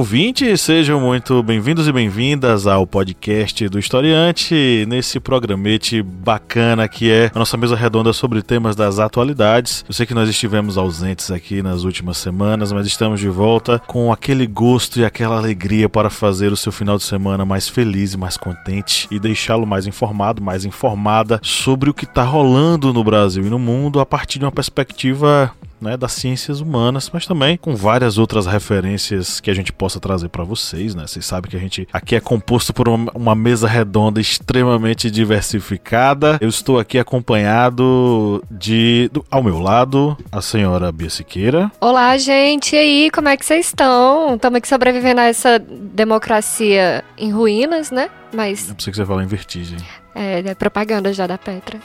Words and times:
Ouvintes, 0.00 0.62
sejam 0.62 0.98
muito 0.98 1.42
bem-vindos 1.42 1.86
e 1.86 1.92
bem-vindas 1.92 2.66
ao 2.66 2.86
podcast 2.86 3.68
do 3.68 3.78
Historiante, 3.78 4.86
nesse 4.88 5.20
programete 5.20 6.00
bacana 6.00 6.88
que 6.88 7.10
é 7.10 7.30
a 7.34 7.38
nossa 7.38 7.54
mesa 7.58 7.76
redonda 7.76 8.10
sobre 8.14 8.40
temas 8.40 8.74
das 8.74 8.98
atualidades. 8.98 9.84
Eu 9.86 9.92
sei 9.92 10.06
que 10.06 10.14
nós 10.14 10.26
estivemos 10.26 10.78
ausentes 10.78 11.30
aqui 11.30 11.62
nas 11.62 11.84
últimas 11.84 12.16
semanas, 12.16 12.72
mas 12.72 12.86
estamos 12.86 13.20
de 13.20 13.28
volta 13.28 13.78
com 13.86 14.10
aquele 14.10 14.46
gosto 14.46 14.98
e 14.98 15.04
aquela 15.04 15.36
alegria 15.36 15.86
para 15.86 16.08
fazer 16.08 16.50
o 16.50 16.56
seu 16.56 16.72
final 16.72 16.96
de 16.96 17.04
semana 17.04 17.44
mais 17.44 17.68
feliz 17.68 18.14
e 18.14 18.16
mais 18.16 18.38
contente 18.38 19.06
e 19.10 19.20
deixá-lo 19.20 19.66
mais 19.66 19.86
informado, 19.86 20.40
mais 20.40 20.64
informada 20.64 21.38
sobre 21.42 21.90
o 21.90 21.94
que 21.94 22.04
está 22.06 22.22
rolando 22.22 22.90
no 22.90 23.04
Brasil 23.04 23.44
e 23.44 23.50
no 23.50 23.58
mundo 23.58 24.00
a 24.00 24.06
partir 24.06 24.38
de 24.38 24.46
uma 24.46 24.52
perspectiva 24.52 25.52
né, 25.80 25.96
das 25.96 26.12
ciências 26.12 26.60
humanas, 26.60 27.10
mas 27.12 27.26
também 27.26 27.56
com 27.56 27.74
várias 27.74 28.18
outras 28.18 28.46
referências 28.46 29.40
que 29.40 29.50
a 29.50 29.54
gente 29.54 29.72
possa 29.72 29.98
trazer 29.98 30.28
para 30.28 30.44
vocês, 30.44 30.94
né? 30.94 31.06
Vocês 31.06 31.24
sabem 31.24 31.50
que 31.50 31.56
a 31.56 31.60
gente 31.60 31.88
aqui 31.92 32.14
é 32.14 32.20
composto 32.20 32.72
por 32.72 32.88
uma, 32.88 33.10
uma, 33.14 33.34
mesa 33.34 33.66
redonda 33.66 34.20
extremamente 34.20 35.10
diversificada. 35.10 36.38
Eu 36.40 36.48
estou 36.48 36.78
aqui 36.78 36.98
acompanhado 36.98 38.42
de 38.50 39.08
do, 39.12 39.24
ao 39.30 39.42
meu 39.42 39.58
lado 39.58 40.16
a 40.30 40.42
senhora 40.42 40.92
Bia 40.92 41.08
Siqueira. 41.08 41.70
Olá, 41.80 42.16
gente. 42.18 42.74
E 42.74 42.78
aí, 42.78 43.10
como 43.10 43.28
é 43.28 43.36
que 43.36 43.46
vocês 43.46 43.66
estão? 43.66 44.34
Estamos 44.34 44.58
aqui 44.58 44.68
sobrevivendo 44.68 45.20
a 45.20 45.24
essa 45.24 45.58
democracia 45.58 47.04
em 47.16 47.30
ruínas, 47.30 47.90
né? 47.90 48.10
Mas 48.32 48.68
Eu 48.68 48.74
pensei 48.74 48.90
que 48.90 48.96
você 48.96 49.06
falar 49.06 49.24
em 49.24 49.26
vertigem. 49.26 49.78
É, 50.14 50.40
é 50.40 50.54
propaganda 50.54 51.12
já 51.12 51.26
da 51.26 51.38
Petra. 51.38 51.80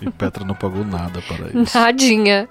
E 0.00 0.10
Petra 0.10 0.44
não 0.44 0.54
pagou 0.54 0.84
nada 0.84 1.20
para 1.22 1.48
isso. 1.60 1.78
Nadinha. 1.78 2.48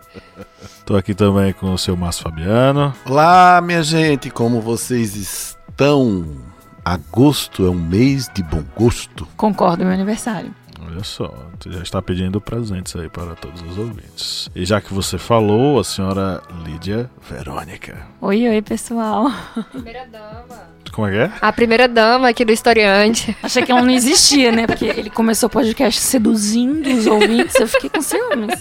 Tô 0.86 0.96
aqui 0.96 1.14
também 1.14 1.52
com 1.54 1.74
o 1.74 1.78
seu 1.78 1.96
Márcio 1.98 2.24
Fabiano. 2.24 2.94
Olá, 3.06 3.62
minha 3.62 3.84
gente, 3.84 4.30
como 4.30 4.62
vocês 4.62 5.16
estão? 5.16 6.38
Agosto 6.84 7.66
é 7.66 7.70
um 7.70 7.76
mês 7.76 8.30
de 8.34 8.42
bom 8.42 8.64
gosto. 8.76 9.28
Concordo, 9.36 9.84
meu 9.84 9.94
aniversário. 9.94 10.54
Olha 10.86 11.04
só, 11.04 11.34
você 11.60 11.72
já 11.72 11.82
está 11.82 12.02
pedindo 12.02 12.40
presentes 12.40 12.96
aí 12.96 13.10
para 13.10 13.36
todos 13.36 13.62
os 13.62 13.78
ouvintes. 13.78 14.50
E 14.56 14.66
já 14.66 14.80
que 14.80 14.94
você 14.94 15.18
falou, 15.18 15.80
a 15.80 15.84
senhora 15.84 16.42
Lídia 16.64 17.10
Verônica. 17.30 17.98
Oi, 18.22 18.48
oi, 18.48 18.62
pessoal. 18.62 19.32
Primeira 19.72 20.06
dama. 20.06 20.80
Como 20.92 21.08
é 21.08 21.12
que 21.12 21.18
é? 21.18 21.32
A 21.42 21.54
primeira 21.54 21.88
dama 21.88 22.30
aqui 22.30 22.44
do 22.44 22.52
historiante. 22.52 23.36
Achei 23.44 23.64
que 23.64 23.72
ela 23.72 23.82
não 23.82 23.92
existia, 23.92 24.52
né? 24.52 24.66
Porque 24.66 24.86
ele 24.86 25.10
começou 25.10 25.48
o 25.48 25.50
podcast 25.50 26.00
seduzindo 26.00 26.90
os 26.90 27.06
ouvintes, 27.06 27.56
eu 27.56 27.68
fiquei 27.68 27.90
com 27.90 28.02
ciúmes. 28.02 28.60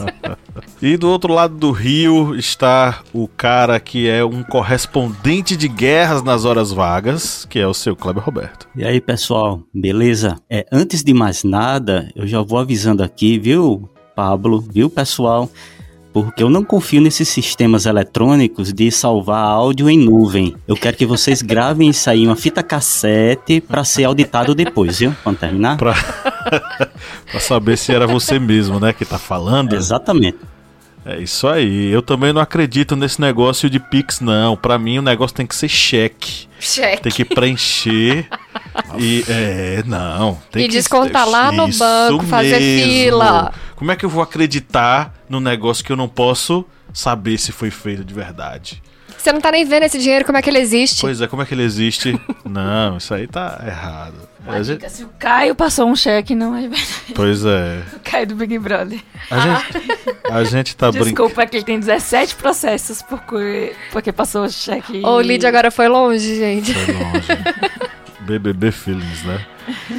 e 0.80 0.96
do 0.96 1.08
outro 1.08 1.32
lado 1.32 1.56
do 1.56 1.70
rio 1.70 2.34
está 2.34 3.00
o 3.12 3.26
cara 3.26 3.80
que 3.80 4.08
é 4.08 4.24
um 4.24 4.42
correspondente 4.42 5.56
de 5.56 5.68
guerras 5.68 6.22
nas 6.22 6.44
horas 6.44 6.70
vagas, 6.70 7.44
que 7.46 7.58
é 7.58 7.66
o 7.66 7.74
seu 7.74 7.96
Kleber 7.96 8.22
Roberto. 8.22 8.68
E 8.76 8.84
aí, 8.84 9.00
pessoal, 9.00 9.62
beleza? 9.74 10.36
É, 10.50 10.66
antes 10.70 11.02
de 11.02 11.14
mais 11.14 11.42
nada, 11.44 12.07
eu 12.14 12.26
já 12.26 12.42
vou 12.42 12.58
avisando 12.58 13.02
aqui, 13.02 13.38
viu, 13.38 13.88
Pablo, 14.14 14.60
viu, 14.60 14.88
pessoal? 14.90 15.50
porque 16.12 16.42
eu 16.42 16.50
não 16.50 16.64
confio 16.64 17.00
nesses 17.00 17.28
sistemas 17.28 17.86
eletrônicos 17.86 18.72
de 18.72 18.90
salvar 18.90 19.44
áudio 19.44 19.88
em 19.88 19.98
nuvem. 19.98 20.54
Eu 20.66 20.76
quero 20.76 20.96
que 20.96 21.06
vocês 21.06 21.42
gravem 21.42 21.90
isso 21.90 22.08
aí 22.10 22.24
em 22.24 22.26
uma 22.26 22.34
fita 22.34 22.60
cassete 22.60 23.60
para 23.60 23.84
ser 23.84 24.04
auditado 24.04 24.52
depois, 24.54 24.98
viu? 24.98 25.14
Quando 25.22 25.38
terminar. 25.38 25.76
Pra... 25.76 25.94
pra 27.30 27.40
saber 27.40 27.78
se 27.78 27.94
era 27.94 28.06
você 28.06 28.38
mesmo, 28.38 28.80
né, 28.80 28.92
que 28.92 29.04
tá 29.04 29.16
falando. 29.16 29.74
Exatamente. 29.74 30.38
É 31.04 31.18
isso 31.18 31.46
aí. 31.48 31.90
Eu 31.90 32.02
também 32.02 32.32
não 32.32 32.40
acredito 32.40 32.94
nesse 32.94 33.20
negócio 33.20 33.70
de 33.70 33.78
Pix, 33.78 34.20
não. 34.20 34.56
Para 34.56 34.78
mim, 34.78 34.98
o 34.98 35.02
negócio 35.02 35.34
tem 35.36 35.46
que 35.46 35.54
ser 35.54 35.68
cheque. 35.68 36.48
Cheque. 36.60 37.02
Tem 37.02 37.12
que 37.12 37.24
preencher. 37.24 38.28
e, 38.98 39.24
é, 39.28 39.82
não. 39.86 40.38
Tem 40.50 40.64
e 40.64 40.68
que 40.68 40.74
descontar 40.74 41.28
lá 41.28 41.50
no 41.52 41.68
banco, 41.68 42.24
fazer 42.26 42.60
mesmo. 42.60 42.92
fila. 42.92 43.52
Como 43.76 43.92
é 43.92 43.96
que 43.96 44.04
eu 44.04 44.10
vou 44.10 44.22
acreditar 44.22 45.14
no 45.28 45.40
negócio 45.40 45.84
que 45.84 45.92
eu 45.92 45.96
não 45.96 46.08
posso 46.08 46.64
saber 46.92 47.38
se 47.38 47.52
foi 47.52 47.70
feito 47.70 48.04
de 48.04 48.12
verdade? 48.12 48.82
Você 49.28 49.32
não 49.34 49.42
tá 49.42 49.52
nem 49.52 49.62
vendo 49.62 49.82
esse 49.82 49.98
dinheiro, 49.98 50.24
como 50.24 50.38
é 50.38 50.42
que 50.42 50.48
ele 50.48 50.58
existe? 50.58 51.02
Pois 51.02 51.20
é, 51.20 51.26
como 51.26 51.42
é 51.42 51.44
que 51.44 51.52
ele 51.52 51.62
existe? 51.62 52.18
não, 52.48 52.96
isso 52.96 53.12
aí 53.12 53.26
tá 53.26 53.62
errado. 53.62 54.14
A 54.46 54.58
dica, 54.60 54.88
se 54.88 55.04
o 55.04 55.10
Caio 55.18 55.54
passou 55.54 55.86
um 55.86 55.94
cheque, 55.94 56.34
não 56.34 56.56
é 56.56 56.62
verdade. 56.62 57.12
Pois 57.14 57.44
é. 57.44 57.82
O 57.94 58.00
Caio 58.00 58.26
do 58.26 58.34
Big 58.34 58.58
Brother. 58.58 58.98
A 59.30 59.38
gente, 59.38 60.00
a 60.30 60.44
gente 60.44 60.74
tá 60.74 60.90
brincando. 60.90 61.10
Desculpa, 61.10 61.42
é 61.42 61.46
que 61.46 61.58
ele 61.58 61.64
tem 61.64 61.78
17 61.78 62.36
processos 62.36 63.02
porque, 63.02 63.74
porque 63.92 64.12
passou 64.12 64.46
o 64.46 64.50
cheque. 64.50 65.02
Ô, 65.04 65.16
o 65.16 65.20
Lídia 65.20 65.50
agora 65.50 65.70
foi 65.70 65.88
longe, 65.88 66.34
gente. 66.34 66.72
Foi 66.72 66.94
longe. 66.94 67.28
BBB 68.24 68.72
Feelings, 68.72 69.24
né? 69.24 69.44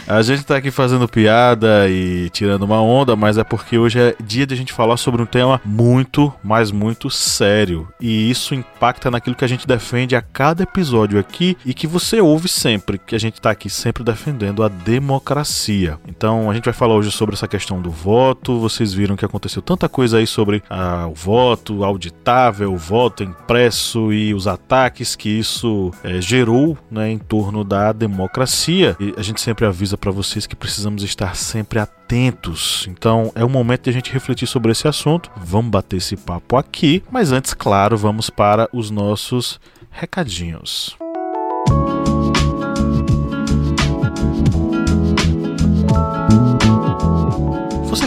A 0.08 0.22
gente 0.22 0.44
tá 0.44 0.58
aqui 0.58 0.72
fazendo 0.72 1.08
piada 1.08 1.88
e 1.90 2.30
tirando 2.30 2.64
uma 2.64 2.82
onda, 2.82 3.16
mas 3.16 3.38
é 3.38 3.44
porque 3.44 3.78
hoje 3.78 4.00
é 4.00 4.16
dia 4.24 4.46
de 4.46 4.54
a 4.54 4.58
gente 4.58 4.74
falar 4.74 4.98
sobre 4.98 5.22
um 5.22 5.26
tema 5.26 5.62
muito, 5.64 6.34
mas 6.44 6.72
muito 6.72 7.10
sério. 7.10 7.88
E 8.00 8.30
isso 8.30 8.56
impacta 8.56 9.12
naquilo 9.12 9.36
que 9.36 9.46
a 9.46 9.48
gente 9.48 9.68
defende 9.68 10.16
a 10.16 10.22
cada 10.22 10.64
episódio 10.64 11.20
aqui 11.20 11.58
e 11.66 11.74
que 11.74 11.88
você 11.88 12.20
ouve 12.20 12.48
sempre, 12.48 12.98
que 12.98 13.16
a 13.16 13.20
gente 13.20 13.40
tá 13.40 13.52
aqui 13.52 13.70
sempre 13.70 14.04
defendendo 14.04 14.64
a 14.64 14.68
democracia. 14.68 16.00
Então 16.08 16.50
a 16.50 16.54
gente 16.54 16.66
vai 16.66 16.74
falar 16.74 16.96
hoje 16.96 17.12
sobre 17.12 17.36
essa 17.36 17.48
questão 17.48 17.82
do 17.82 17.90
voto. 17.90 18.60
Vocês 18.60 18.94
viram 18.94 19.16
que 19.16 19.26
aconteceu 19.26 19.62
tanta 19.62 19.88
coisa 19.88 20.18
aí 20.18 20.28
sobre 20.28 20.64
ah, 20.70 21.08
o 21.08 21.14
voto 21.14 21.84
auditável, 21.84 22.74
o 22.74 22.78
voto 22.78 23.24
impresso 23.24 24.12
e 24.12 24.34
os 24.34 24.48
ataques 24.48 25.16
que 25.16 25.30
isso 25.30 25.92
é, 26.04 26.22
gerou 26.22 26.78
né, 26.90 27.12
em 27.12 27.18
torno 27.18 27.64
da 27.64 27.92
democracia. 27.92 28.96
E 29.00 29.14
a 29.18 29.22
gente 29.22 29.42
sempre 29.42 29.59
sempre 29.60 29.66
avisa 29.66 29.98
para 29.98 30.10
vocês 30.10 30.48
que 30.48 30.56
precisamos 30.56 31.04
estar 31.04 31.36
sempre 31.36 31.80
atentos. 31.80 32.88
Então 32.90 33.30
é 33.36 33.44
o 33.44 33.50
momento 33.50 33.84
de 33.84 33.90
a 33.90 33.94
gente 33.94 34.12
refletir 34.12 34.48
sobre 34.48 34.72
esse 34.72 34.88
assunto. 34.88 35.30
Vamos 35.36 35.70
bater 35.70 35.98
esse 35.98 36.16
papo 36.16 36.56
aqui, 36.56 37.04
mas 37.12 37.34
antes, 37.34 37.54
claro, 37.54 37.98
vamos 37.98 38.30
para 38.30 38.70
os 38.72 38.90
nossos 38.90 39.60
recadinhos. 39.92 40.96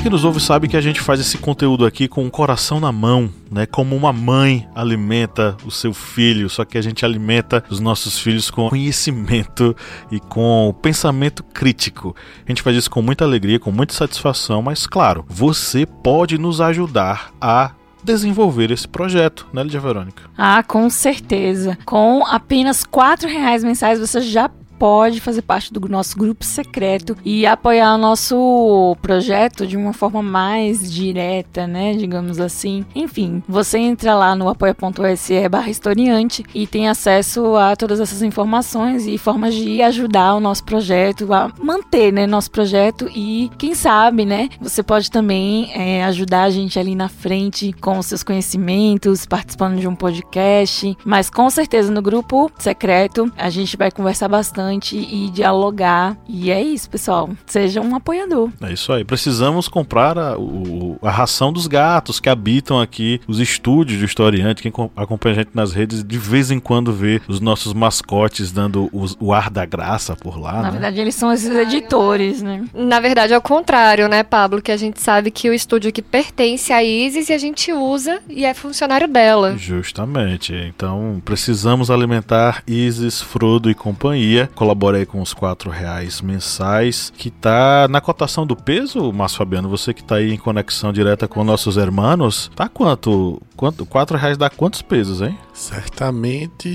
Que 0.02 0.10
nos 0.10 0.24
ouve 0.24 0.40
sabe 0.40 0.66
que 0.66 0.76
a 0.76 0.80
gente 0.80 1.00
faz 1.00 1.20
esse 1.20 1.38
conteúdo 1.38 1.86
aqui 1.86 2.08
com 2.08 2.26
o 2.26 2.30
coração 2.30 2.80
na 2.80 2.90
mão, 2.90 3.30
né? 3.48 3.66
Como 3.66 3.94
uma 3.94 4.12
mãe 4.12 4.68
alimenta 4.74 5.56
o 5.64 5.70
seu 5.70 5.94
filho, 5.94 6.50
só 6.50 6.64
que 6.64 6.76
a 6.76 6.82
gente 6.82 7.04
alimenta 7.04 7.62
os 7.70 7.78
nossos 7.78 8.18
filhos 8.18 8.50
com 8.50 8.68
conhecimento 8.68 9.76
e 10.10 10.18
com 10.18 10.74
pensamento 10.82 11.44
crítico. 11.44 12.16
A 12.44 12.50
gente 12.50 12.62
faz 12.62 12.76
isso 12.76 12.90
com 12.90 13.00
muita 13.00 13.24
alegria, 13.24 13.60
com 13.60 13.70
muita 13.70 13.94
satisfação, 13.94 14.60
mas 14.60 14.88
claro, 14.88 15.24
você 15.28 15.86
pode 15.86 16.36
nos 16.36 16.60
ajudar 16.60 17.30
a 17.40 17.70
desenvolver 18.02 18.72
esse 18.72 18.88
projeto, 18.88 19.46
né, 19.52 19.62
Lidia 19.62 19.78
Verônica? 19.78 20.24
Ah, 20.36 20.64
com 20.64 20.90
certeza. 20.90 21.78
Com 21.84 22.26
apenas 22.26 22.82
quatro 22.82 23.28
reais 23.28 23.62
mensais 23.62 24.00
você 24.00 24.20
já 24.20 24.50
pode 24.82 25.20
fazer 25.20 25.42
parte 25.42 25.72
do 25.72 25.88
nosso 25.88 26.18
grupo 26.18 26.44
secreto 26.44 27.16
e 27.24 27.46
apoiar 27.46 27.94
o 27.94 27.98
nosso 27.98 28.96
projeto 29.00 29.64
de 29.64 29.76
uma 29.76 29.92
forma 29.92 30.20
mais 30.20 30.92
direta, 30.92 31.68
né? 31.68 31.94
Digamos 31.94 32.40
assim. 32.40 32.84
Enfim, 32.92 33.44
você 33.48 33.78
entra 33.78 34.16
lá 34.16 34.34
no 34.34 34.48
apoia.se 34.48 35.48
barra 35.48 35.70
historiante 35.70 36.44
e 36.52 36.66
tem 36.66 36.88
acesso 36.88 37.54
a 37.54 37.76
todas 37.76 38.00
essas 38.00 38.22
informações 38.22 39.06
e 39.06 39.16
formas 39.18 39.54
de 39.54 39.80
ajudar 39.82 40.34
o 40.34 40.40
nosso 40.40 40.64
projeto, 40.64 41.32
a 41.32 41.52
manter, 41.62 42.12
né, 42.12 42.26
nosso 42.26 42.50
projeto 42.50 43.08
e 43.14 43.52
quem 43.58 43.76
sabe, 43.76 44.24
né? 44.24 44.48
Você 44.60 44.82
pode 44.82 45.12
também 45.12 45.70
é, 45.74 46.02
ajudar 46.06 46.42
a 46.42 46.50
gente 46.50 46.76
ali 46.76 46.96
na 46.96 47.08
frente 47.08 47.72
com 47.74 48.00
os 48.00 48.06
seus 48.06 48.24
conhecimentos, 48.24 49.26
participando 49.26 49.78
de 49.78 49.86
um 49.86 49.94
podcast, 49.94 50.98
mas 51.04 51.30
com 51.30 51.48
certeza 51.48 51.92
no 51.92 52.02
grupo 52.02 52.50
secreto 52.58 53.32
a 53.36 53.48
gente 53.48 53.76
vai 53.76 53.88
conversar 53.88 54.26
bastante 54.26 54.71
bastante 54.72 54.96
e 54.96 55.30
dialogar. 55.30 56.16
E 56.28 56.50
é 56.50 56.60
isso, 56.62 56.88
pessoal. 56.88 57.30
Seja 57.46 57.80
um 57.80 57.94
apoiador. 57.94 58.50
É 58.62 58.72
isso 58.72 58.92
aí. 58.92 59.04
Precisamos 59.04 59.68
comprar 59.68 60.16
a, 60.18 60.38
o- 60.38 60.98
a 61.02 61.10
ração 61.10 61.52
dos 61.52 61.66
gatos 61.66 62.18
que 62.20 62.28
habitam 62.28 62.80
aqui, 62.80 63.20
os 63.28 63.38
estúdios 63.38 63.98
do 63.98 64.04
historiante. 64.04 64.62
Quem 64.62 64.72
com- 64.72 64.90
acompanha 64.96 65.34
a 65.34 65.38
gente 65.40 65.50
nas 65.54 65.72
redes, 65.72 66.02
de 66.02 66.18
vez 66.18 66.50
em 66.50 66.58
quando 66.58 66.92
vê 66.92 67.20
os 67.28 67.40
nossos 67.40 67.72
mascotes 67.72 68.50
dando 68.52 68.88
os- 68.92 69.16
o 69.20 69.32
ar 69.32 69.50
da 69.50 69.64
graça 69.66 70.16
por 70.16 70.38
lá. 70.40 70.54
Na 70.54 70.62
né? 70.62 70.70
verdade, 70.72 71.00
eles 71.00 71.14
são 71.14 71.32
esses 71.32 71.54
editores, 71.54 72.42
né? 72.42 72.64
Na 72.74 73.00
verdade, 73.00 73.32
é 73.32 73.38
o 73.38 73.42
contrário, 73.42 74.08
né, 74.08 74.22
Pablo? 74.22 74.62
Que 74.62 74.72
a 74.72 74.76
gente 74.76 75.00
sabe 75.00 75.30
que 75.30 75.48
o 75.48 75.54
estúdio 75.54 75.88
aqui 75.88 76.02
pertence 76.02 76.72
à 76.72 76.82
Isis 76.82 77.28
e 77.28 77.32
a 77.32 77.38
gente 77.38 77.72
usa 77.72 78.20
e 78.28 78.44
é 78.44 78.54
funcionário 78.54 79.08
dela. 79.08 79.56
Justamente. 79.56 80.52
Então, 80.54 81.20
precisamos 81.24 81.90
alimentar 81.90 82.62
Isis, 82.66 83.20
Frodo 83.20 83.70
e 83.70 83.74
companhia. 83.74 84.48
Colaborei 84.54 85.06
com 85.06 85.20
os 85.20 85.32
quatro 85.32 85.70
reais 85.70 86.20
mensais, 86.20 87.12
que 87.16 87.30
tá 87.30 87.86
na 87.88 88.00
cotação 88.00 88.46
do 88.46 88.54
peso, 88.54 89.12
Márcio 89.12 89.38
Fabiano. 89.38 89.68
Você 89.68 89.92
que 89.94 90.04
tá 90.04 90.16
aí 90.16 90.32
em 90.32 90.38
conexão 90.38 90.92
direta 90.92 91.26
com 91.26 91.42
nossos 91.44 91.76
hermanos, 91.76 92.50
tá 92.54 92.68
quanto? 92.68 93.40
quanto? 93.56 93.86
Quatro 93.86 94.18
reais 94.18 94.36
dá 94.36 94.50
quantos 94.50 94.82
pesos, 94.82 95.22
hein? 95.22 95.38
Certamente. 95.54 96.68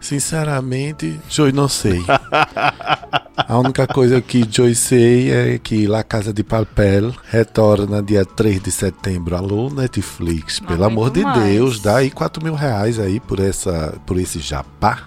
Sinceramente, 0.00 1.20
Joy 1.28 1.52
não 1.52 1.68
sei. 1.68 2.02
A 3.36 3.58
única 3.58 3.86
coisa 3.86 4.20
que 4.20 4.46
Joy 4.50 4.74
sei 4.74 5.30
é 5.30 5.58
que 5.58 5.86
La 5.86 6.02
Casa 6.02 6.32
de 6.32 6.42
Papel 6.42 7.14
retorna 7.30 8.02
dia 8.02 8.24
3 8.24 8.60
de 8.60 8.70
setembro. 8.70 9.36
Alô, 9.36 9.70
Netflix, 9.70 10.60
pelo 10.60 10.84
amor 10.84 11.10
de 11.10 11.22
mais. 11.22 11.44
Deus, 11.44 11.80
dá 11.80 11.98
aí 11.98 12.10
4 12.10 12.42
mil 12.42 12.54
reais 12.54 12.98
aí 12.98 13.20
por, 13.20 13.38
essa, 13.40 13.94
por 14.04 14.18
esse 14.18 14.40
jabá. 14.40 15.04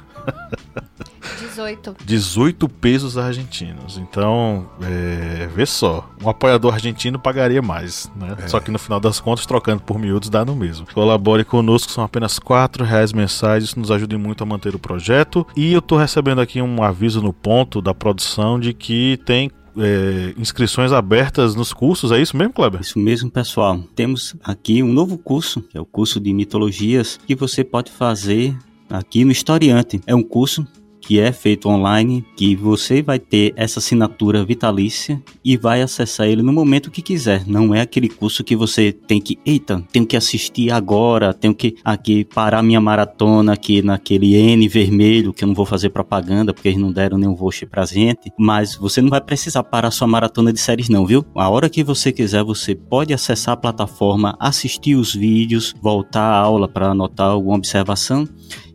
18. 1.41 1.95
18 2.05 2.69
pesos 2.69 3.17
argentinos. 3.17 3.97
Então, 3.97 4.69
é, 4.81 5.47
vê 5.47 5.65
só. 5.65 6.09
Um 6.23 6.29
apoiador 6.29 6.73
argentino 6.73 7.19
pagaria 7.19 7.61
mais, 7.61 8.11
né? 8.15 8.35
Só 8.47 8.59
que 8.59 8.71
no 8.71 8.79
final 8.79 8.99
das 8.99 9.19
contas, 9.19 9.45
trocando 9.45 9.81
por 9.81 9.99
miúdos, 9.99 10.29
dá 10.29 10.45
no 10.45 10.55
mesmo. 10.55 10.85
Colabore 10.93 11.43
conosco, 11.43 11.91
são 11.91 12.03
apenas 12.03 12.39
4 12.39 12.83
reais 12.83 13.11
mensais. 13.11 13.63
Isso 13.63 13.79
nos 13.79 13.91
ajuda 13.91 14.17
muito 14.17 14.43
a 14.43 14.45
manter 14.45 14.75
o 14.75 14.79
projeto. 14.79 15.45
E 15.55 15.73
eu 15.73 15.81
tô 15.81 15.97
recebendo 15.97 16.41
aqui 16.41 16.61
um 16.61 16.83
aviso 16.83 17.21
no 17.21 17.33
ponto 17.33 17.81
da 17.81 17.93
produção 17.93 18.59
de 18.59 18.73
que 18.73 19.19
tem 19.25 19.51
é, 19.77 20.33
inscrições 20.37 20.91
abertas 20.91 21.55
nos 21.55 21.73
cursos. 21.73 22.11
É 22.11 22.21
isso 22.21 22.35
mesmo, 22.35 22.53
Kleber? 22.53 22.81
Isso 22.81 22.99
mesmo, 22.99 23.29
pessoal. 23.29 23.79
Temos 23.95 24.35
aqui 24.43 24.83
um 24.83 24.91
novo 24.91 25.17
curso, 25.17 25.61
que 25.61 25.77
é 25.77 25.81
o 25.81 25.85
curso 25.85 26.19
de 26.19 26.33
mitologias, 26.33 27.19
que 27.25 27.35
você 27.35 27.63
pode 27.63 27.91
fazer 27.91 28.55
aqui 28.91 29.23
no 29.23 29.31
Historiante. 29.31 30.01
É 30.05 30.13
um 30.13 30.23
curso 30.23 30.65
que 31.01 31.19
é 31.19 31.31
feito 31.31 31.67
online, 31.67 32.23
que 32.37 32.55
você 32.55 33.01
vai 33.01 33.19
ter 33.19 33.53
essa 33.57 33.79
assinatura 33.79 34.45
vitalícia 34.45 35.21
e 35.43 35.57
vai 35.57 35.81
acessar 35.81 36.27
ele 36.27 36.43
no 36.43 36.53
momento 36.53 36.91
que 36.91 37.01
quiser. 37.01 37.43
Não 37.47 37.73
é 37.73 37.81
aquele 37.81 38.07
curso 38.07 38.43
que 38.43 38.55
você 38.55 38.91
tem 38.91 39.19
que, 39.19 39.37
eita, 39.45 39.83
tenho 39.91 40.05
que 40.05 40.15
assistir 40.15 40.71
agora, 40.71 41.33
tenho 41.33 41.55
que 41.55 41.75
aqui 41.83 42.23
parar 42.23 42.61
minha 42.61 42.79
maratona 42.79 43.53
aqui 43.53 43.81
naquele 43.81 44.35
N 44.35 44.67
vermelho, 44.67 45.33
que 45.33 45.43
eu 45.43 45.47
não 45.47 45.55
vou 45.55 45.65
fazer 45.65 45.89
propaganda 45.89 46.53
porque 46.53 46.69
eles 46.69 46.79
não 46.79 46.93
deram 46.93 47.17
nenhum 47.17 47.35
voucher 47.35 47.67
pra 47.67 47.83
gente, 47.83 48.31
mas 48.37 48.75
você 48.75 49.01
não 49.01 49.09
vai 49.09 49.21
precisar 49.21 49.63
parar 49.63 49.91
sua 49.91 50.07
maratona 50.07 50.53
de 50.53 50.59
séries 50.59 50.87
não, 50.87 51.05
viu? 51.05 51.25
A 51.35 51.49
hora 51.49 51.69
que 51.69 51.83
você 51.83 52.11
quiser, 52.11 52.43
você 52.43 52.75
pode 52.75 53.13
acessar 53.13 53.55
a 53.55 53.57
plataforma, 53.57 54.37
assistir 54.39 54.95
os 54.95 55.15
vídeos, 55.15 55.73
voltar 55.81 56.21
à 56.21 56.37
aula 56.37 56.67
para 56.67 56.91
anotar 56.91 57.31
alguma 57.31 57.57
observação 57.57 58.27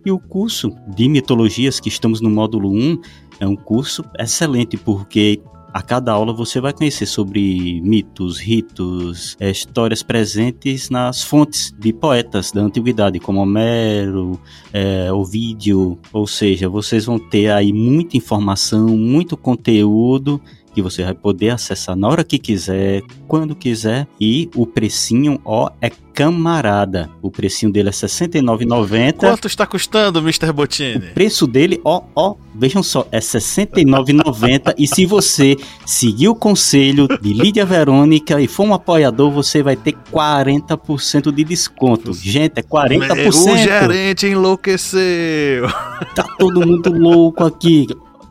e 0.06 0.10
o 0.12 0.20
curso 0.20 0.72
de 0.86 1.08
mitologias 1.08 1.80
que 1.80 1.88
estamos 1.88 2.20
no 2.20 2.30
módulo 2.30 2.70
1 2.70 3.00
é 3.40 3.46
um 3.46 3.56
curso 3.56 4.04
excelente 4.16 4.76
porque 4.76 5.42
a 5.74 5.82
cada 5.82 6.12
aula 6.12 6.32
você 6.32 6.60
vai 6.60 6.72
conhecer 6.72 7.06
sobre 7.06 7.80
mitos, 7.82 8.38
ritos, 8.38 9.36
eh, 9.40 9.50
histórias 9.50 10.04
presentes 10.04 10.88
nas 10.90 11.24
fontes 11.24 11.74
de 11.76 11.92
poetas 11.92 12.52
da 12.52 12.62
antiguidade, 12.62 13.18
como 13.18 13.40
Homero, 13.40 14.40
eh, 14.72 15.12
Ovídio. 15.12 15.98
Ou 16.12 16.26
seja, 16.26 16.68
vocês 16.68 17.04
vão 17.04 17.18
ter 17.18 17.50
aí 17.50 17.72
muita 17.72 18.16
informação, 18.16 18.86
muito 18.96 19.36
conteúdo 19.36 20.40
que 20.76 20.82
você 20.82 21.02
vai 21.02 21.14
poder 21.14 21.48
acessar 21.48 21.96
na 21.96 22.06
hora 22.06 22.22
que 22.22 22.38
quiser, 22.38 23.00
quando 23.26 23.56
quiser. 23.56 24.06
E 24.20 24.50
o 24.54 24.66
precinho, 24.66 25.40
ó, 25.42 25.70
é 25.80 25.90
camarada. 26.12 27.08
O 27.22 27.30
precinho 27.30 27.72
dele 27.72 27.88
é 27.88 27.92
R$ 27.92 27.96
69,90. 27.96 29.14
Quanto 29.14 29.46
está 29.46 29.66
custando, 29.66 30.18
Mr. 30.18 30.50
O 30.50 30.52
Bottini? 30.52 31.00
preço 31.14 31.46
dele, 31.46 31.80
ó, 31.82 32.02
ó, 32.14 32.34
vejam 32.54 32.82
só, 32.82 33.08
é 33.10 33.16
R$ 33.16 33.22
69,90 33.22 34.74
e 34.76 34.86
se 34.86 35.06
você 35.06 35.56
seguir 35.86 36.28
o 36.28 36.34
conselho 36.34 37.08
de 37.22 37.32
Lídia 37.32 37.64
Verônica 37.64 38.38
e 38.38 38.46
for 38.46 38.66
um 38.66 38.74
apoiador, 38.74 39.30
você 39.30 39.62
vai 39.62 39.76
ter 39.76 39.94
40% 40.12 41.32
de 41.32 41.42
desconto. 41.42 42.12
Gente, 42.12 42.58
é 42.58 42.62
40%. 42.62 43.28
O 43.28 43.56
gerente 43.56 44.26
enlouqueceu. 44.26 45.68
Tá 46.14 46.24
todo 46.38 46.66
mundo 46.66 46.92
louco 46.92 47.44
aqui. 47.44 47.86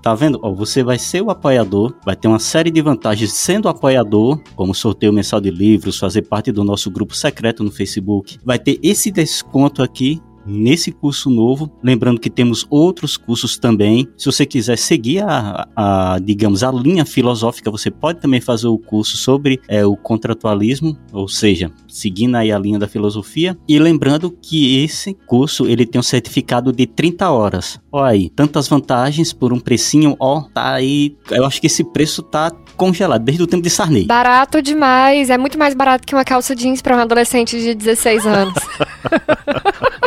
Tá 0.06 0.13
vendo? 0.13 0.40
Ó, 0.44 0.54
você 0.54 0.84
vai 0.84 1.00
ser 1.00 1.24
o 1.24 1.31
apoiador, 1.31 1.92
vai 2.06 2.16
ter 2.16 2.28
uma 2.28 2.38
série 2.38 2.69
de 2.69 2.80
vantagens 2.80 3.34
sendo 3.34 3.68
apoiador, 3.68 4.40
como 4.56 4.72
sorteio 4.72 5.12
mensal 5.12 5.42
de 5.42 5.50
livros, 5.50 5.98
fazer 5.98 6.22
parte 6.22 6.52
do 6.52 6.63
nosso 6.63 6.92
grupo 6.92 7.16
secreto 7.16 7.63
no 7.63 7.72
Facebook. 7.72 8.38
Vai 8.46 8.60
ter 8.60 8.80
esse 8.84 9.10
desconto 9.10 9.81
aqui 9.81 10.22
nesse 10.45 10.92
curso 10.92 11.30
novo. 11.30 11.71
Lembrando 11.83 12.19
que 12.19 12.30
temos 12.30 12.65
outros 12.69 13.18
cursos 13.18 13.57
também. 13.57 14.07
Se 14.18 14.25
você 14.25 14.45
quiser 14.45 14.77
seguir 14.77 15.24
a, 15.24 15.68
a, 15.75 16.19
digamos, 16.21 16.63
a 16.63 16.71
linha 16.71 17.06
filosófica, 17.06 17.71
você 17.71 17.89
pode 17.89 18.19
também 18.19 18.42
fazer 18.42 18.68
o 18.68 18.77
curso 18.77 19.18
sobre 19.18 19.59
é, 19.68 19.86
o 19.86 19.95
contratualismo, 19.95 20.97
ou 21.12 21.27
seja, 21.27 21.71
seguindo 21.88 22.36
aí 22.36 22.51
a 22.51 22.59
linha 22.59 22.80
da 22.80 22.88
filosofia. 22.88 23.57
E 23.68 23.80
lembrando 23.80 24.31
que 24.31 24.83
esse 24.83 25.13
curso 25.25 25.65
ele 25.65 25.86
tem 25.86 26.00
um 26.00 26.03
certificado 26.03 26.71
de 26.71 26.86
30 26.86 27.30
horas. 27.30 27.80
Olha 27.92 28.12
aí, 28.12 28.30
tantas 28.30 28.68
vantagens 28.68 29.33
por 29.33 29.53
um 29.53 29.59
precinho, 29.59 30.15
ó, 30.19 30.42
tá 30.53 30.74
aí. 30.74 31.15
Eu 31.31 31.45
acho 31.45 31.59
que 31.59 31.68
esse 31.68 31.83
preço 31.83 32.21
tá 32.21 32.51
congelado 32.75 33.24
desde 33.24 33.44
o 33.44 33.47
tempo 33.47 33.63
de 33.63 33.69
Sarney. 33.69 34.06
Barato 34.06 34.62
demais. 34.62 35.30
É 35.30 35.38
muito 35.38 35.57
mais 35.57 35.74
barato 35.74 36.06
que 36.06 36.13
uma 36.13 36.25
calça 36.25 36.56
jeans 36.56 36.81
pra 36.81 36.95
um 36.95 37.00
adolescente 37.00 37.59
de 37.59 37.74
16 37.74 38.25
anos. 38.25 38.53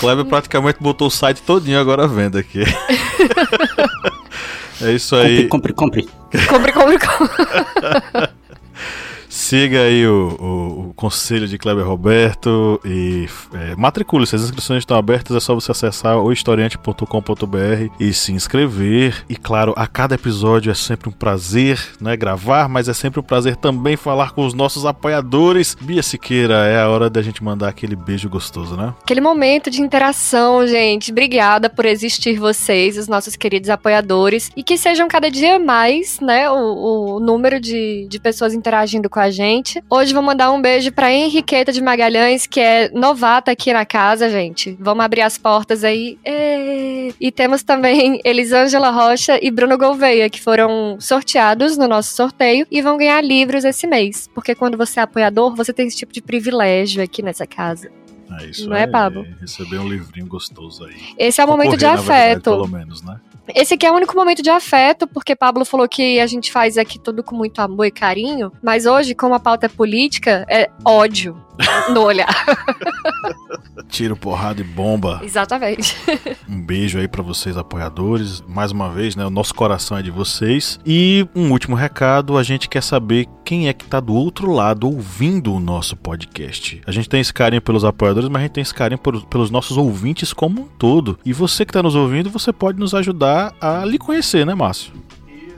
Kleber 0.00 0.24
praticamente 0.24 0.78
botou 0.80 1.08
o 1.08 1.10
site 1.10 1.42
todinho 1.42 1.78
agora 1.78 2.04
à 2.04 2.06
venda 2.06 2.40
aqui. 2.40 2.64
é 4.80 4.92
isso 4.92 5.14
aí. 5.14 5.46
Compre, 5.46 5.74
compre, 5.74 6.04
compre. 6.04 6.46
compre, 6.48 6.72
compre, 6.72 6.98
compre. 6.98 8.30
Siga 9.32 9.82
aí 9.82 10.04
o, 10.08 10.36
o- 10.40 10.88
o 10.90 10.94
conselho 10.94 11.46
de 11.46 11.56
Kleber 11.56 11.86
Roberto 11.86 12.80
e 12.84 13.28
é, 13.54 13.76
matricule-se. 13.76 14.34
As 14.34 14.42
inscrições 14.42 14.80
estão 14.80 14.96
abertas, 14.96 15.36
é 15.36 15.40
só 15.40 15.54
você 15.54 15.70
acessar 15.70 16.18
o 16.18 16.32
historiante.com.br 16.32 17.92
e 18.00 18.12
se 18.12 18.32
inscrever. 18.32 19.24
E 19.28 19.36
claro, 19.36 19.72
a 19.76 19.86
cada 19.86 20.16
episódio 20.16 20.70
é 20.70 20.74
sempre 20.74 21.08
um 21.08 21.12
prazer 21.12 21.80
né, 22.00 22.16
gravar, 22.16 22.68
mas 22.68 22.88
é 22.88 22.92
sempre 22.92 23.20
um 23.20 23.22
prazer 23.22 23.54
também 23.54 23.96
falar 23.96 24.32
com 24.32 24.44
os 24.44 24.52
nossos 24.52 24.84
apoiadores. 24.84 25.76
Bia 25.80 26.02
Siqueira, 26.02 26.66
é 26.66 26.80
a 26.80 26.88
hora 26.88 27.08
da 27.08 27.22
gente 27.22 27.42
mandar 27.42 27.68
aquele 27.68 27.94
beijo 27.94 28.28
gostoso, 28.28 28.76
né? 28.76 28.92
Aquele 29.02 29.20
momento 29.20 29.70
de 29.70 29.80
interação, 29.80 30.66
gente. 30.66 31.12
Obrigada 31.12 31.70
por 31.70 31.84
existir 31.86 32.36
vocês, 32.36 32.96
os 32.98 33.06
nossos 33.06 33.36
queridos 33.36 33.70
apoiadores. 33.70 34.50
E 34.56 34.64
que 34.64 34.76
sejam 34.76 35.06
cada 35.06 35.30
dia 35.30 35.56
mais, 35.60 36.18
né, 36.20 36.50
o, 36.50 37.14
o 37.16 37.20
número 37.20 37.60
de, 37.60 38.06
de 38.08 38.18
pessoas 38.18 38.52
interagindo 38.54 39.08
com 39.08 39.19
a 39.20 39.30
gente. 39.30 39.82
Hoje 39.88 40.12
vou 40.12 40.22
mandar 40.22 40.50
um 40.50 40.60
beijo 40.60 40.92
pra 40.92 41.12
Henriqueta 41.12 41.72
de 41.72 41.80
Magalhães, 41.82 42.46
que 42.46 42.60
é 42.60 42.90
novata 42.90 43.50
aqui 43.50 43.72
na 43.72 43.84
casa, 43.84 44.28
gente. 44.28 44.76
Vamos 44.80 45.04
abrir 45.04 45.22
as 45.22 45.38
portas 45.38 45.84
aí. 45.84 46.18
E 47.20 47.30
temos 47.30 47.62
também 47.62 48.20
Elisângela 48.24 48.90
Rocha 48.90 49.38
e 49.42 49.50
Bruno 49.50 49.76
Gouveia, 49.78 50.28
que 50.30 50.40
foram 50.40 50.96
sorteados 51.00 51.76
no 51.76 51.86
nosso 51.86 52.14
sorteio 52.14 52.66
e 52.70 52.82
vão 52.82 52.96
ganhar 52.96 53.22
livros 53.22 53.64
esse 53.64 53.86
mês. 53.86 54.28
Porque 54.34 54.54
quando 54.54 54.76
você 54.76 55.00
é 55.00 55.02
apoiador, 55.02 55.54
você 55.54 55.72
tem 55.72 55.86
esse 55.86 55.96
tipo 55.96 56.12
de 56.12 56.20
privilégio 56.20 57.02
aqui 57.02 57.22
nessa 57.22 57.46
casa. 57.46 57.90
É 58.38 58.46
isso 58.46 58.68
Não 58.68 58.76
é, 58.76 58.86
Pablo? 58.86 59.26
Receber 59.40 59.78
um 59.78 59.88
livrinho 59.88 60.26
gostoso 60.26 60.84
aí. 60.84 60.94
Esse 61.18 61.40
é 61.40 61.44
o 61.44 61.48
momento 61.48 61.76
de 61.76 61.84
na 61.84 61.96
verdade, 61.96 62.10
afeto. 62.12 62.50
pelo 62.50 62.68
menos, 62.68 63.02
né? 63.02 63.20
Esse 63.54 63.74
aqui 63.74 63.86
é 63.86 63.90
o 63.90 63.94
único 63.94 64.14
momento 64.16 64.42
de 64.42 64.50
afeto, 64.50 65.06
porque 65.06 65.34
Pablo 65.36 65.64
falou 65.64 65.88
que 65.88 66.20
a 66.20 66.26
gente 66.26 66.50
faz 66.52 66.76
aqui 66.78 66.98
tudo 66.98 67.22
com 67.22 67.34
muito 67.36 67.58
amor 67.60 67.86
e 67.86 67.90
carinho, 67.90 68.52
mas 68.62 68.86
hoje, 68.86 69.14
como 69.14 69.34
a 69.34 69.40
pauta 69.40 69.66
é 69.66 69.68
política, 69.68 70.44
é 70.48 70.70
ódio 70.84 71.36
no 71.92 72.02
olhar. 72.02 72.28
Tiro, 73.88 74.16
porrada 74.16 74.60
e 74.60 74.64
bomba. 74.64 75.20
Exatamente. 75.22 75.96
Um 76.48 76.60
beijo 76.62 76.98
aí 76.98 77.08
pra 77.08 77.22
vocês, 77.22 77.56
apoiadores. 77.56 78.42
Mais 78.46 78.70
uma 78.72 78.88
vez, 78.88 79.16
né? 79.16 79.24
O 79.26 79.30
nosso 79.30 79.54
coração 79.54 79.98
é 79.98 80.02
de 80.02 80.10
vocês. 80.10 80.78
E 80.86 81.26
um 81.34 81.50
último 81.50 81.74
recado: 81.74 82.38
a 82.38 82.42
gente 82.42 82.68
quer 82.68 82.82
saber 82.82 83.26
quem 83.44 83.68
é 83.68 83.72
que 83.72 83.84
tá 83.84 83.98
do 83.98 84.14
outro 84.14 84.52
lado 84.52 84.86
ouvindo 84.86 85.52
o 85.52 85.58
nosso 85.60 85.96
podcast. 85.96 86.80
A 86.86 86.92
gente 86.92 87.08
tem 87.08 87.20
esse 87.20 87.32
carinho 87.34 87.60
pelos 87.60 87.84
apoiadores, 87.84 88.28
mas 88.28 88.40
a 88.40 88.42
gente 88.44 88.52
tem 88.52 88.62
esse 88.62 88.74
carinho 88.74 88.98
por- 88.98 89.26
pelos 89.26 89.50
nossos 89.50 89.76
ouvintes 89.76 90.32
como 90.32 90.62
um 90.62 90.66
todo. 90.78 91.18
E 91.24 91.32
você 91.32 91.64
que 91.66 91.72
tá 91.72 91.82
nos 91.82 91.94
ouvindo, 91.96 92.30
você 92.30 92.52
pode 92.52 92.78
nos 92.78 92.94
ajudar 92.94 93.39
a 93.60 93.84
lhe 93.84 93.98
conhecer, 93.98 94.44
né, 94.44 94.54
Márcio? 94.54 94.92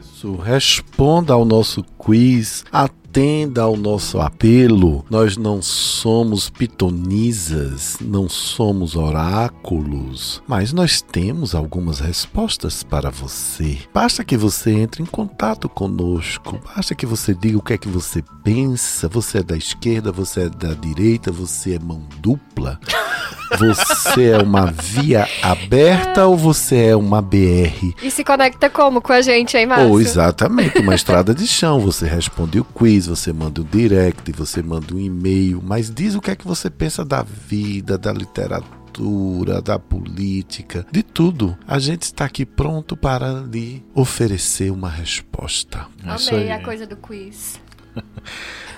Isso, 0.00 0.36
responda 0.36 1.32
ao 1.32 1.44
nosso 1.44 1.82
quiz, 1.98 2.64
atenda 3.12 3.60
ao 3.60 3.76
nosso 3.76 4.18
apelo. 4.18 5.04
Nós 5.10 5.36
não 5.36 5.60
somos 5.60 6.48
pitonisas, 6.48 7.98
não 8.00 8.26
somos 8.26 8.96
oráculos, 8.96 10.42
mas 10.48 10.72
nós 10.72 11.02
temos 11.02 11.54
algumas 11.54 12.00
respostas 12.00 12.82
para 12.82 13.10
você. 13.10 13.80
Basta 13.92 14.24
que 14.24 14.34
você 14.34 14.70
entre 14.70 15.02
em 15.02 15.06
contato 15.06 15.68
conosco, 15.68 16.58
basta 16.74 16.94
que 16.94 17.04
você 17.04 17.34
diga 17.34 17.58
o 17.58 17.62
que 17.62 17.74
é 17.74 17.78
que 17.78 17.88
você 17.88 18.24
pensa. 18.42 19.08
Você 19.08 19.38
é 19.38 19.42
da 19.42 19.58
esquerda, 19.58 20.10
você 20.10 20.44
é 20.44 20.48
da 20.48 20.72
direita, 20.72 21.30
você 21.30 21.74
é 21.74 21.78
mão 21.78 22.02
dupla. 22.18 22.80
Você 23.58 24.30
é 24.30 24.38
uma 24.38 24.70
via 24.70 25.28
aberta 25.42 26.26
ou 26.26 26.36
você 26.36 26.86
é 26.86 26.96
uma 26.96 27.20
BR? 27.20 27.92
E 28.02 28.10
se 28.10 28.24
conecta 28.24 28.70
como 28.70 29.02
com 29.02 29.12
a 29.12 29.20
gente, 29.20 29.56
hein, 29.56 29.66
Márcio? 29.66 29.90
Ou 29.90 30.00
exatamente, 30.00 30.78
uma 30.78 30.94
estrada 30.94 31.34
de 31.34 31.46
chão. 31.46 31.78
Você 31.80 32.06
responde 32.06 32.58
o 32.58 32.64
quiz, 32.64 33.01
você 33.06 33.32
manda 33.32 33.60
um 33.60 33.64
direct, 33.64 34.30
você 34.32 34.62
manda 34.62 34.94
um 34.94 34.98
e-mail, 34.98 35.62
mas 35.62 35.90
diz 35.90 36.14
o 36.14 36.20
que 36.20 36.30
é 36.30 36.36
que 36.36 36.46
você 36.46 36.70
pensa 36.70 37.04
da 37.04 37.22
vida, 37.22 37.96
da 37.98 38.12
literatura, 38.12 39.60
da 39.62 39.78
política, 39.78 40.86
de 40.90 41.02
tudo. 41.02 41.56
A 41.66 41.78
gente 41.78 42.02
está 42.02 42.24
aqui 42.24 42.44
pronto 42.44 42.96
para 42.96 43.40
lhe 43.40 43.84
oferecer 43.94 44.70
uma 44.70 44.88
resposta. 44.88 45.86
É 46.04 46.10
Amei 46.10 46.50
aí. 46.50 46.52
a 46.52 46.62
coisa 46.62 46.86
do 46.86 46.96
quiz. 46.96 47.60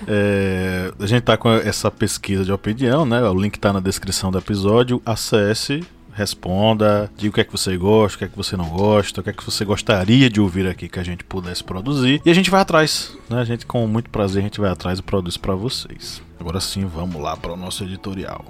É, 0.07 0.91
a 0.99 1.05
gente 1.07 1.23
tá 1.23 1.37
com 1.37 1.49
essa 1.49 1.89
pesquisa 1.89 2.43
de 2.43 2.51
opinião, 2.51 3.05
né? 3.05 3.23
O 3.23 3.33
link 3.33 3.57
tá 3.57 3.71
na 3.71 3.79
descrição 3.79 4.29
do 4.29 4.37
episódio. 4.37 5.01
Acesse, 5.05 5.83
responda, 6.15 7.11
diga 7.17 7.29
o 7.29 7.33
que 7.33 7.41
é 7.41 7.43
que 7.43 7.51
você 7.51 7.75
gosta, 7.77 8.15
o 8.15 8.19
que 8.19 8.25
é 8.25 8.27
que 8.29 8.37
você 8.37 8.55
não 8.55 8.69
gosta, 8.69 9.19
o 9.19 9.23
que 9.23 9.29
é 9.29 9.33
que 9.33 9.43
você 9.43 9.65
gostaria 9.65 10.29
de 10.29 10.39
ouvir 10.39 10.65
aqui 10.65 10.87
que 10.87 10.99
a 10.99 11.03
gente 11.03 11.23
pudesse 11.23 11.63
produzir. 11.63 12.21
E 12.25 12.29
a 12.29 12.33
gente 12.33 12.49
vai 12.49 12.61
atrás, 12.61 13.15
né? 13.29 13.39
A 13.39 13.43
gente, 13.43 13.65
com 13.65 13.85
muito 13.85 14.09
prazer, 14.09 14.39
a 14.39 14.43
gente 14.43 14.59
vai 14.59 14.71
atrás 14.71 14.99
e 14.99 15.03
produz 15.03 15.35
para 15.37 15.53
vocês. 15.53 16.21
Agora 16.39 16.59
sim, 16.61 16.85
vamos 16.85 17.21
lá 17.21 17.35
para 17.35 17.53
o 17.53 17.57
nosso 17.57 17.83
editorial. 17.83 18.45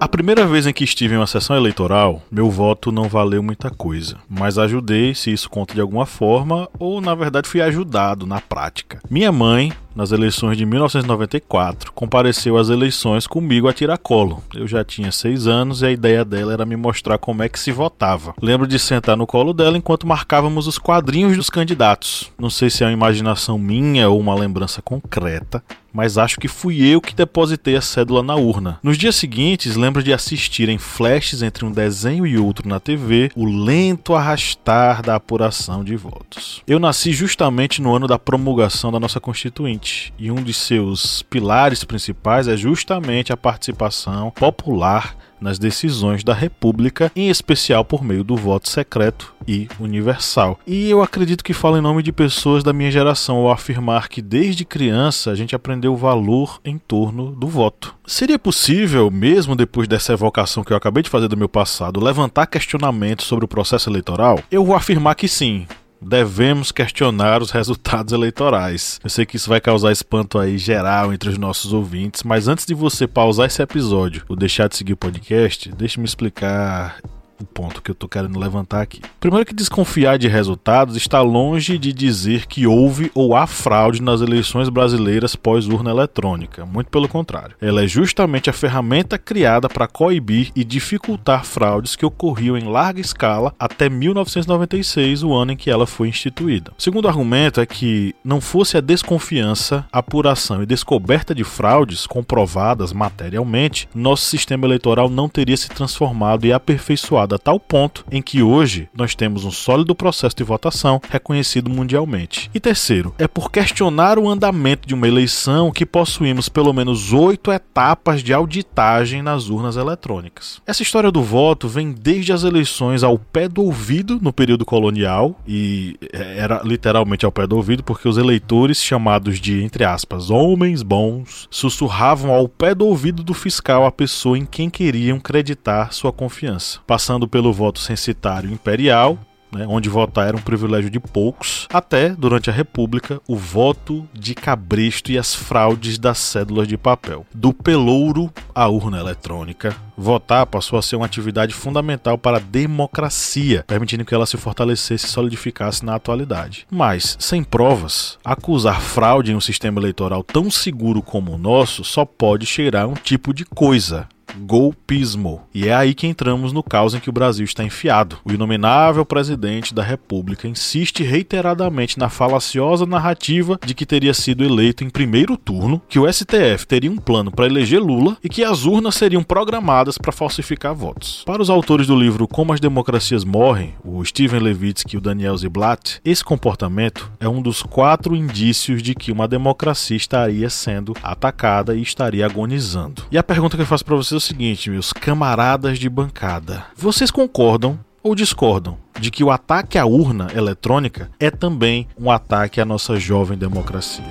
A 0.00 0.08
primeira 0.08 0.46
vez 0.46 0.66
em 0.66 0.72
que 0.72 0.82
estive 0.82 1.14
em 1.14 1.18
uma 1.18 1.26
sessão 1.26 1.54
eleitoral, 1.54 2.22
meu 2.32 2.50
voto 2.50 2.90
não 2.90 3.06
valeu 3.06 3.42
muita 3.42 3.68
coisa, 3.68 4.16
mas 4.26 4.56
ajudei, 4.56 5.14
se 5.14 5.30
isso 5.30 5.50
conta 5.50 5.74
de 5.74 5.80
alguma 5.82 6.06
forma, 6.06 6.70
ou 6.78 7.02
na 7.02 7.14
verdade 7.14 7.46
fui 7.46 7.60
ajudado 7.60 8.26
na 8.26 8.40
prática. 8.40 8.98
Minha 9.10 9.30
mãe, 9.30 9.70
nas 9.94 10.12
eleições 10.12 10.56
de 10.56 10.64
1994, 10.64 11.92
compareceu 11.92 12.56
às 12.56 12.68
eleições 12.68 13.26
comigo 13.26 13.68
a 13.68 13.72
tiracolo. 13.72 14.42
Eu 14.54 14.66
já 14.66 14.84
tinha 14.84 15.12
seis 15.12 15.46
anos 15.46 15.82
e 15.82 15.86
a 15.86 15.90
ideia 15.90 16.24
dela 16.24 16.52
era 16.52 16.66
me 16.66 16.76
mostrar 16.76 17.18
como 17.18 17.42
é 17.42 17.48
que 17.48 17.58
se 17.58 17.72
votava. 17.72 18.34
Lembro 18.40 18.66
de 18.66 18.78
sentar 18.78 19.16
no 19.16 19.26
colo 19.26 19.52
dela 19.52 19.76
enquanto 19.76 20.06
marcávamos 20.06 20.66
os 20.66 20.78
quadrinhos 20.78 21.36
dos 21.36 21.50
candidatos. 21.50 22.30
Não 22.38 22.50
sei 22.50 22.70
se 22.70 22.82
é 22.82 22.86
uma 22.86 22.92
imaginação 22.92 23.58
minha 23.58 24.08
ou 24.08 24.18
uma 24.18 24.34
lembrança 24.34 24.80
concreta, 24.82 25.62
mas 25.92 26.18
acho 26.18 26.38
que 26.38 26.48
fui 26.48 26.82
eu 26.86 27.00
que 27.00 27.14
depositei 27.14 27.76
a 27.76 27.80
cédula 27.80 28.22
na 28.22 28.36
urna. 28.36 28.78
Nos 28.82 28.96
dias 28.96 29.16
seguintes, 29.16 29.76
lembro 29.76 30.02
de 30.02 30.12
assistir 30.12 30.68
em 30.68 30.78
flashes 30.78 31.42
entre 31.42 31.64
um 31.64 31.72
desenho 31.72 32.26
e 32.26 32.38
outro 32.38 32.68
na 32.68 32.80
TV 32.80 33.30
o 33.34 33.44
lento 33.44 34.14
arrastar 34.14 35.02
da 35.02 35.16
apuração 35.16 35.84
de 35.84 35.96
votos. 35.96 36.62
Eu 36.66 36.78
nasci 36.78 37.12
justamente 37.12 37.82
no 37.82 37.94
ano 37.94 38.06
da 38.06 38.18
promulgação 38.18 38.92
da 38.92 39.00
nossa 39.00 39.20
Constituinte, 39.20 39.79
e 40.18 40.30
um 40.30 40.42
de 40.42 40.52
seus 40.52 41.22
pilares 41.22 41.84
principais 41.84 42.48
é 42.48 42.56
justamente 42.56 43.32
a 43.32 43.36
participação 43.36 44.30
popular 44.30 45.16
nas 45.40 45.58
decisões 45.58 46.22
da 46.22 46.34
República, 46.34 47.10
em 47.16 47.30
especial 47.30 47.84
por 47.84 48.04
meio 48.04 48.22
do 48.22 48.36
voto 48.36 48.68
secreto 48.68 49.34
e 49.48 49.68
universal. 49.80 50.58
E 50.66 50.90
eu 50.90 51.02
acredito 51.02 51.42
que 51.42 51.54
falo 51.54 51.78
em 51.78 51.80
nome 51.80 52.02
de 52.02 52.12
pessoas 52.12 52.62
da 52.62 52.72
minha 52.72 52.90
geração 52.90 53.36
ao 53.36 53.50
afirmar 53.50 54.08
que 54.08 54.20
desde 54.20 54.64
criança 54.64 55.30
a 55.30 55.34
gente 55.34 55.56
aprendeu 55.56 55.94
o 55.94 55.96
valor 55.96 56.60
em 56.64 56.76
torno 56.76 57.32
do 57.32 57.48
voto. 57.48 57.94
Seria 58.06 58.38
possível, 58.38 59.10
mesmo 59.10 59.56
depois 59.56 59.88
dessa 59.88 60.12
evocação 60.12 60.62
que 60.62 60.72
eu 60.72 60.76
acabei 60.76 61.02
de 61.02 61.10
fazer 61.10 61.28
do 61.28 61.36
meu 61.36 61.48
passado, 61.48 62.04
levantar 62.04 62.46
questionamentos 62.46 63.26
sobre 63.26 63.44
o 63.44 63.48
processo 63.48 63.88
eleitoral? 63.88 64.40
Eu 64.50 64.64
vou 64.64 64.76
afirmar 64.76 65.14
que 65.14 65.26
sim 65.26 65.66
devemos 66.00 66.72
questionar 66.72 67.42
os 67.42 67.50
resultados 67.50 68.12
eleitorais. 68.12 69.00
Eu 69.02 69.10
sei 69.10 69.26
que 69.26 69.36
isso 69.36 69.48
vai 69.48 69.60
causar 69.60 69.92
espanto 69.92 70.38
aí 70.38 70.58
geral 70.58 71.12
entre 71.12 71.28
os 71.28 71.38
nossos 71.38 71.72
ouvintes, 71.72 72.22
mas 72.22 72.48
antes 72.48 72.64
de 72.64 72.74
você 72.74 73.06
pausar 73.06 73.46
esse 73.46 73.62
episódio 73.62 74.24
ou 74.28 74.36
deixar 74.36 74.68
de 74.68 74.76
seguir 74.76 74.94
o 74.94 74.96
podcast, 74.96 75.70
deixe-me 75.72 76.04
explicar 76.04 76.98
o 77.40 77.46
ponto 77.46 77.82
que 77.82 77.90
eu 77.90 77.94
tô 77.94 78.08
querendo 78.08 78.38
levantar 78.38 78.82
aqui. 78.82 79.00
Primeiro 79.18 79.46
que 79.46 79.54
desconfiar 79.54 80.18
de 80.18 80.28
resultados 80.28 80.96
está 80.96 81.20
longe 81.22 81.78
de 81.78 81.92
dizer 81.92 82.46
que 82.46 82.66
houve 82.66 83.10
ou 83.14 83.34
há 83.34 83.46
fraude 83.46 84.02
nas 84.02 84.20
eleições 84.20 84.68
brasileiras 84.68 85.34
pós-urna 85.34 85.90
eletrônica. 85.90 86.66
Muito 86.66 86.90
pelo 86.90 87.08
contrário. 87.08 87.56
Ela 87.60 87.84
é 87.84 87.86
justamente 87.86 88.50
a 88.50 88.52
ferramenta 88.52 89.18
criada 89.18 89.68
para 89.68 89.88
coibir 89.88 90.50
e 90.54 90.64
dificultar 90.64 91.44
fraudes 91.44 91.96
que 91.96 92.06
ocorriam 92.06 92.56
em 92.56 92.64
larga 92.64 93.00
escala 93.00 93.54
até 93.58 93.88
1996, 93.88 95.22
o 95.22 95.32
ano 95.32 95.52
em 95.52 95.56
que 95.56 95.70
ela 95.70 95.86
foi 95.86 96.08
instituída. 96.08 96.72
O 96.78 96.82
segundo 96.82 97.08
argumento 97.08 97.60
é 97.60 97.66
que 97.66 98.14
não 98.24 98.40
fosse 98.40 98.76
a 98.76 98.80
desconfiança, 98.80 99.86
apuração 99.92 100.62
e 100.62 100.66
descoberta 100.66 101.34
de 101.34 101.44
fraudes 101.44 102.06
comprovadas 102.06 102.92
materialmente, 102.92 103.88
nosso 103.94 104.26
sistema 104.26 104.66
eleitoral 104.66 105.08
não 105.08 105.28
teria 105.28 105.56
se 105.56 105.68
transformado 105.68 106.46
e 106.46 106.52
aperfeiçoado 106.52 107.29
a 107.34 107.38
tal 107.38 107.58
ponto 107.58 108.04
em 108.10 108.22
que 108.22 108.42
hoje 108.42 108.88
nós 108.94 109.14
temos 109.14 109.44
um 109.44 109.50
sólido 109.50 109.94
processo 109.94 110.36
de 110.36 110.44
votação 110.44 111.00
reconhecido 111.10 111.70
mundialmente. 111.70 112.50
E 112.54 112.60
terceiro, 112.60 113.14
é 113.18 113.28
por 113.28 113.50
questionar 113.50 114.18
o 114.18 114.28
andamento 114.28 114.86
de 114.86 114.94
uma 114.94 115.08
eleição 115.08 115.70
que 115.70 115.86
possuímos 115.86 116.48
pelo 116.48 116.72
menos 116.72 117.12
oito 117.12 117.50
etapas 117.52 118.22
de 118.22 118.32
auditagem 118.32 119.22
nas 119.22 119.48
urnas 119.48 119.76
eletrônicas. 119.76 120.60
Essa 120.66 120.82
história 120.82 121.10
do 121.10 121.22
voto 121.22 121.68
vem 121.68 121.92
desde 121.92 122.32
as 122.32 122.44
eleições 122.44 123.02
ao 123.02 123.18
pé 123.18 123.48
do 123.48 123.62
ouvido 123.62 124.18
no 124.20 124.32
período 124.32 124.64
colonial, 124.64 125.38
e 125.46 125.96
era 126.12 126.62
literalmente 126.64 127.24
ao 127.24 127.32
pé 127.32 127.46
do 127.46 127.56
ouvido 127.56 127.82
porque 127.82 128.08
os 128.08 128.18
eleitores, 128.18 128.82
chamados 128.82 129.40
de, 129.40 129.62
entre 129.62 129.84
aspas, 129.84 130.30
homens 130.30 130.82
bons, 130.82 131.48
sussurravam 131.50 132.32
ao 132.32 132.48
pé 132.48 132.74
do 132.74 132.86
ouvido 132.86 133.22
do 133.22 133.34
fiscal 133.34 133.84
a 133.84 133.92
pessoa 133.92 134.38
em 134.38 134.44
quem 134.44 134.70
queriam 134.70 135.18
creditar 135.18 135.92
sua 135.92 136.12
confiança, 136.12 136.80
passando 136.86 137.19
pelo 137.28 137.52
voto 137.52 137.78
censitário 137.78 138.50
imperial, 138.50 139.18
né, 139.52 139.66
onde 139.68 139.88
votar 139.88 140.28
era 140.28 140.36
um 140.36 140.40
privilégio 140.40 140.90
de 140.90 141.00
poucos, 141.00 141.66
até, 141.72 142.10
durante 142.10 142.50
a 142.50 142.52
República, 142.52 143.20
o 143.26 143.36
voto 143.36 144.08
de 144.12 144.34
cabresto 144.34 145.10
e 145.10 145.18
as 145.18 145.34
fraudes 145.34 145.98
das 145.98 146.18
cédulas 146.18 146.68
de 146.68 146.76
papel. 146.76 147.26
Do 147.34 147.52
pelouro 147.52 148.32
à 148.54 148.68
urna 148.68 148.98
eletrônica, 148.98 149.74
votar 149.96 150.46
passou 150.46 150.78
a 150.78 150.82
ser 150.82 150.96
uma 150.96 151.06
atividade 151.06 151.52
fundamental 151.52 152.16
para 152.16 152.38
a 152.38 152.40
democracia, 152.40 153.64
permitindo 153.66 154.04
que 154.04 154.14
ela 154.14 154.26
se 154.26 154.36
fortalecesse 154.36 155.06
e 155.06 155.08
solidificasse 155.08 155.84
na 155.84 155.94
atualidade. 155.94 156.66
Mas, 156.70 157.16
sem 157.18 157.42
provas, 157.42 158.18
acusar 158.24 158.80
fraude 158.80 159.32
em 159.32 159.36
um 159.36 159.40
sistema 159.40 159.80
eleitoral 159.80 160.22
tão 160.22 160.50
seguro 160.50 161.02
como 161.02 161.32
o 161.32 161.38
nosso 161.38 161.84
só 161.84 162.04
pode 162.04 162.46
cheirar 162.46 162.88
um 162.88 162.94
tipo 162.94 163.34
de 163.34 163.44
coisa 163.44 164.08
golpismo. 164.38 165.42
E 165.54 165.68
é 165.68 165.74
aí 165.74 165.94
que 165.94 166.06
entramos 166.06 166.52
no 166.52 166.62
caos 166.62 166.94
em 166.94 167.00
que 167.00 167.10
o 167.10 167.12
Brasil 167.12 167.44
está 167.44 167.64
enfiado. 167.64 168.18
O 168.24 168.32
inominável 168.32 169.04
presidente 169.04 169.74
da 169.74 169.82
República 169.82 170.48
insiste 170.48 171.02
reiteradamente 171.02 171.98
na 171.98 172.08
falaciosa 172.08 172.86
narrativa 172.86 173.58
de 173.64 173.74
que 173.74 173.86
teria 173.86 174.14
sido 174.14 174.44
eleito 174.44 174.84
em 174.84 174.90
primeiro 174.90 175.36
turno, 175.36 175.80
que 175.88 175.98
o 175.98 176.10
STF 176.10 176.66
teria 176.66 176.90
um 176.90 176.96
plano 176.96 177.30
para 177.30 177.46
eleger 177.46 177.80
Lula 177.80 178.16
e 178.22 178.28
que 178.28 178.44
as 178.44 178.64
urnas 178.64 178.94
seriam 178.94 179.22
programadas 179.22 179.98
para 179.98 180.12
falsificar 180.12 180.74
votos. 180.74 181.22
Para 181.24 181.42
os 181.42 181.50
autores 181.50 181.86
do 181.86 181.98
livro 181.98 182.28
Como 182.28 182.52
as 182.52 182.60
Democracias 182.60 183.24
Morrem, 183.24 183.74
o 183.84 184.04
Steven 184.04 184.40
Levitsky 184.40 184.94
e 184.94 184.98
o 184.98 185.00
Daniel 185.00 185.36
Ziblatt, 185.36 186.00
esse 186.04 186.24
comportamento 186.24 187.10
é 187.18 187.28
um 187.28 187.42
dos 187.42 187.62
quatro 187.62 188.14
indícios 188.14 188.82
de 188.82 188.94
que 188.94 189.12
uma 189.12 189.26
democracia 189.26 189.96
estaria 189.96 190.50
sendo 190.50 190.94
atacada 191.02 191.74
e 191.74 191.82
estaria 191.82 192.26
agonizando. 192.26 193.02
E 193.10 193.18
a 193.18 193.22
pergunta 193.22 193.56
que 193.56 193.62
eu 193.62 193.66
faço 193.66 193.84
para 193.84 193.96
vocês 193.96 194.19
o 194.20 194.22
seguinte, 194.22 194.68
meus 194.68 194.92
camaradas 194.92 195.78
de 195.78 195.88
bancada: 195.88 196.66
vocês 196.76 197.10
concordam 197.10 197.80
ou 198.02 198.14
discordam 198.14 198.76
de 199.00 199.10
que 199.10 199.24
o 199.24 199.30
ataque 199.30 199.78
à 199.78 199.86
urna 199.86 200.28
eletrônica 200.36 201.10
é 201.18 201.30
também 201.30 201.88
um 201.98 202.10
ataque 202.10 202.60
à 202.60 202.64
nossa 202.66 202.96
jovem 202.96 203.38
democracia. 203.38 204.04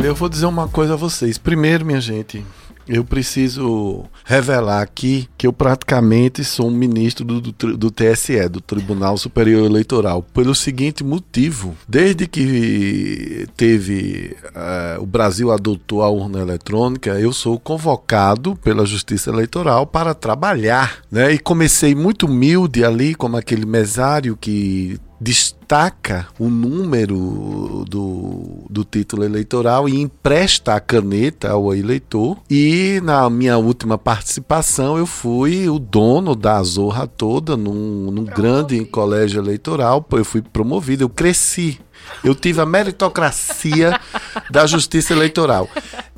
Olha, 0.00 0.08
eu 0.08 0.14
vou 0.14 0.30
dizer 0.30 0.46
uma 0.46 0.66
coisa 0.66 0.94
a 0.94 0.96
vocês. 0.96 1.36
Primeiro, 1.36 1.84
minha 1.84 2.00
gente, 2.00 2.42
eu 2.88 3.04
preciso 3.04 4.04
revelar 4.24 4.80
aqui 4.80 5.28
que 5.36 5.46
eu 5.46 5.52
praticamente 5.52 6.42
sou 6.42 6.68
um 6.68 6.70
ministro 6.70 7.22
do, 7.22 7.38
do, 7.38 7.76
do, 7.76 7.90
TSE, 7.90 8.48
do 8.48 8.62
Tribunal 8.62 9.18
Superior 9.18 9.62
Eleitoral, 9.62 10.22
pelo 10.22 10.54
seguinte 10.54 11.04
motivo: 11.04 11.76
desde 11.86 12.26
que 12.26 13.46
teve 13.58 14.34
uh, 14.46 15.02
o 15.02 15.04
Brasil 15.04 15.52
adotou 15.52 16.02
a 16.02 16.08
urna 16.08 16.40
eletrônica, 16.40 17.10
eu 17.20 17.30
sou 17.30 17.60
convocado 17.60 18.56
pela 18.56 18.86
Justiça 18.86 19.28
Eleitoral 19.28 19.86
para 19.86 20.14
trabalhar, 20.14 21.02
né? 21.10 21.30
E 21.30 21.38
comecei 21.38 21.94
muito 21.94 22.24
humilde 22.24 22.82
ali, 22.82 23.14
como 23.14 23.36
aquele 23.36 23.66
mesário 23.66 24.34
que 24.34 24.98
destaca 25.20 26.26
o 26.38 26.48
número 26.48 27.84
do, 27.86 28.64
do 28.70 28.84
título 28.84 29.22
eleitoral 29.22 29.88
e 29.88 30.00
empresta 30.00 30.74
a 30.74 30.80
caneta 30.80 31.50
ao 31.50 31.74
eleitor. 31.74 32.38
E 32.48 33.00
na 33.04 33.28
minha 33.28 33.58
última 33.58 33.98
participação, 33.98 34.96
eu 34.96 35.06
fui 35.06 35.68
o 35.68 35.78
dono 35.78 36.34
da 36.34 36.62
zorra 36.62 37.06
toda 37.06 37.56
num, 37.56 38.10
num 38.10 38.24
grande 38.24 38.82
colégio 38.86 39.40
eleitoral. 39.40 40.04
Eu 40.12 40.24
fui 40.24 40.40
promovido, 40.40 41.04
eu 41.04 41.08
cresci. 41.08 41.78
Eu 42.24 42.34
tive 42.34 42.60
a 42.60 42.66
meritocracia 42.66 44.00
da 44.50 44.66
justiça 44.66 45.12
eleitoral. 45.12 45.68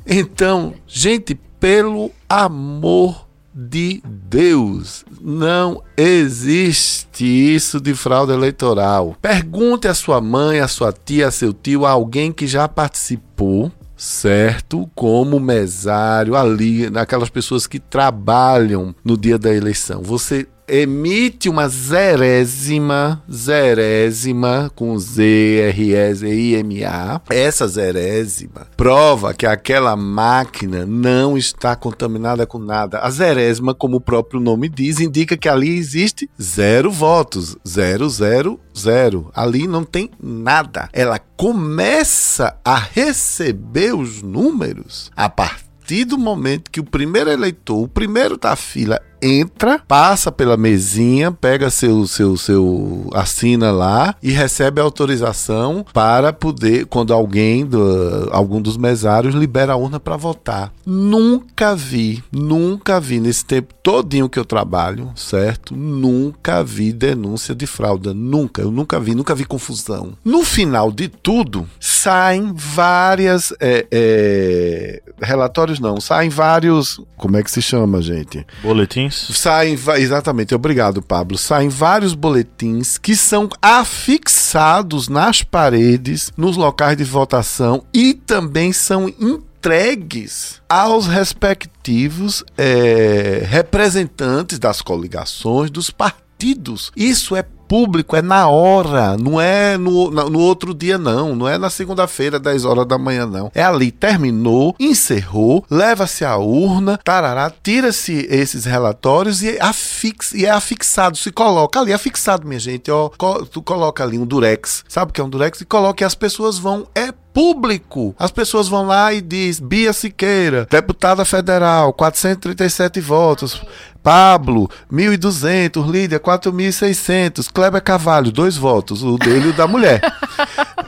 Então, 0.07 0.73
gente, 0.87 1.35
pelo 1.59 2.11
amor 2.27 3.22
de 3.53 4.01
Deus. 4.05 5.05
Não 5.21 5.83
existe 5.95 7.25
isso 7.25 7.79
de 7.79 7.93
fraude 7.93 8.31
eleitoral. 8.31 9.15
Pergunte 9.21 9.87
à 9.87 9.93
sua 9.93 10.19
mãe, 10.19 10.59
à 10.59 10.67
sua 10.67 10.91
tia, 10.91 11.27
a 11.27 11.31
seu 11.31 11.53
tio, 11.53 11.85
a 11.85 11.91
alguém 11.91 12.31
que 12.31 12.47
já 12.47 12.67
participou 12.67 13.71
certo? 13.95 14.89
Como 14.93 15.39
mesário 15.39 16.35
ali, 16.35 16.89
naquelas 16.89 17.29
pessoas 17.29 17.65
que 17.65 17.79
trabalham 17.79 18.93
no 19.03 19.17
dia 19.17 19.37
da 19.37 19.53
eleição. 19.53 20.01
Você 20.01 20.45
emite 20.73 21.49
uma 21.49 21.69
zerésima, 21.69 23.23
zerésima, 23.31 24.71
com 24.73 24.97
Z, 24.97 25.23
R, 25.69 26.15
Z, 26.15 26.33
I, 26.33 26.55
M, 26.55 26.83
A. 26.83 27.21
Essa 27.29 27.67
zerésima 27.67 28.65
prova 28.75 29.35
que 29.35 29.45
aquela 29.45 29.95
máquina 29.95 30.83
não 30.83 31.37
está 31.37 31.75
contaminada 31.75 32.47
com 32.47 32.57
nada. 32.57 33.01
A 33.01 33.11
zerésima, 33.11 33.75
como 33.75 33.97
o 33.97 34.01
próprio 34.01 34.39
nome 34.39 34.67
diz, 34.67 34.99
indica 34.99 35.37
que 35.37 35.47
ali 35.47 35.77
existe 35.77 36.27
zero 36.41 36.89
votos. 36.89 37.55
Zero, 37.67 38.09
zero, 38.09 38.59
zero. 38.75 39.29
Ali 39.35 39.67
não 39.67 39.83
tem 39.83 40.09
nada. 40.19 40.89
Ela 40.91 41.19
começa 41.19 42.57
a 42.65 42.77
receber 42.77 43.93
os 43.93 44.23
números 44.23 45.11
a 45.15 45.29
partir 45.29 46.05
do 46.05 46.17
momento 46.17 46.71
que 46.71 46.79
o 46.79 46.83
primeiro 46.83 47.29
eleitor, 47.29 47.83
o 47.83 47.87
primeiro 47.87 48.37
da 48.37 48.55
fila, 48.55 48.99
entra, 49.23 49.79
passa 49.87 50.31
pela 50.31 50.57
mesinha, 50.57 51.31
pega 51.31 51.69
seu, 51.69 52.05
seu, 52.05 52.35
seu, 52.35 53.09
assina 53.13 53.71
lá 53.71 54.15
e 54.21 54.31
recebe 54.31 54.81
autorização 54.81 55.85
para 55.93 56.33
poder, 56.33 56.85
quando 56.87 57.13
alguém, 57.13 57.65
do, 57.65 58.29
algum 58.31 58.61
dos 58.61 58.75
mesários, 58.75 59.33
libera 59.33 59.73
a 59.73 59.77
urna 59.77 59.99
para 59.99 60.17
votar. 60.17 60.73
Nunca 60.85 61.75
vi, 61.75 62.21
nunca 62.31 62.99
vi 62.99 63.19
nesse 63.19 63.45
tempo 63.45 63.73
todinho 63.81 64.29
que 64.29 64.37
eu 64.37 64.45
trabalho, 64.45 65.11
certo? 65.15 65.75
Nunca 65.75 66.63
vi 66.63 66.91
denúncia 66.91 67.55
de 67.55 67.65
fraude, 67.65 68.13
nunca, 68.13 68.61
eu 68.61 68.71
nunca 68.71 68.99
vi, 68.99 69.15
nunca 69.15 69.33
vi 69.33 69.45
confusão. 69.45 70.13
No 70.23 70.43
final 70.43 70.91
de 70.91 71.07
tudo, 71.07 71.67
saem 71.79 72.51
várias 72.53 73.53
é, 73.59 73.87
é, 73.91 75.01
relatórios 75.21 75.79
não, 75.79 76.01
saem 76.01 76.29
vários, 76.29 76.99
como 77.15 77.37
é 77.37 77.43
que 77.43 77.51
se 77.51 77.61
chama, 77.61 78.01
gente? 78.01 78.45
Boletins? 78.61 79.12
Saem, 79.13 79.77
exatamente, 79.97 80.55
obrigado, 80.55 81.01
Pablo. 81.01 81.37
Saem 81.37 81.69
vários 81.69 82.13
boletins 82.13 82.97
que 82.97 83.15
são 83.15 83.49
afixados 83.61 85.07
nas 85.07 85.43
paredes, 85.43 86.31
nos 86.35 86.57
locais 86.57 86.97
de 86.97 87.03
votação 87.03 87.83
e 87.93 88.13
também 88.13 88.73
são 88.73 89.07
entregues 89.07 90.61
aos 90.67 91.07
respectivos 91.07 92.43
é, 92.57 93.45
representantes 93.47 94.59
das 94.59 94.81
coligações, 94.81 95.71
dos 95.71 95.89
partidos. 95.89 96.91
Isso 96.95 97.35
é 97.35 97.43
público 97.67 98.15
é 98.15 98.21
na 98.21 98.47
hora, 98.47 99.17
não 99.17 99.39
é 99.39 99.77
no, 99.77 100.11
no 100.11 100.39
outro 100.39 100.73
dia, 100.73 100.97
não. 100.97 101.35
Não 101.35 101.47
é 101.47 101.57
na 101.57 101.69
segunda-feira, 101.69 102.39
10 102.39 102.65
horas 102.65 102.85
da 102.85 102.97
manhã, 102.97 103.25
não. 103.25 103.51
É 103.53 103.63
ali, 103.63 103.91
terminou, 103.91 104.75
encerrou, 104.79 105.65
leva-se 105.69 106.25
a 106.25 106.37
urna, 106.37 106.99
tarará, 107.03 107.51
tira-se 107.63 108.27
esses 108.29 108.65
relatórios 108.65 109.41
e, 109.41 109.57
afix, 109.59 110.33
e 110.33 110.45
é 110.45 110.49
afixado, 110.49 111.17
se 111.17 111.31
coloca 111.31 111.79
ali, 111.79 111.93
afixado, 111.93 112.47
minha 112.47 112.59
gente, 112.59 112.91
ó. 112.91 113.09
Tu 113.51 113.61
coloca 113.61 114.03
ali 114.03 114.17
um 114.17 114.25
durex, 114.25 114.83
sabe 114.87 115.11
o 115.11 115.13
que 115.13 115.21
é 115.21 115.23
um 115.23 115.29
durex? 115.29 115.61
E 115.61 115.65
coloca 115.65 116.03
e 116.03 116.05
as 116.05 116.15
pessoas 116.15 116.57
vão, 116.57 116.87
é 116.95 117.13
público. 117.33 118.15
As 118.17 118.31
pessoas 118.31 118.67
vão 118.67 118.85
lá 118.85 119.11
e 119.13 119.21
diz 119.21 119.59
Bia 119.59 119.91
Siqueira, 119.91 120.67
deputada 120.69 121.25
federal, 121.25 121.91
437 121.93 123.01
votos. 123.01 123.61
Pablo, 124.03 124.69
1.200. 124.91 125.89
Lídia, 125.89 126.19
4.600. 126.19 127.49
Kleber 127.51 127.81
Cavalho, 127.81 128.31
dois 128.31 128.57
votos. 128.57 129.01
O 129.01 129.17
dele 129.17 129.47
e 129.47 129.49
o 129.51 129.53
da 129.53 129.67
mulher. 129.67 130.01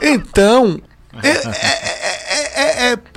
Então, 0.02 0.78
é, 1.22 1.30
é, 1.30 1.85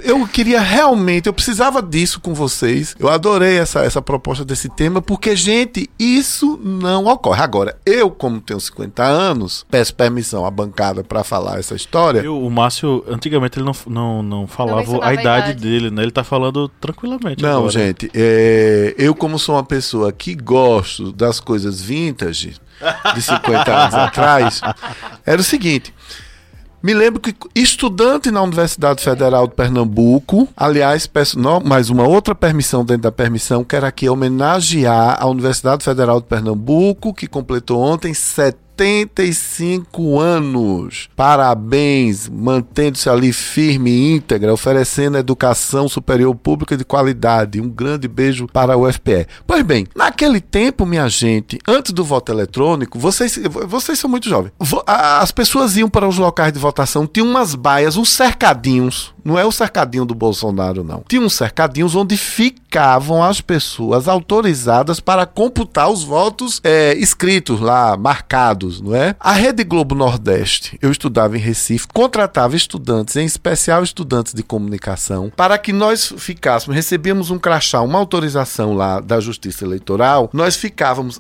eu 0.10 0.28
queria 0.28 0.60
realmente, 0.60 1.28
eu 1.28 1.34
precisava 1.34 1.82
disso 1.82 2.20
com 2.20 2.34
vocês. 2.34 2.96
Eu 3.00 3.10
adorei 3.10 3.58
essa, 3.58 3.82
essa 3.82 4.02
proposta 4.02 4.44
desse 4.44 4.70
tema, 4.70 5.02
porque, 5.02 5.36
gente, 5.36 5.90
isso 6.00 6.60
não 6.64 7.06
ocorre. 7.06 7.42
Agora, 7.42 7.78
eu, 7.86 8.10
como 8.10 8.42
tenho 8.42 8.60
50 8.60 9.04
anos, 9.04 9.66
peço 9.70 9.94
permissão 9.94 10.46
à 10.46 10.52
bancada 10.52 11.04
para 11.04 11.24
falar 11.24 11.60
essa 11.60 11.76
história. 11.76 12.20
Eu, 12.20 12.42
o 12.42 12.50
Márcio, 12.50 13.04
antigamente 13.08 13.60
ele 13.60 13.66
não, 13.66 13.76
não, 13.88 14.24
não 14.24 14.48
falava 14.48 14.84
não 14.84 15.04
a, 15.04 15.14
idade 15.14 15.30
idade 15.50 15.54
dele, 15.54 15.92
né? 15.92 16.04
Ele 16.04 16.12
tá 16.12 16.24
falando 16.24 16.68
tranquilamente. 16.80 17.42
Não, 17.42 17.60
agora. 17.60 17.72
gente, 17.72 18.10
é, 18.14 18.96
eu, 18.98 19.14
como 19.16 19.38
sou 19.38 19.56
uma 19.56 19.64
pessoa 19.64 20.12
que 20.12 20.36
gosto 20.36 21.12
das 21.12 21.40
coisas 21.40 21.82
vintage, 21.82 22.56
de 23.14 23.22
50 23.22 23.76
anos 23.76 23.94
atrás, 23.96 24.62
era 25.26 25.40
o 25.40 25.44
seguinte. 25.44 25.94
Me 26.82 26.94
lembro 26.94 27.20
que 27.20 27.36
estudante 27.54 28.32
na 28.32 28.42
Universidade 28.42 29.04
Federal 29.04 29.48
de 29.48 29.54
Pernambuco, 29.54 30.48
aliás, 30.56 31.06
peço 31.06 31.38
não, 31.38 31.60
mais 31.60 31.90
uma 31.90 32.08
outra 32.08 32.34
permissão 32.34 32.86
dentro 32.86 33.04
da 33.04 33.12
permissão, 33.12 33.66
quero 33.66 33.86
aqui 33.86 34.08
homenagear 34.08 35.18
a 35.20 35.28
Universidade 35.28 35.84
Federal 35.84 36.22
de 36.22 36.28
Pernambuco, 36.28 37.14
que 37.14 37.28
completou 37.28 37.82
ontem 37.82 38.14
70 38.14 38.69
75 38.80 40.18
anos. 40.22 41.10
Parabéns, 41.14 42.30
mantendo-se 42.30 43.10
ali 43.10 43.34
firme 43.34 43.92
e 43.92 44.16
íntegra, 44.16 44.54
oferecendo 44.54 45.18
educação 45.18 45.90
superior 45.90 46.34
pública 46.34 46.78
de 46.78 46.86
qualidade. 46.86 47.60
Um 47.60 47.68
grande 47.68 48.08
beijo 48.08 48.48
para 48.48 48.78
o 48.78 48.88
UFPE. 48.88 49.28
Pois 49.46 49.64
bem, 49.64 49.86
naquele 49.94 50.40
tempo, 50.40 50.86
minha 50.86 51.10
gente, 51.10 51.60
antes 51.68 51.92
do 51.92 52.06
voto 52.06 52.32
eletrônico, 52.32 52.98
vocês, 52.98 53.38
vocês 53.68 54.00
são 54.00 54.10
muito 54.10 54.30
jovens. 54.30 54.54
As 54.88 55.32
pessoas 55.32 55.76
iam 55.76 55.90
para 55.90 56.08
os 56.08 56.18
locais 56.18 56.54
de 56.54 56.60
votação, 56.60 57.06
tinham 57.06 57.28
umas 57.28 57.56
baias, 57.56 57.98
uns 57.98 58.10
cercadinhos 58.10 59.14
Não 59.26 59.38
é 59.38 59.46
o 59.46 59.52
cercadinho 59.52 60.06
do 60.06 60.16
Bolsonaro, 60.16 60.84
não. 60.84 61.04
Tinha 61.08 61.22
uns 61.22 61.34
cercadinhos 61.34 61.96
onde 61.96 62.16
ficavam 62.16 63.22
as 63.22 63.42
pessoas 63.42 64.08
autorizadas 64.08 65.00
para 65.00 65.26
computar 65.26 65.90
os 65.90 66.04
votos 66.04 66.62
é, 66.64 66.94
escritos 66.96 67.60
lá, 67.60 67.98
marcados, 67.98 68.69
não 68.82 68.96
é? 68.96 69.16
A 69.20 69.34
Rede 69.34 69.64
Globo 69.64 69.96
Nordeste, 69.96 70.78
eu 70.82 70.92
estudava 70.92 71.38
em 71.38 71.40
Recife, 71.40 71.88
contratava 71.94 72.56
estudantes, 72.56 73.16
em 73.16 73.26
especial 73.26 73.84
estudantes 73.84 74.34
de 74.34 74.44
comunicação, 74.44 75.32
para 75.36 75.58
que 75.58 75.74
nós 75.74 76.14
ficássemos, 76.18 76.76
recebíamos 76.76 77.32
um 77.32 77.40
crachá, 77.40 77.82
uma 77.82 78.00
autorização 78.00 78.74
lá 78.74 79.00
da 79.00 79.20
Justiça 79.20 79.66
Eleitoral, 79.66 80.30
nós 80.34 80.56
ficávamos 80.56 81.20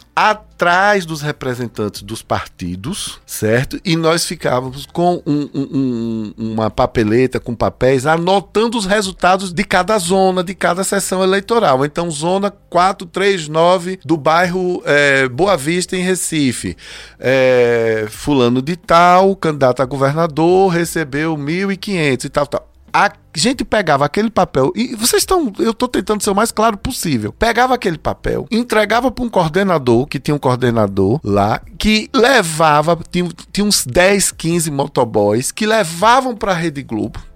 atrás 0.59 1.05
dos 1.05 1.21
representantes 1.21 2.01
dos 2.01 2.21
partidos, 2.21 3.17
certo? 3.25 3.79
E 3.85 3.95
nós 3.95 4.25
ficávamos 4.25 4.85
com 4.85 5.23
um, 5.25 5.49
um, 5.53 6.33
um, 6.37 6.51
uma 6.51 6.69
papeleta 6.69 7.39
com 7.39 7.55
papéis 7.55 8.05
anotando 8.05 8.77
os 8.77 8.85
resultados 8.85 9.53
de 9.53 9.63
cada 9.63 9.97
zona, 9.97 10.43
de 10.43 10.53
cada 10.53 10.83
sessão 10.83 11.23
eleitoral. 11.23 11.85
Então, 11.85 12.11
zona 12.11 12.51
439 12.51 14.01
do 14.03 14.17
bairro 14.17 14.83
é, 14.85 15.29
Boa 15.29 15.55
Vista, 15.55 15.95
em 15.95 16.01
Recife. 16.01 16.75
É, 17.17 18.05
fulano 18.09 18.61
de 18.61 18.75
tal, 18.75 19.37
candidato 19.37 19.81
a 19.81 19.85
governador, 19.85 20.73
recebeu 20.73 21.37
1.500 21.37 22.25
e 22.25 22.29
tal, 22.29 22.45
tal 22.45 22.68
a 22.93 23.11
gente 23.35 23.63
pegava 23.63 24.05
aquele 24.05 24.29
papel 24.29 24.71
e 24.75 24.95
vocês 24.95 25.21
estão, 25.21 25.51
eu 25.59 25.71
estou 25.71 25.87
tentando 25.87 26.23
ser 26.23 26.29
o 26.31 26.35
mais 26.35 26.51
claro 26.51 26.77
possível. 26.77 27.31
Pegava 27.31 27.73
aquele 27.75 27.97
papel, 27.97 28.47
entregava 28.51 29.11
para 29.11 29.23
um 29.23 29.29
coordenador, 29.29 30.05
que 30.07 30.19
tinha 30.19 30.35
um 30.35 30.39
coordenador 30.39 31.19
lá, 31.23 31.61
que 31.77 32.09
levava, 32.13 32.99
tinha, 33.11 33.29
tinha 33.51 33.65
uns 33.65 33.85
10, 33.85 34.31
15 34.31 34.71
motoboys 34.71 35.51
que 35.51 35.65
levavam 35.65 36.35
para 36.35 36.51
a 36.51 36.55
Rede 36.55 36.83
Globo 36.83 37.28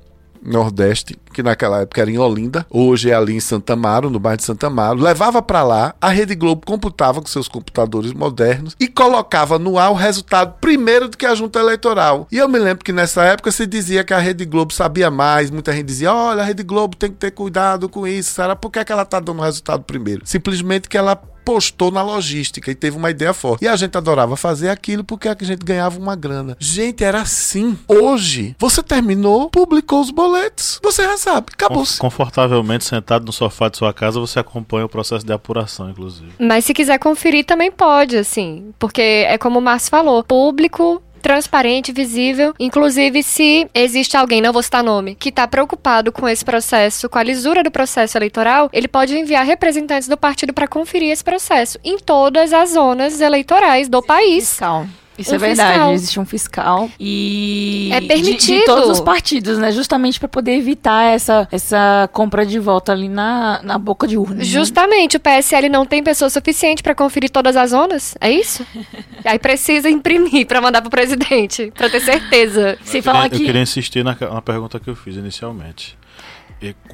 Nordeste, 0.45 1.17
que 1.33 1.41
naquela 1.41 1.81
época 1.81 2.01
era 2.01 2.11
em 2.11 2.17
Olinda, 2.17 2.65
hoje 2.69 3.09
é 3.09 3.13
ali 3.13 3.35
em 3.35 3.39
Santa 3.39 3.73
Amaro, 3.73 4.09
no 4.09 4.19
bairro 4.19 4.37
de 4.37 4.43
Santa 4.43 4.67
Amaro, 4.67 4.99
levava 4.99 5.41
para 5.41 5.63
lá, 5.63 5.95
a 5.99 6.09
Rede 6.09 6.35
Globo 6.35 6.65
computava 6.65 7.21
com 7.21 7.27
seus 7.27 7.47
computadores 7.47 8.13
modernos 8.13 8.75
e 8.79 8.87
colocava 8.87 9.57
no 9.57 9.77
ar 9.77 9.91
o 9.91 9.95
resultado 9.95 10.55
primeiro 10.59 11.07
do 11.07 11.17
que 11.17 11.25
a 11.25 11.35
junta 11.35 11.59
eleitoral. 11.59 12.27
E 12.31 12.37
eu 12.37 12.47
me 12.47 12.59
lembro 12.59 12.83
que 12.83 12.91
nessa 12.91 13.23
época 13.23 13.51
se 13.51 13.65
dizia 13.65 14.03
que 14.03 14.13
a 14.13 14.19
Rede 14.19 14.45
Globo 14.45 14.73
sabia 14.73 15.09
mais, 15.09 15.49
muita 15.49 15.73
gente 15.73 15.85
dizia: 15.85 16.13
olha, 16.13 16.41
a 16.41 16.45
Rede 16.45 16.63
Globo 16.63 16.95
tem 16.95 17.09
que 17.09 17.17
ter 17.17 17.31
cuidado 17.31 17.89
com 17.89 18.05
isso, 18.07 18.33
será 18.33 18.55
por 18.55 18.71
que, 18.71 18.79
é 18.79 18.85
que 18.85 18.91
ela 18.91 19.05
tá 19.05 19.19
dando 19.19 19.39
o 19.39 19.43
resultado 19.43 19.83
primeiro? 19.83 20.21
Simplesmente 20.25 20.89
que 20.89 20.97
ela 20.97 21.19
postou 21.43 21.91
na 21.91 22.01
logística 22.01 22.71
e 22.71 22.75
teve 22.75 22.97
uma 22.97 23.11
ideia 23.11 23.33
forte. 23.33 23.65
E 23.65 23.67
a 23.67 23.75
gente 23.75 23.97
adorava 23.97 24.35
fazer 24.35 24.69
aquilo 24.69 25.03
porque 25.03 25.27
a 25.27 25.35
gente 25.39 25.63
ganhava 25.63 25.99
uma 25.99 26.15
grana. 26.15 26.55
Gente, 26.59 27.03
era 27.03 27.21
assim. 27.21 27.77
Hoje, 27.87 28.55
você 28.57 28.81
terminou, 28.81 29.49
publicou 29.49 30.01
os 30.01 30.09
boletos, 30.09 30.79
você 30.81 31.03
já 31.03 31.17
sabe, 31.17 31.47
acabou. 31.53 31.85
-se. 31.85 31.99
Confortavelmente 31.99 32.85
sentado 32.85 33.25
no 33.25 33.33
sofá 33.33 33.69
de 33.69 33.77
sua 33.77 33.93
casa, 33.93 34.19
você 34.19 34.39
acompanha 34.39 34.85
o 34.85 34.89
processo 34.89 35.25
de 35.25 35.33
apuração, 35.33 35.89
inclusive. 35.89 36.31
Mas 36.39 36.65
se 36.65 36.73
quiser 36.73 36.97
conferir, 36.97 37.45
também 37.45 37.71
pode, 37.71 38.17
assim. 38.17 38.73
Porque 38.79 39.01
é 39.01 39.37
como 39.37 39.59
o 39.59 39.61
Márcio 39.61 39.89
falou, 39.89 40.23
público 40.23 41.02
transparente, 41.23 41.93
visível. 41.93 42.53
Inclusive, 42.59 43.23
se 43.23 43.67
existe 43.73 44.17
alguém, 44.17 44.41
não 44.41 44.51
vou 44.53 44.61
citar 44.61 44.83
nome, 44.83 45.15
que 45.15 45.29
está 45.29 45.47
preocupado 45.47 46.11
com 46.11 46.27
esse 46.27 46.43
processo, 46.43 47.09
com 47.09 47.17
a 47.17 47.23
lisura 47.23 47.63
do 47.63 47.71
processo 47.71 48.17
eleitoral, 48.17 48.69
ele 48.73 48.89
pode 48.89 49.17
enviar 49.17 49.45
representantes 49.45 50.09
do 50.09 50.17
partido 50.17 50.53
para 50.53 50.67
conferir 50.67 51.09
esse 51.09 51.23
processo 51.23 51.79
em 51.83 51.97
todas 51.97 52.51
as 52.51 52.71
zonas 52.71 53.21
eleitorais 53.21 53.87
do 53.87 54.03
país. 54.03 54.49
Fiscal. 54.49 54.85
Isso 55.17 55.31
um 55.31 55.35
é 55.35 55.37
verdade, 55.37 55.71
fiscal. 55.71 55.93
existe 55.93 56.19
um 56.19 56.25
fiscal 56.25 56.89
e 56.99 57.89
é 57.93 58.01
permitido 58.01 58.37
de, 58.39 58.59
de 58.59 58.65
todos 58.65 58.89
os 58.89 58.99
partidos, 58.99 59.57
né? 59.57 59.71
Justamente 59.71 60.19
para 60.19 60.27
poder 60.27 60.53
evitar 60.53 61.13
essa, 61.13 61.47
essa 61.51 62.09
compra 62.11 62.45
de 62.45 62.57
voto 62.59 62.91
ali 62.91 63.07
na, 63.07 63.61
na 63.63 63.77
boca 63.77 64.07
de 64.07 64.17
urna. 64.17 64.35
Né? 64.37 64.43
Justamente, 64.43 65.13
né? 65.13 65.17
o 65.17 65.19
PSL 65.19 65.69
não 65.69 65.85
tem 65.85 66.03
pessoa 66.03 66.29
suficiente 66.29 66.81
para 66.81 66.95
conferir 66.95 67.29
todas 67.29 67.55
as 67.55 67.69
zonas, 67.69 68.15
é 68.19 68.31
isso? 68.31 68.65
Aí 69.23 69.37
precisa 69.37 69.89
imprimir 69.89 70.47
para 70.47 70.59
mandar 70.59 70.81
pro 70.81 70.89
presidente, 70.89 71.71
para 71.75 71.89
ter 71.89 71.99
certeza. 71.99 72.77
Se 72.83 73.01
falar 73.01 73.29
que 73.29 73.35
eu 73.35 73.45
queria 73.45 73.61
insistir 73.61 74.03
na, 74.03 74.17
na 74.19 74.41
pergunta 74.41 74.79
que 74.79 74.89
eu 74.89 74.95
fiz 74.95 75.15
inicialmente 75.15 75.95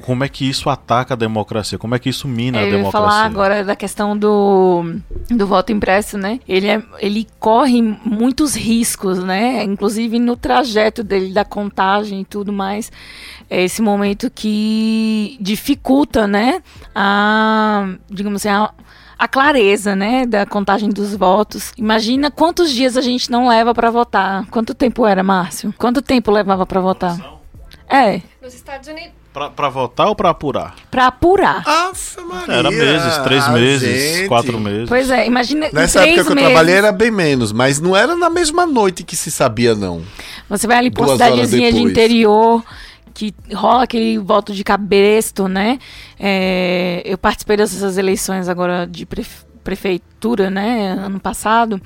como 0.02 0.24
é 0.24 0.28
que 0.28 0.48
isso 0.48 0.68
ataca 0.68 1.14
a 1.14 1.16
democracia? 1.16 1.78
Como 1.78 1.94
é 1.94 1.98
que 1.98 2.08
isso 2.08 2.26
mina 2.26 2.58
é, 2.58 2.62
a 2.62 2.70
democracia? 2.70 2.98
Eu 2.98 3.02
ia 3.04 3.10
falar 3.10 3.24
agora 3.24 3.64
da 3.64 3.76
questão 3.76 4.16
do, 4.16 4.96
do 5.30 5.46
voto 5.46 5.70
impresso, 5.70 6.18
né? 6.18 6.40
Ele, 6.48 6.66
é, 6.66 6.82
ele 6.98 7.26
corre 7.38 7.80
muitos 8.04 8.56
riscos, 8.56 9.22
né? 9.22 9.62
Inclusive 9.62 10.18
no 10.18 10.36
trajeto 10.36 11.04
dele, 11.04 11.32
da 11.32 11.44
contagem 11.44 12.22
e 12.22 12.24
tudo 12.24 12.52
mais. 12.52 12.90
É 13.48 13.62
esse 13.62 13.80
momento 13.80 14.30
que 14.30 15.36
dificulta, 15.40 16.26
né? 16.26 16.62
A, 16.94 17.94
digamos 18.10 18.44
assim, 18.44 18.48
a, 18.48 18.72
a 19.18 19.28
clareza, 19.28 19.94
né, 19.94 20.24
da 20.24 20.46
contagem 20.46 20.88
dos 20.88 21.14
votos. 21.14 21.72
Imagina 21.76 22.30
quantos 22.30 22.70
dias 22.70 22.96
a 22.96 23.02
gente 23.02 23.30
não 23.30 23.46
leva 23.46 23.74
para 23.74 23.90
votar. 23.90 24.46
Quanto 24.46 24.74
tempo 24.74 25.06
era, 25.06 25.22
Márcio? 25.22 25.74
Quanto 25.76 26.00
tempo 26.00 26.30
levava 26.30 26.64
para 26.64 26.80
votar? 26.80 27.18
É. 27.86 28.22
Nos 28.40 28.54
Estados 28.54 28.88
Unidos 28.88 29.19
Pra, 29.32 29.48
pra 29.48 29.68
votar 29.68 30.08
ou 30.08 30.16
pra 30.16 30.30
apurar? 30.30 30.74
Pra 30.90 31.06
apurar. 31.06 31.62
Aff, 31.64 32.20
Maria. 32.20 32.52
Era 32.52 32.70
meses, 32.70 33.18
três 33.18 33.48
meses, 33.50 34.16
gente. 34.16 34.28
quatro 34.28 34.58
meses. 34.58 34.88
Pois 34.88 35.08
é, 35.08 35.24
imagina. 35.24 35.68
Nessa 35.72 36.04
época 36.04 36.24
que 36.24 36.32
eu 36.32 36.36
trabalhei 36.36 36.74
era 36.74 36.90
bem 36.90 37.12
menos, 37.12 37.52
mas 37.52 37.80
não 37.80 37.94
era 37.94 38.16
na 38.16 38.28
mesma 38.28 38.66
noite 38.66 39.04
que 39.04 39.14
se 39.14 39.30
sabia, 39.30 39.74
não. 39.74 40.02
Você 40.48 40.66
vai 40.66 40.78
ali 40.78 40.90
pra 40.90 41.04
uma 41.04 41.12
cidadezinha 41.12 41.72
de 41.72 41.78
interior 41.78 42.64
que 43.14 43.32
rola 43.54 43.84
aquele 43.84 44.18
voto 44.18 44.52
de 44.52 44.64
cabresto, 44.64 45.46
né? 45.46 45.78
É, 46.18 47.00
eu 47.04 47.16
participei 47.16 47.56
dessas 47.56 47.96
eleições 47.96 48.48
agora 48.48 48.84
de 48.84 49.06
prefeitura, 49.62 50.50
né? 50.50 50.96
Ano 50.98 51.20
passado. 51.20 51.80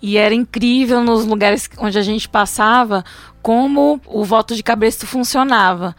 E 0.00 0.16
era 0.16 0.34
incrível 0.34 1.02
nos 1.02 1.24
lugares 1.24 1.68
onde 1.78 1.98
a 1.98 2.02
gente 2.02 2.28
passava 2.28 3.04
como 3.42 4.00
o 4.06 4.24
voto 4.24 4.54
de 4.54 4.62
cabresto 4.62 5.04
funcionava. 5.06 5.96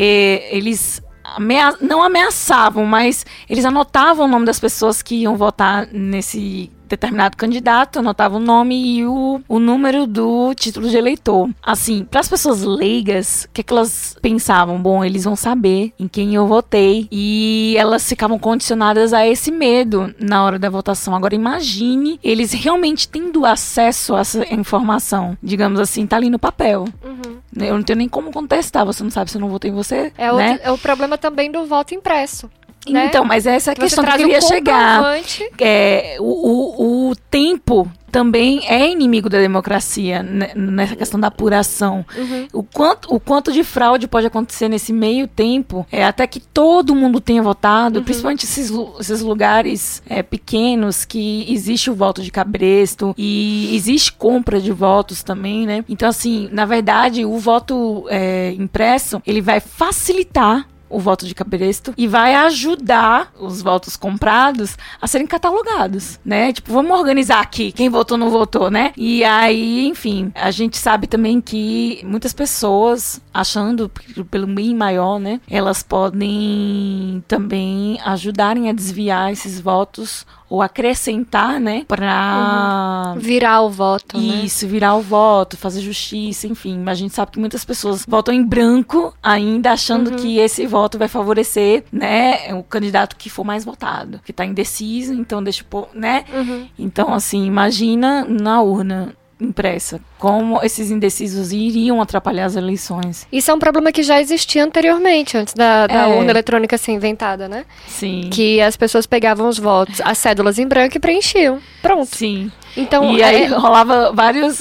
E, 0.00 0.48
eles 0.52 1.02
amea 1.24 1.76
não 1.80 2.00
ameaçavam, 2.00 2.86
mas 2.86 3.26
eles 3.50 3.64
anotavam 3.64 4.26
o 4.26 4.28
nome 4.28 4.46
das 4.46 4.60
pessoas 4.60 5.02
que 5.02 5.16
iam 5.16 5.36
votar 5.36 5.88
nesse 5.92 6.70
determinado 6.88 7.36
candidato, 7.36 7.98
anotava 7.98 8.36
o 8.36 8.40
nome 8.40 8.98
e 8.98 9.06
o, 9.06 9.40
o 9.48 9.58
número 9.58 10.06
do 10.06 10.54
título 10.54 10.88
de 10.88 10.96
eleitor. 10.96 11.48
Assim, 11.62 12.04
para 12.04 12.20
as 12.20 12.28
pessoas 12.28 12.62
leigas, 12.62 13.44
o 13.44 13.52
que, 13.52 13.60
é 13.60 13.64
que 13.64 13.72
elas 13.72 14.16
pensavam? 14.20 14.80
Bom, 14.80 15.04
eles 15.04 15.24
vão 15.24 15.36
saber 15.36 15.92
em 15.98 16.08
quem 16.08 16.34
eu 16.34 16.46
votei 16.46 17.08
e 17.10 17.74
elas 17.76 18.08
ficavam 18.08 18.38
condicionadas 18.38 19.12
a 19.12 19.26
esse 19.26 19.50
medo 19.50 20.14
na 20.18 20.44
hora 20.44 20.58
da 20.58 20.70
votação. 20.70 21.14
Agora 21.14 21.34
imagine 21.34 22.18
eles 22.22 22.52
realmente 22.52 23.08
tendo 23.08 23.44
acesso 23.44 24.14
a 24.14 24.20
essa 24.20 24.54
informação, 24.54 25.36
digamos 25.42 25.80
assim, 25.80 26.06
tá 26.06 26.16
ali 26.16 26.30
no 26.30 26.38
papel. 26.38 26.86
Uhum. 27.04 27.38
Eu 27.56 27.74
não 27.74 27.82
tenho 27.82 27.98
nem 27.98 28.08
como 28.08 28.32
contestar, 28.32 28.84
você 28.84 29.02
não 29.02 29.10
sabe 29.10 29.30
se 29.30 29.36
eu 29.36 29.40
não 29.40 29.48
votei 29.48 29.70
em 29.70 29.74
você. 29.74 30.12
É, 30.16 30.32
né? 30.32 30.60
o, 30.62 30.68
é 30.68 30.72
o 30.72 30.78
problema 30.78 31.18
também 31.18 31.50
do 31.50 31.64
voto 31.66 31.94
impresso. 31.94 32.50
Né? 32.92 33.06
Então, 33.06 33.24
mas 33.24 33.46
essa 33.46 33.70
é 33.70 33.72
a 33.72 33.76
questão 33.76 34.04
que 34.04 34.10
eu 34.10 34.16
queria 34.16 34.40
chegar. 34.40 35.20
É, 35.60 36.16
o, 36.20 36.24
o, 36.24 37.10
o 37.10 37.16
tempo 37.30 37.90
também 38.10 38.66
é 38.66 38.90
inimigo 38.90 39.28
da 39.28 39.38
democracia 39.38 40.22
né, 40.22 40.50
nessa 40.54 40.96
questão 40.96 41.20
da 41.20 41.28
apuração. 41.28 42.04
Uhum. 42.16 42.48
O, 42.52 42.62
quanto, 42.62 43.14
o 43.14 43.20
quanto 43.20 43.52
de 43.52 43.62
fraude 43.62 44.08
pode 44.08 44.26
acontecer 44.26 44.68
nesse 44.68 44.92
meio 44.92 45.26
tempo, 45.28 45.86
é, 45.90 46.04
até 46.04 46.26
que 46.26 46.40
todo 46.40 46.94
mundo 46.94 47.20
tenha 47.20 47.42
votado, 47.42 47.98
uhum. 47.98 48.04
principalmente 48.04 48.44
esses, 48.44 48.72
esses 48.98 49.20
lugares 49.20 50.02
é, 50.08 50.22
pequenos 50.22 51.04
que 51.04 51.46
existe 51.52 51.90
o 51.90 51.94
voto 51.94 52.22
de 52.22 52.30
cabresto 52.30 53.14
e 53.16 53.74
existe 53.74 54.12
compra 54.12 54.60
de 54.60 54.72
votos 54.72 55.22
também, 55.22 55.66
né? 55.66 55.84
Então, 55.88 56.08
assim, 56.08 56.48
na 56.52 56.64
verdade, 56.64 57.24
o 57.24 57.38
voto 57.38 58.06
é, 58.08 58.54
impresso, 58.58 59.22
ele 59.26 59.40
vai 59.40 59.60
facilitar 59.60 60.66
o 60.88 60.98
voto 60.98 61.26
de 61.26 61.34
cabresto 61.34 61.92
e 61.96 62.06
vai 62.06 62.34
ajudar 62.34 63.32
os 63.38 63.62
votos 63.62 63.96
comprados 63.96 64.76
a 65.00 65.06
serem 65.06 65.26
catalogados, 65.26 66.18
né? 66.24 66.52
Tipo, 66.52 66.72
vamos 66.72 66.98
organizar 66.98 67.40
aqui 67.40 67.72
quem 67.72 67.88
votou 67.88 68.16
não 68.16 68.30
votou, 68.30 68.70
né? 68.70 68.92
E 68.96 69.24
aí, 69.24 69.86
enfim, 69.86 70.32
a 70.34 70.50
gente 70.50 70.76
sabe 70.76 71.06
também 71.06 71.40
que 71.40 72.00
muitas 72.04 72.32
pessoas 72.32 73.20
achando 73.32 73.90
pelo 74.30 74.46
bem 74.46 74.74
maior, 74.74 75.18
né? 75.18 75.40
Elas 75.48 75.82
podem 75.82 77.22
também 77.28 77.98
ajudarem 78.04 78.68
a 78.68 78.72
desviar 78.72 79.32
esses 79.32 79.60
votos 79.60 80.26
ou 80.48 80.62
acrescentar, 80.62 81.60
né, 81.60 81.84
para 81.86 83.12
uhum. 83.14 83.20
virar 83.20 83.62
o 83.62 83.70
voto, 83.70 84.16
né? 84.16 84.44
Isso, 84.44 84.64
né? 84.64 84.72
virar 84.72 84.94
o 84.94 85.02
voto, 85.02 85.56
fazer 85.56 85.80
justiça, 85.80 86.46
enfim. 86.46 86.78
Mas 86.78 86.98
a 86.98 87.00
gente 87.00 87.14
sabe 87.14 87.32
que 87.32 87.38
muitas 87.38 87.64
pessoas 87.64 88.04
votam 88.08 88.32
em 88.32 88.42
branco 88.42 89.14
ainda 89.22 89.72
achando 89.72 90.12
uhum. 90.12 90.16
que 90.16 90.38
esse 90.38 90.66
voto 90.66 90.98
vai 90.98 91.08
favorecer, 91.08 91.84
né, 91.92 92.54
o 92.54 92.62
candidato 92.62 93.16
que 93.16 93.28
for 93.28 93.44
mais 93.44 93.64
votado, 93.64 94.20
que 94.24 94.32
tá 94.32 94.44
indeciso, 94.44 95.12
então 95.12 95.42
deixa, 95.42 95.64
né? 95.94 96.24
Uhum. 96.32 96.68
Então 96.78 97.12
assim, 97.12 97.44
imagina 97.44 98.24
na 98.24 98.62
urna 98.62 99.14
impressa. 99.40 100.00
Como 100.18 100.60
esses 100.62 100.90
indecisos 100.90 101.52
iriam 101.52 102.00
atrapalhar 102.02 102.44
as 102.46 102.56
eleições. 102.56 103.26
Isso 103.32 103.50
é 103.50 103.54
um 103.54 103.58
problema 103.58 103.92
que 103.92 104.02
já 104.02 104.20
existia 104.20 104.64
anteriormente, 104.64 105.36
antes 105.36 105.54
da, 105.54 105.86
da 105.86 106.08
É. 106.08 106.14
urna 106.16 106.30
eletrônica 106.30 106.76
ser 106.76 106.92
inventada, 106.92 107.48
né? 107.48 107.64
Sim. 107.86 108.28
Que 108.32 108.60
as 108.60 108.76
pessoas 108.76 109.06
pegavam 109.06 109.48
os 109.48 109.58
votos, 109.58 110.00
as 110.04 110.18
cédulas 110.18 110.58
em 110.58 110.66
branco 110.66 110.96
e 110.96 111.00
preenchiam. 111.00 111.60
Pronto. 111.80 112.14
Sim. 112.16 112.50
Então, 112.76 113.16
e 113.16 113.22
aí 113.22 113.42
é, 113.44 113.46
rolava 113.46 114.12
vários, 114.12 114.60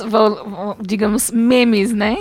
digamos, 0.81 1.29
memes, 1.31 1.93
né? 1.93 2.17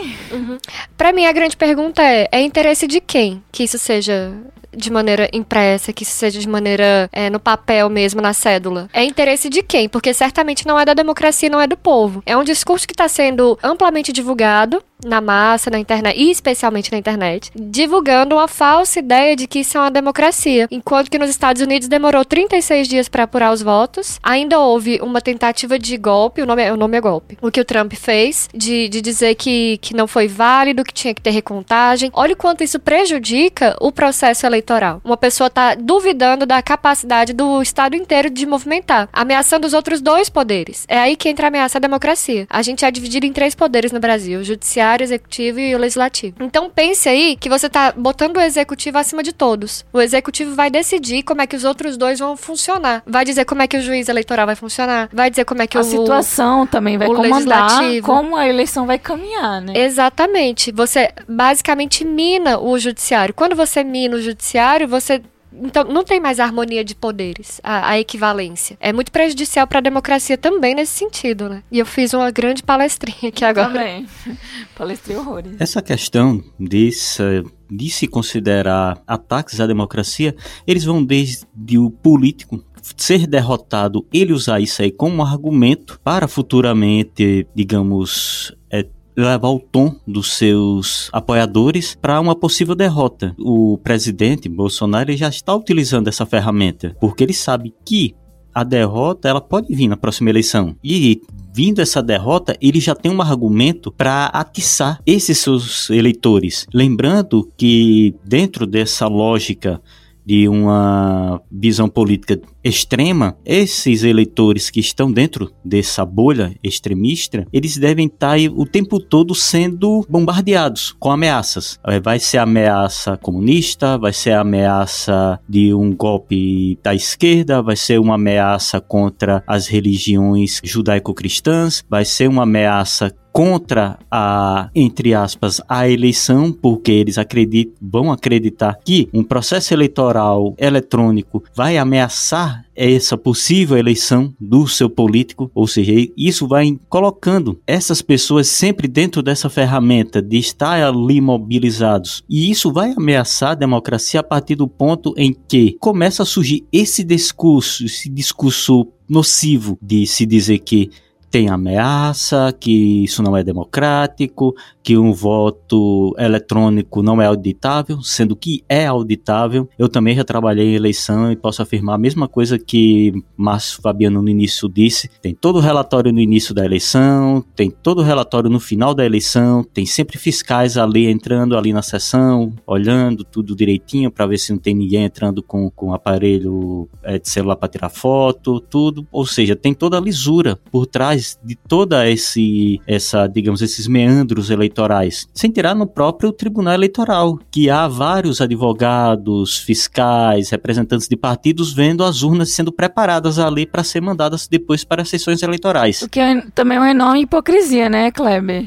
Pra 0.97 1.13
mim, 1.13 1.25
a 1.27 1.33
grande 1.33 1.57
pergunta 1.57 2.03
é: 2.03 2.29
é 2.33 2.41
interesse 2.43 2.87
de 2.87 3.01
quem 3.01 3.43
que 3.53 3.65
isso 3.65 3.79
seja 3.79 4.33
de 4.77 4.91
maneira 4.91 5.29
impressa, 5.33 5.93
que 5.93 6.03
isso 6.03 6.13
seja 6.13 6.39
de 6.39 6.49
maneira 6.49 7.09
é, 7.13 7.31
no 7.31 7.41
papel 7.41 7.89
mesmo, 7.89 8.21
na 8.21 8.33
cédula? 8.33 8.89
É 8.93 9.03
interesse 9.05 9.49
de 9.49 9.63
quem? 9.63 9.89
Porque 9.89 10.13
certamente 10.13 10.67
não 10.67 10.79
é 10.79 10.85
da 10.85 10.95
democracia, 10.95 11.49
não 11.49 11.61
é 11.61 11.67
do 11.67 11.77
povo. 11.77 12.23
É 12.27 12.37
um 12.37 12.45
discurso 12.45 12.87
que 12.87 12.93
está 12.93 13.09
sendo 13.09 13.59
amplamente 13.63 14.13
divulgado 14.13 14.83
na 15.05 15.21
massa, 15.21 15.71
na 15.71 15.79
internet, 15.79 16.19
e 16.19 16.31
especialmente 16.31 16.91
na 16.91 16.99
internet, 16.99 17.51
divulgando 17.55 18.35
uma 18.35 18.49
falsa 18.49 18.99
ideia 18.99 19.37
de 19.37 19.47
que 19.47 19.61
isso 19.61 19.77
é 19.77 19.81
uma 19.81 19.91
democracia. 19.91 20.67
Enquanto 20.71 21.11
que 21.11 21.19
nos 21.19 21.31
Estados 21.31 21.63
Unidos 21.63 21.89
demorou 21.89 22.25
36 22.25 22.89
dias 22.89 23.09
para 23.09 23.25
apurar 23.25 23.53
os 23.53 23.63
votos, 23.63 24.19
ainda 24.23 24.59
houve 24.59 25.01
uma 25.03 25.21
tentativa 25.21 25.79
de 25.79 25.97
golpe, 25.97 26.43
o 26.43 26.47
nome 26.47 26.63
é, 26.63 26.73
o 26.73 26.77
nome 26.77 26.97
é 26.97 27.01
golpe, 27.01 27.39
o 27.41 27.51
que 27.51 27.61
o 27.61 27.65
Trump 27.65 27.93
fez, 27.95 28.49
de, 28.55 28.89
de 28.89 29.01
dizer 29.01 29.35
que, 29.35 29.79
que 29.79 29.95
não 29.95 30.07
foi 30.07 30.29
válido, 30.29 30.85
que 30.85 30.95
tinha 30.95 31.15
que 31.15 31.23
ter 31.23 31.31
recontagem. 31.31 32.11
Olha 32.13 32.35
o 32.35 32.37
quanto 32.37 32.65
isso 32.65 32.79
prejudica 32.79 33.77
o 33.81 33.93
processo 33.93 34.47
eleitoral. 34.47 35.01
Uma 35.05 35.17
pessoa 35.17 35.51
tá 35.51 35.75
duvidando 35.75 36.47
da 36.47 36.63
capacidade 36.63 37.33
do 37.33 37.61
Estado 37.63 37.97
inteiro 37.97 38.31
de 38.31 38.47
movimentar, 38.47 39.09
ameaçando 39.13 39.67
os 39.67 39.75
outros 39.75 40.01
dois 40.01 40.29
poderes. 40.29 40.85
É 40.89 40.99
aí 40.99 41.17
que 41.17 41.29
entra 41.29 41.47
a 41.47 41.49
ameaça 41.49 41.79
à 41.79 41.81
democracia. 41.81 42.47
A 42.49 42.63
gente 42.63 42.85
é 42.85 42.91
dividido 42.91 43.27
em 43.27 43.33
três 43.33 43.55
poderes 43.55 43.93
no 43.93 44.01
Brasil: 44.01 44.41
o 44.41 44.45
judiciário, 44.87 45.03
o 45.03 45.07
executivo 45.07 45.61
e 45.61 45.75
o 45.75 45.79
legislativo. 45.79 46.37
Então 46.41 46.71
pense 46.71 47.09
aí 47.09 47.37
que 47.37 47.49
você 47.49 47.69
tá 47.69 47.93
botando 47.93 48.37
o 48.37 48.41
executivo 48.41 48.99
acima 48.99 49.23
de 49.23 49.33
todos. 49.33 49.85
O 49.93 50.01
executivo 50.01 50.55
vai 50.55 50.71
decidir 50.71 51.23
como 51.23 51.43
é 51.43 51.47
que 51.47 51.57
os 51.57 51.65
outros 51.65 51.97
dois 51.97 52.19
vão 52.19 52.37
funcionar. 52.37 53.03
Vai 53.07 53.25
dizer 53.25 53.45
como 53.45 53.63
é 53.63 53.67
que 53.67 53.77
o 53.77 53.83
juiz 53.83 54.09
eleitoral 54.09 54.47
vai 54.47 54.55
funcionar. 54.55 55.09
Vai 55.13 55.31
dizer 55.31 55.45
como 55.45 55.63
é 55.63 55.67
que 55.67 55.77
a 55.77 55.81
o 55.81 55.85
situação 55.85 56.67
também 56.67 56.97
vai 56.97 57.09
comandar 57.09 57.81
como 58.03 58.37
a 58.37 58.47
eleição 58.49 58.87
vai 58.87 58.99
caminhar, 58.99 59.61
né? 59.61 59.73
Exatamente. 59.77 60.71
Você 60.73 61.11
basicamente 61.29 62.05
mina 62.05 62.59
o 62.59 62.79
judiciário. 62.79 63.35
Quando 63.35 63.57
você 63.57 63.83
mina 63.83 64.17
o 64.17 64.21
judiciário, 64.21 64.87
você. 64.87 65.23
Então, 65.63 65.85
não 65.85 66.05
tem 66.05 66.21
mais 66.21 66.39
harmonia 66.41 66.85
de 66.85 66.95
poderes, 66.95 67.61
a, 67.63 67.91
a 67.91 67.99
equivalência. 67.99 68.77
É 68.81 68.93
muito 68.93 69.11
prejudicial 69.11 69.67
para 69.67 69.79
a 69.79 69.83
democracia 69.83 70.37
também 70.37 70.75
nesse 70.75 70.93
sentido, 70.93 71.49
né? 71.49 71.63
E 71.71 71.79
eu 71.79 71.87
fiz 71.87 72.13
uma 72.13 72.31
grande 72.31 72.63
palestrinha 72.63 73.29
aqui 73.29 73.45
agora. 73.45 73.73
Também. 73.73 74.07
Palestrei 74.77 75.17
horrores. 75.17 75.53
Essa 75.59 75.81
questão 75.83 76.43
de 76.59 76.93
se, 76.93 77.45
de 77.71 77.91
se 77.91 78.07
considerar 78.07 79.03
ataques 79.07 79.61
à 79.61 79.67
democracia, 79.67 80.35
eles 80.67 80.85
vão 80.85 81.05
desde 81.05 81.79
o 81.79 81.91
político 81.91 82.63
ser 82.97 83.27
derrotado, 83.27 84.07
ele 84.13 84.33
usar 84.33 84.61
isso 84.61 84.83
aí 84.83 84.91
como 84.91 85.23
argumento 85.23 85.99
para 86.05 86.29
futuramente, 86.29 87.47
digamos, 87.55 88.55
é, 88.71 88.87
levar 89.17 89.49
o 89.49 89.59
tom 89.59 89.95
dos 90.07 90.35
seus 90.35 91.09
apoiadores 91.13 91.97
para 92.01 92.21
uma 92.21 92.37
possível 92.37 92.75
derrota. 92.75 93.35
O 93.39 93.79
presidente 93.79 94.49
Bolsonaro 94.49 95.17
já 95.17 95.29
está 95.29 95.55
utilizando 95.55 96.09
essa 96.09 96.27
ferramenta, 96.27 96.95
porque 97.01 97.25
ele 97.25 97.33
sabe 97.33 97.75
que 97.85 98.15
a 98.55 98.65
derrota 98.65 99.29
ela 99.29 99.41
pode 99.41 99.75
vir 99.75 99.89
na 99.89 99.97
próxima 99.97 100.31
eleição. 100.31 100.77
E 100.83 101.21
vindo 101.53 101.81
essa 101.81 102.03
derrota, 102.03 102.57
ele 102.61 102.81
já 102.81 102.95
tem 102.95 103.11
um 103.13 103.21
argumento 103.21 103.91
para 103.93 104.27
atiçar 104.27 105.01
esses 105.07 105.39
seus 105.39 105.91
eleitores. 105.91 106.67
Lembrando 106.73 107.51
que 107.57 108.15
dentro 108.25 108.67
dessa 108.67 109.07
lógica 109.09 109.81
de 110.25 110.49
uma 110.49 111.41
visão 111.53 111.89
política 111.89 112.41
extrema, 112.67 113.37
esses 113.45 114.03
eleitores 114.03 114.71
que 114.71 114.81
estão 114.81 115.11
dentro 115.13 115.53
dessa 115.65 116.05
bolha 116.05 116.55
extremista, 116.63 117.47
eles 117.53 117.77
devem 117.77 118.07
estar 118.07 118.33
aí 118.33 118.49
o 118.49 118.67
tempo 118.67 118.99
todo 119.01 119.35
sendo 119.35 120.05
bombardeados 120.09 120.95
com 120.99 121.11
ameaças. 121.11 121.79
Eh, 121.87 122.01
Vai 122.01 122.21
ser 122.21 122.39
ameaça 122.39 123.17
comunista, 123.17 123.99
vai 123.99 124.13
ser 124.13 124.33
ameaça 124.33 125.41
de 125.49 125.75
um 125.75 125.95
golpe 125.95 126.79
da 126.83 126.95
esquerda, 126.95 127.63
vai 127.63 127.75
ser 127.77 127.99
uma 127.99 128.15
ameaça 128.15 128.81
contra 128.81 129.43
as 129.47 129.67
religiões 129.67 130.61
judaico-cristãs, 130.63 131.85
vai 131.89 132.05
ser 132.05 132.29
uma 132.29 132.45
ameaça 132.45 133.13
contra 133.37 133.99
a, 134.11 134.71
entre 134.75 135.13
aspas, 135.13 135.61
a 135.69 135.87
eleição, 135.87 136.51
porque 136.51 136.91
eles 136.91 137.19
acreditam, 137.19 137.75
vão 137.83 138.11
acreditar 138.11 138.79
que 138.83 139.11
um 139.13 139.23
processo 139.23 139.75
eleitoral 139.75 140.55
eletrônico 140.57 141.45
vai 141.55 141.77
ameaçar 141.77 142.56
essa 142.75 143.17
possível 143.17 143.77
eleição 143.77 144.35
do 144.41 144.67
seu 144.67 144.89
político, 144.89 145.51
ou 145.55 145.67
seja, 145.67 145.93
isso 146.17 146.47
vai 146.47 146.79
colocando 146.89 147.61
essas 147.67 148.03
pessoas 148.03 148.49
sempre 148.49 148.87
dentro 148.89 149.23
dessa 149.23 149.49
ferramenta 149.49 150.21
de 150.21 150.37
estar 150.39 150.83
ali 150.83 151.21
mobilizados. 151.21 152.23
E 152.29 152.51
isso 152.51 152.73
vai 152.73 152.93
ameaçar 152.93 153.51
a 153.51 153.55
democracia 153.55 154.21
a 154.21 154.25
partir 154.25 154.55
do 154.55 154.69
ponto 154.69 155.15
em 155.17 155.35
que 155.49 155.77
começa 155.81 156.23
a 156.23 156.27
surgir 156.27 156.65
esse 156.73 157.03
discurso, 157.03 157.85
esse 157.85 158.09
discurso 158.09 158.89
nocivo 159.09 159.79
de 159.81 160.07
se 160.07 160.27
dizer 160.27 160.59
que 160.59 160.91
tem 161.31 161.49
ameaça, 161.49 162.55
que 162.59 163.05
isso 163.05 163.23
não 163.23 163.37
é 163.37 163.43
democrático, 163.43 164.55
que 164.83 164.97
um 164.97 165.13
voto 165.13 166.15
eletrônico 166.19 167.03
não 167.03 167.21
é 167.21 167.27
auditável, 167.27 168.01
sendo 168.03 168.37
que 168.37 168.63
é 168.69 168.87
auditável. 168.87 169.69
Eu 169.79 169.89
também 169.89 170.15
já 170.15 170.25
trabalhei 170.25 170.73
em 170.73 170.75
eleição 170.75 171.31
e 171.31 171.37
posso 171.37 171.61
afirmar 171.61 171.95
a 171.95 171.99
mesma 171.99 172.29
coisa 172.29 172.59
que 172.59 173.13
Márcio 173.37 173.83
Fabiano 173.83 174.23
no 174.23 174.29
início 174.29 174.69
disse. 174.69 175.11
Tem 175.21 175.35
todo 175.35 175.57
o 175.57 175.61
relatório 175.61 176.13
no 176.13 176.21
início 176.21 176.55
da 176.55 176.65
eleição, 176.65 177.45
tem 177.55 177.71
todo 177.71 177.99
o 177.99 178.05
relatório 178.05 178.49
no 178.49 178.61
final 178.61 178.95
da 178.95 179.05
eleição, 179.05 179.65
tem 179.65 179.85
sempre 179.85 180.19
fiscais 180.19 180.77
ali 180.77 181.07
entrando 181.07 181.57
ali 181.57 181.73
na 181.73 181.83
sessão, 181.83 182.53
olhando 182.67 183.25
tudo 183.25 183.57
direitinho 183.57 184.11
para 184.11 184.27
ver 184.27 184.39
se 184.39 184.53
não 184.53 184.59
tem 184.59 184.75
ninguém 184.75 185.05
entrando 185.05 185.43
com, 185.43 185.71
com 185.71 185.93
aparelho 185.93 186.89
é, 187.03 187.19
de 187.19 187.29
celular 187.29 187.57
para 187.57 187.69
tirar 187.69 187.89
foto, 187.89 188.61
tudo. 188.61 189.07
Ou 189.11 189.27
seja, 189.27 189.57
tem 189.57 189.75
toda 189.75 189.97
a 189.99 190.01
lisura 190.01 190.59
por 190.71 190.87
trás 190.87 191.16
de 191.43 191.55
toda 191.55 192.09
esse 192.09 192.81
essa, 192.87 193.27
digamos, 193.27 193.63
esses 193.63 193.87
meandros 193.87 194.51
eleitorais, 194.51 195.29
sem 195.35 195.51
tirar 195.51 195.75
no 195.75 195.87
próprio 195.87 196.33
Tribunal 196.33 196.75
Eleitoral, 196.75 197.39
que 197.51 197.71
há 197.71 197.89
vários 197.89 198.41
advogados, 198.41 199.59
fiscais, 199.59 200.51
representantes 200.51 201.09
de 201.09 201.17
partidos 201.17 201.73
vendo 201.73 202.05
as 202.05 202.23
urnas 202.23 202.53
sendo 202.53 202.73
preparadas 202.73 203.39
ali 203.39 203.67
para 203.67 203.85
ser 203.85 204.01
mandadas 204.01 204.47
depois 204.49 204.85
para 204.85 205.03
as 205.03 205.09
sessões 205.09 205.43
eleitorais. 205.43 206.03
O 206.03 206.09
que 206.09 206.21
é 206.21 206.41
também 206.55 206.79
uma 206.79 206.91
enorme 206.91 207.23
hipocrisia, 207.23 207.89
né, 207.89 208.11
Kleber? 208.11 208.67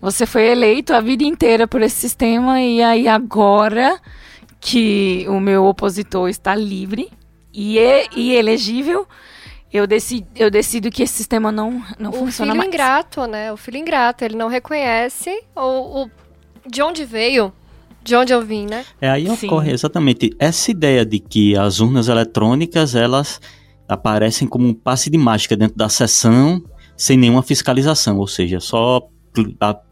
Você 0.00 0.24
foi 0.24 0.46
eleito 0.46 0.94
a 0.94 1.00
vida 1.00 1.24
inteira 1.24 1.68
por 1.68 1.82
esse 1.82 1.96
sistema 1.96 2.60
e 2.62 2.82
aí 2.82 3.06
agora 3.06 4.00
que 4.58 5.26
o 5.28 5.38
meu 5.38 5.64
opositor 5.66 6.28
está 6.28 6.54
livre 6.54 7.10
e, 7.52 7.78
é, 7.78 8.06
e 8.16 8.32
elegível, 8.34 9.06
eu 9.72 9.86
decido, 9.86 10.26
eu 10.36 10.50
decido 10.50 10.90
que 10.90 11.02
esse 11.02 11.14
sistema 11.14 11.50
não, 11.52 11.82
não 11.98 12.10
O 12.10 12.14
funciona 12.14 12.52
filho 12.52 12.56
mais. 12.58 12.68
ingrato, 12.68 13.26
né? 13.26 13.52
O 13.52 13.56
filho 13.56 13.76
ingrato, 13.78 14.24
ele 14.24 14.36
não 14.36 14.48
reconhece 14.48 15.30
o, 15.54 16.02
o- 16.04 16.10
de 16.68 16.82
onde 16.82 17.04
veio, 17.04 17.52
de 18.02 18.14
onde 18.16 18.32
eu 18.32 18.42
vim, 18.42 18.66
né? 18.66 18.84
É 19.00 19.08
aí 19.10 19.26
Sim. 19.36 19.46
ocorre 19.46 19.72
exatamente 19.72 20.34
essa 20.38 20.70
ideia 20.70 21.04
de 21.04 21.18
que 21.18 21.56
as 21.56 21.80
urnas 21.80 22.08
eletrônicas 22.08 22.94
elas 22.94 23.40
aparecem 23.88 24.46
como 24.46 24.66
um 24.66 24.74
passe 24.74 25.10
de 25.10 25.18
mágica 25.18 25.56
dentro 25.56 25.76
da 25.76 25.88
sessão 25.88 26.62
sem 26.96 27.16
nenhuma 27.16 27.42
fiscalização, 27.42 28.18
ou 28.18 28.26
seja, 28.26 28.60
só 28.60 29.00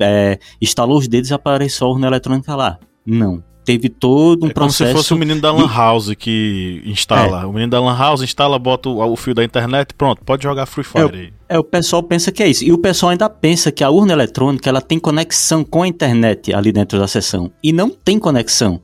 é, 0.00 0.38
instalou 0.60 0.98
os 0.98 1.08
dedos 1.08 1.30
e 1.30 1.34
apareceu 1.34 1.86
a 1.86 1.90
urna 1.90 2.06
eletrônica 2.06 2.54
lá. 2.54 2.78
Não. 3.06 3.42
Teve 3.68 3.90
todo 3.90 4.44
um 4.44 4.48
é 4.48 4.54
como 4.54 4.64
processo. 4.64 4.92
se 4.92 4.96
fosse 4.96 5.12
o 5.12 5.18
menino 5.18 5.42
da 5.42 5.52
Lan 5.52 5.68
House 5.68 6.14
que 6.14 6.80
instala. 6.86 7.46
O 7.46 7.52
menino 7.52 7.70
da 7.70 7.78
Lan 7.78 7.94
House 7.94 8.22
instala, 8.22 8.58
bota 8.58 8.88
o, 8.88 9.12
o 9.12 9.14
fio 9.14 9.34
da 9.34 9.44
internet, 9.44 9.92
pronto, 9.92 10.24
pode 10.24 10.42
jogar 10.42 10.64
Free 10.64 10.82
Fire 10.82 11.10
aí. 11.12 11.32
É, 11.50 11.58
o 11.58 11.62
pessoal 11.62 12.02
pensa 12.02 12.32
que 12.32 12.42
é 12.42 12.48
isso. 12.48 12.64
E 12.64 12.72
o 12.72 12.78
pessoal 12.78 13.10
ainda 13.10 13.28
pensa 13.28 13.70
que 13.70 13.84
a 13.84 13.90
urna 13.90 14.14
eletrônica 14.14 14.66
ela 14.70 14.80
tem 14.80 14.98
conexão 14.98 15.62
com 15.62 15.82
a 15.82 15.86
internet 15.86 16.54
ali 16.54 16.72
dentro 16.72 16.98
da 16.98 17.06
sessão. 17.06 17.52
E 17.62 17.70
não 17.70 17.90
tem 17.90 18.18
conexão. 18.18 18.80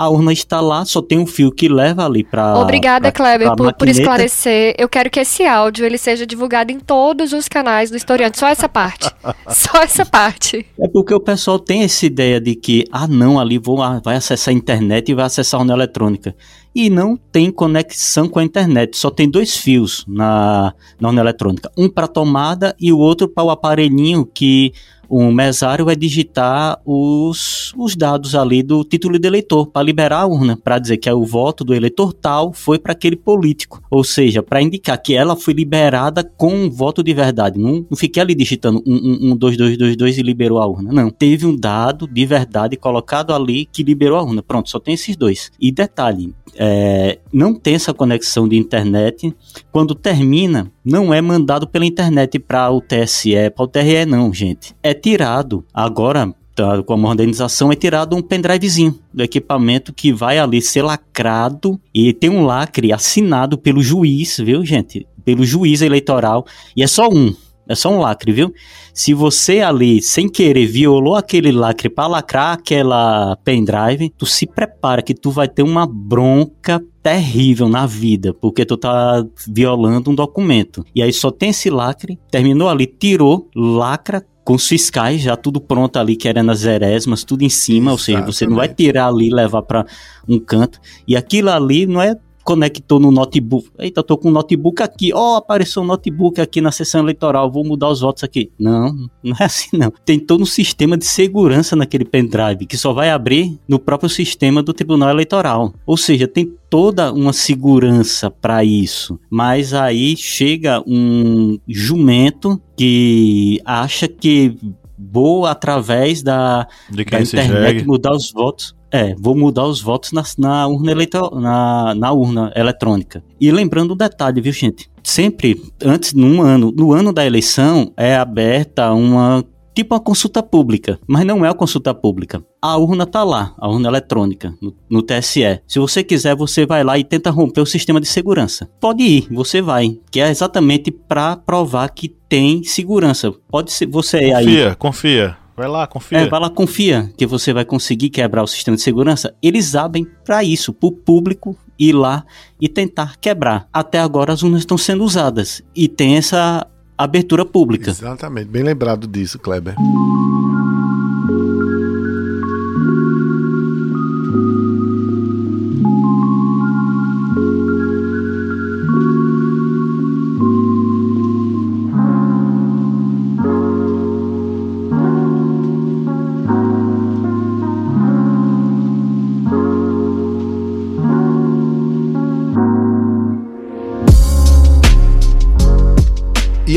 A 0.00 0.08
urna 0.08 0.32
está 0.32 0.62
lá, 0.62 0.82
só 0.86 1.02
tem 1.02 1.18
um 1.18 1.26
fio 1.26 1.52
que 1.52 1.68
leva 1.68 2.06
ali 2.06 2.24
para. 2.24 2.58
Obrigada, 2.58 3.12
Kleber, 3.12 3.48
por, 3.48 3.56
por 3.58 3.66
maquineta. 3.66 4.00
esclarecer. 4.00 4.74
Eu 4.78 4.88
quero 4.88 5.10
que 5.10 5.20
esse 5.20 5.44
áudio 5.44 5.84
ele 5.84 5.98
seja 5.98 6.26
divulgado 6.26 6.72
em 6.72 6.80
todos 6.80 7.34
os 7.34 7.46
canais 7.48 7.90
do 7.90 7.98
historiante. 7.98 8.38
Só 8.38 8.46
essa 8.46 8.66
parte. 8.66 9.10
Só 9.50 9.82
essa 9.82 10.06
parte. 10.06 10.64
É 10.80 10.88
porque 10.88 11.12
o 11.12 11.20
pessoal 11.20 11.58
tem 11.58 11.82
essa 11.82 12.06
ideia 12.06 12.40
de 12.40 12.54
que, 12.54 12.86
ah 12.90 13.06
não, 13.06 13.38
ali 13.38 13.58
vou, 13.58 13.82
ah, 13.82 14.00
vai 14.02 14.16
acessar 14.16 14.54
a 14.54 14.56
internet 14.56 15.10
e 15.10 15.14
vai 15.14 15.26
acessar 15.26 15.60
a 15.60 15.62
urna 15.64 15.74
eletrônica. 15.74 16.34
e 16.74 16.88
não 16.88 17.14
tem 17.14 17.50
conexão 17.50 18.26
com 18.26 18.38
a 18.38 18.42
internet. 18.42 18.96
Só 18.96 19.10
tem 19.10 19.28
dois 19.28 19.54
fios 19.54 20.02
na, 20.08 20.72
na 20.98 21.08
urna 21.08 21.20
eletrônica, 21.20 21.70
um 21.76 21.90
para 21.90 22.08
tomada 22.08 22.74
e 22.80 22.90
o 22.90 22.96
outro 22.96 23.28
para 23.28 23.44
o 23.44 23.50
aparelhinho 23.50 24.24
que 24.24 24.72
um 25.10 25.32
mesário 25.32 25.84
vai 25.84 25.96
digitar 25.96 26.80
os, 26.84 27.72
os 27.76 27.96
dados 27.96 28.34
ali 28.34 28.62
do 28.62 28.84
título 28.84 29.18
de 29.18 29.26
eleitor 29.26 29.66
para 29.66 29.82
liberar 29.82 30.20
a 30.20 30.26
urna, 30.26 30.56
para 30.56 30.78
dizer 30.78 30.98
que 30.98 31.08
é 31.08 31.14
o 31.14 31.24
voto 31.24 31.64
do 31.64 31.74
eleitor 31.74 32.12
tal 32.12 32.52
foi 32.52 32.78
para 32.78 32.92
aquele 32.92 33.16
político. 33.16 33.82
Ou 33.90 34.04
seja, 34.04 34.42
para 34.42 34.62
indicar 34.62 35.00
que 35.02 35.14
ela 35.14 35.34
foi 35.34 35.54
liberada 35.54 36.22
com 36.22 36.54
um 36.54 36.70
voto 36.70 37.02
de 37.02 37.12
verdade. 37.12 37.58
Não, 37.58 37.84
não 37.90 37.96
fiquei 37.96 38.22
ali 38.22 38.34
digitando 38.34 38.82
um, 38.86 38.94
um, 38.94 39.32
um, 39.32 39.36
dois, 39.36 39.56
dois, 39.56 39.76
dois, 39.76 39.96
dois 39.96 40.18
e 40.18 40.22
liberou 40.22 40.58
a 40.58 40.66
urna. 40.66 40.92
Não. 40.92 41.10
Teve 41.10 41.46
um 41.46 41.56
dado 41.56 42.06
de 42.06 42.24
verdade 42.24 42.76
colocado 42.76 43.32
ali 43.32 43.66
que 43.66 43.82
liberou 43.82 44.18
a 44.18 44.22
urna. 44.22 44.42
Pronto, 44.42 44.70
só 44.70 44.78
tem 44.78 44.94
esses 44.94 45.16
dois. 45.16 45.50
E 45.60 45.72
detalhe, 45.72 46.34
é, 46.56 47.18
não 47.32 47.54
tem 47.54 47.74
essa 47.74 47.94
conexão 47.94 48.48
de 48.48 48.56
internet. 48.56 49.34
Quando 49.70 49.94
termina, 49.94 50.70
não 50.84 51.12
é 51.12 51.20
mandado 51.20 51.66
pela 51.68 51.86
internet 51.86 52.38
para 52.38 52.70
o 52.70 52.80
TSE, 52.80 53.50
para 53.54 53.64
o 53.64 53.68
TRE, 53.68 54.06
não, 54.06 54.32
gente. 54.32 54.74
É 54.82 54.94
tirado. 55.00 55.64
Agora, 55.72 56.34
tá, 56.54 56.82
com 56.82 56.92
a 56.92 56.96
modernização, 56.96 57.72
é 57.72 57.76
tirado 57.76 58.14
um 58.16 58.22
pendrivezinho 58.22 58.98
do 59.12 59.22
equipamento 59.22 59.92
que 59.92 60.12
vai 60.12 60.38
ali 60.38 60.60
ser 60.60 60.82
lacrado 60.82 61.80
e 61.94 62.12
tem 62.12 62.30
um 62.30 62.44
lacre 62.44 62.92
assinado 62.92 63.56
pelo 63.56 63.82
juiz, 63.82 64.38
viu, 64.38 64.64
gente? 64.64 65.06
Pelo 65.24 65.44
juiz 65.44 65.82
eleitoral. 65.82 66.46
E 66.76 66.82
é 66.82 66.86
só 66.86 67.08
um. 67.08 67.34
É 67.68 67.74
só 67.76 67.88
um 67.88 68.00
lacre, 68.00 68.32
viu? 68.32 68.52
Se 68.92 69.14
você 69.14 69.60
ali, 69.60 70.02
sem 70.02 70.28
querer, 70.28 70.66
violou 70.66 71.14
aquele 71.14 71.52
lacre 71.52 71.88
para 71.88 72.08
lacrar 72.08 72.54
aquela 72.54 73.36
pendrive, 73.44 74.12
tu 74.18 74.26
se 74.26 74.44
prepara 74.44 75.02
que 75.02 75.14
tu 75.14 75.30
vai 75.30 75.46
ter 75.46 75.62
uma 75.62 75.86
bronca 75.86 76.82
terrível 77.00 77.68
na 77.68 77.86
vida, 77.86 78.34
porque 78.34 78.66
tu 78.66 78.76
tá 78.76 79.24
violando 79.46 80.10
um 80.10 80.14
documento. 80.16 80.84
E 80.94 81.00
aí 81.00 81.12
só 81.12 81.30
tem 81.30 81.50
esse 81.50 81.70
lacre, 81.70 82.18
terminou 82.28 82.68
ali, 82.68 82.86
tirou, 82.86 83.48
lacra, 83.54 84.20
com 84.50 84.56
os 84.56 84.66
fiscais 84.66 85.20
já 85.20 85.36
tudo 85.36 85.60
pronto 85.60 85.96
ali, 85.96 86.16
querendo 86.16 86.50
as 86.50 86.64
eresmas, 86.64 87.22
tudo 87.22 87.42
em 87.42 87.48
cima, 87.48 87.92
Exatamente. 87.92 88.26
ou 88.26 88.32
seja, 88.32 88.38
você 88.40 88.46
não 88.48 88.56
vai 88.56 88.66
tirar 88.66 89.06
ali 89.06 89.28
e 89.28 89.32
levar 89.32 89.62
para 89.62 89.86
um 90.28 90.40
canto. 90.40 90.80
E 91.06 91.16
aquilo 91.16 91.50
ali 91.50 91.86
não 91.86 92.02
é 92.02 92.16
conectou 92.44 92.98
no 92.98 93.10
notebook. 93.10 93.70
Eita, 93.78 94.02
tô 94.02 94.16
com 94.16 94.28
o 94.28 94.32
notebook 94.32 94.82
aqui. 94.82 95.12
Ó, 95.12 95.34
oh, 95.34 95.36
apareceu 95.36 95.82
um 95.82 95.86
notebook 95.86 96.40
aqui 96.40 96.60
na 96.60 96.72
sessão 96.72 97.00
eleitoral. 97.00 97.50
Vou 97.50 97.64
mudar 97.64 97.88
os 97.88 98.00
votos 98.00 98.24
aqui. 98.24 98.50
Não, 98.58 98.94
não 99.22 99.36
é 99.38 99.44
assim 99.44 99.76
não. 99.76 99.92
Tem 100.04 100.18
todo 100.18 100.42
um 100.42 100.46
sistema 100.46 100.96
de 100.96 101.04
segurança 101.04 101.76
naquele 101.76 102.04
pendrive 102.04 102.66
que 102.66 102.76
só 102.76 102.92
vai 102.92 103.10
abrir 103.10 103.58
no 103.68 103.78
próprio 103.78 104.08
sistema 104.08 104.62
do 104.62 104.72
Tribunal 104.72 105.10
Eleitoral. 105.10 105.72
Ou 105.86 105.96
seja, 105.96 106.26
tem 106.26 106.52
toda 106.68 107.12
uma 107.12 107.32
segurança 107.32 108.30
para 108.30 108.64
isso. 108.64 109.18
Mas 109.28 109.74
aí 109.74 110.16
chega 110.16 110.82
um 110.86 111.58
jumento 111.68 112.60
que 112.76 113.60
acha 113.64 114.08
que 114.08 114.56
vou 114.98 115.46
através 115.46 116.22
da, 116.22 116.66
da 116.90 117.20
internet 117.20 117.86
mudar 117.86 118.12
os 118.12 118.30
votos. 118.30 118.74
É, 118.92 119.14
vou 119.18 119.36
mudar 119.36 119.66
os 119.66 119.80
votos 119.80 120.12
na, 120.12 120.22
na 120.36 120.66
urna 120.66 120.90
eleitoral, 120.90 121.40
na, 121.40 121.94
na 121.94 122.12
urna 122.12 122.52
eletrônica. 122.56 123.22
E 123.40 123.50
lembrando 123.50 123.94
um 123.94 123.96
detalhe, 123.96 124.40
viu, 124.40 124.52
gente? 124.52 124.90
Sempre, 125.02 125.62
antes, 125.82 126.12
no 126.12 126.42
ano, 126.42 126.72
no 126.72 126.92
ano 126.92 127.12
da 127.12 127.24
eleição, 127.24 127.92
é 127.96 128.16
aberta 128.16 128.92
uma 128.92 129.44
tipo 129.74 129.94
uma 129.94 130.00
consulta 130.00 130.42
pública, 130.42 130.98
mas 131.06 131.24
não 131.24 131.44
é 131.44 131.48
uma 131.48 131.54
consulta 131.54 131.94
pública. 131.94 132.42
A 132.60 132.76
urna 132.76 133.06
tá 133.06 133.24
lá, 133.24 133.54
a 133.58 133.68
urna 133.68 133.88
eletrônica, 133.88 134.54
no, 134.60 134.74
no, 134.90 135.02
TSE. 135.02 135.60
Se 135.66 135.78
você 135.78 136.04
quiser, 136.04 136.34
você 136.34 136.66
vai 136.66 136.84
lá 136.84 136.98
e 136.98 137.04
tenta 137.04 137.30
romper 137.30 137.60
o 137.60 137.66
sistema 137.66 138.00
de 138.00 138.06
segurança. 138.06 138.68
Pode 138.80 139.02
ir, 139.02 139.28
você 139.30 139.62
vai, 139.62 139.98
que 140.10 140.20
é 140.20 140.28
exatamente 140.28 140.90
para 140.90 141.36
provar 141.36 141.88
que 141.90 142.08
tem 142.08 142.62
segurança. 142.62 143.32
Pode 143.48 143.72
ser 143.72 143.86
você 143.86 144.18
confia, 144.18 144.36
aí. 144.36 144.44
Confia, 144.44 144.74
confia. 144.76 145.36
Vai 145.60 145.68
lá, 145.68 145.86
confia. 145.86 146.18
É, 146.20 146.26
vai 146.26 146.40
lá, 146.40 146.48
confia 146.48 147.12
que 147.18 147.26
você 147.26 147.52
vai 147.52 147.66
conseguir 147.66 148.08
quebrar 148.08 148.42
o 148.42 148.46
sistema 148.46 148.78
de 148.78 148.82
segurança. 148.82 149.34
Eles 149.42 149.74
abrem 149.74 150.06
para 150.24 150.42
isso, 150.42 150.72
para 150.72 150.86
o 150.86 150.90
público 150.90 151.54
ir 151.78 151.92
lá 151.92 152.24
e 152.58 152.66
tentar 152.66 153.18
quebrar. 153.20 153.68
Até 153.70 154.00
agora 154.00 154.32
as 154.32 154.42
urnas 154.42 154.60
estão 154.60 154.78
sendo 154.78 155.04
usadas 155.04 155.62
e 155.76 155.86
tem 155.86 156.16
essa 156.16 156.66
abertura 156.96 157.44
pública. 157.44 157.90
Exatamente, 157.90 158.48
bem 158.48 158.62
lembrado 158.62 159.06
disso, 159.06 159.38
Kleber. 159.38 159.74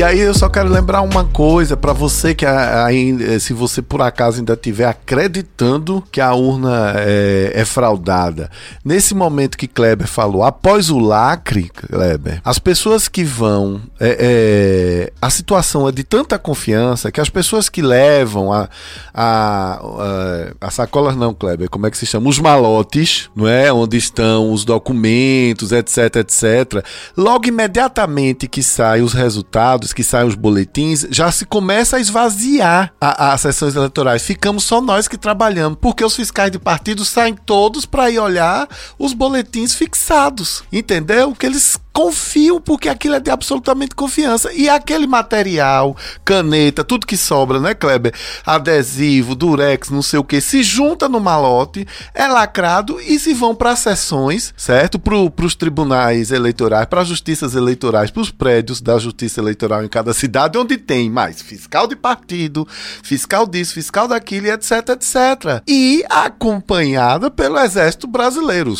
Aí 0.04 0.20
eu 0.20 0.34
só 0.34 0.48
quero 0.48 0.68
lembrar 0.68 1.00
uma 1.00 1.24
coisa 1.24 1.76
para 1.76 1.92
você 1.92 2.34
que 2.34 2.44
ainda, 2.44 3.38
se 3.40 3.52
você 3.52 3.80
por 3.80 4.02
acaso 4.02 4.38
ainda 4.38 4.52
estiver 4.52 4.84
acreditando 4.84 6.04
que 6.12 6.20
a 6.20 6.34
urna 6.34 6.94
é, 6.96 7.52
é, 7.54 7.64
fraudada. 7.64 8.50
Nesse 8.84 9.14
momento 9.14 9.56
que 9.56 9.66
Kleber 9.66 10.06
falou, 10.06 10.42
após 10.42 10.90
o 10.90 10.98
lacre, 10.98 11.70
Kleber, 11.70 12.40
as 12.44 12.58
pessoas 12.58 13.08
que 13.08 13.24
vão, 13.24 13.80
é, 13.98 14.16
é, 14.20 15.12
a 15.20 15.30
situação 15.30 15.88
é 15.88 15.92
de 15.92 16.04
tanta 16.04 16.38
confiança 16.38 17.10
que 17.10 17.20
as 17.20 17.30
pessoas 17.30 17.68
que 17.68 17.80
levam 17.80 18.52
a, 18.52 18.68
a, 19.12 19.80
a, 19.80 20.66
a 20.66 20.70
sacolas 20.70 21.16
não, 21.16 21.32
Kleber, 21.32 21.70
como 21.70 21.86
é 21.86 21.90
que 21.90 21.96
se 21.96 22.06
chama? 22.06 22.28
Os 22.28 22.38
malotes, 22.38 23.30
não 23.34 23.48
é? 23.48 23.72
Onde 23.72 23.96
estão 23.96 24.52
os 24.52 24.64
documentos, 24.64 25.72
etc, 25.72 26.16
etc. 26.16 26.84
Logo 27.16 27.46
imediatamente 27.46 28.46
que 28.46 28.62
saem 28.62 29.02
os 29.02 29.14
resultados 29.14 29.93
que 29.94 30.04
saem 30.04 30.26
os 30.26 30.34
boletins, 30.34 31.06
já 31.10 31.30
se 31.30 31.46
começa 31.46 31.96
a 31.96 32.00
esvaziar 32.00 32.92
as 33.00 33.40
sessões 33.40 33.74
eleitorais. 33.74 34.22
Ficamos 34.24 34.64
só 34.64 34.80
nós 34.80 35.08
que 35.08 35.16
trabalhamos, 35.16 35.78
porque 35.80 36.04
os 36.04 36.16
fiscais 36.16 36.50
de 36.50 36.58
partido 36.58 37.04
saem 37.04 37.34
todos 37.34 37.86
para 37.86 38.10
ir 38.10 38.18
olhar 38.18 38.68
os 38.98 39.12
boletins 39.12 39.74
fixados. 39.74 40.62
Entendeu? 40.72 41.32
Que 41.32 41.46
eles 41.46 41.78
confiam 41.94 42.60
porque 42.60 42.88
aquilo 42.88 43.14
é 43.14 43.20
de 43.20 43.30
absolutamente 43.30 43.94
confiança. 43.94 44.52
E 44.52 44.68
aquele 44.68 45.06
material, 45.06 45.96
caneta, 46.24 46.82
tudo 46.82 47.06
que 47.06 47.16
sobra, 47.16 47.60
né, 47.60 47.72
Kleber? 47.72 48.12
Adesivo, 48.44 49.36
durex, 49.36 49.90
não 49.90 50.02
sei 50.02 50.18
o 50.18 50.24
que, 50.24 50.40
se 50.40 50.64
junta 50.64 51.08
no 51.08 51.20
malote, 51.20 51.86
é 52.12 52.26
lacrado 52.26 53.00
e 53.00 53.16
se 53.18 53.32
vão 53.32 53.54
para 53.54 53.76
sessões, 53.76 54.52
certo? 54.56 54.98
Para 54.98 55.46
os 55.46 55.54
tribunais 55.54 56.32
eleitorais, 56.32 56.86
para 56.86 57.02
as 57.02 57.08
justiças 57.08 57.54
eleitorais, 57.54 58.10
para 58.10 58.22
os 58.22 58.30
prédios 58.30 58.80
da 58.80 58.98
justiça 58.98 59.40
eleitoral 59.40 59.83
em 59.84 59.88
cada 59.88 60.14
cidade, 60.14 60.58
onde 60.58 60.76
tem 60.76 61.10
mais 61.10 61.42
fiscal 61.42 61.86
de 61.86 61.96
partido, 61.96 62.66
fiscal 63.02 63.46
disso, 63.46 63.74
fiscal 63.74 64.08
daquilo, 64.08 64.46
etc, 64.48 64.70
etc. 64.90 65.62
E 65.68 66.04
acompanhada 66.08 67.30
pelo 67.30 67.58
Exército 67.58 68.06
Brasileiro, 68.06 68.74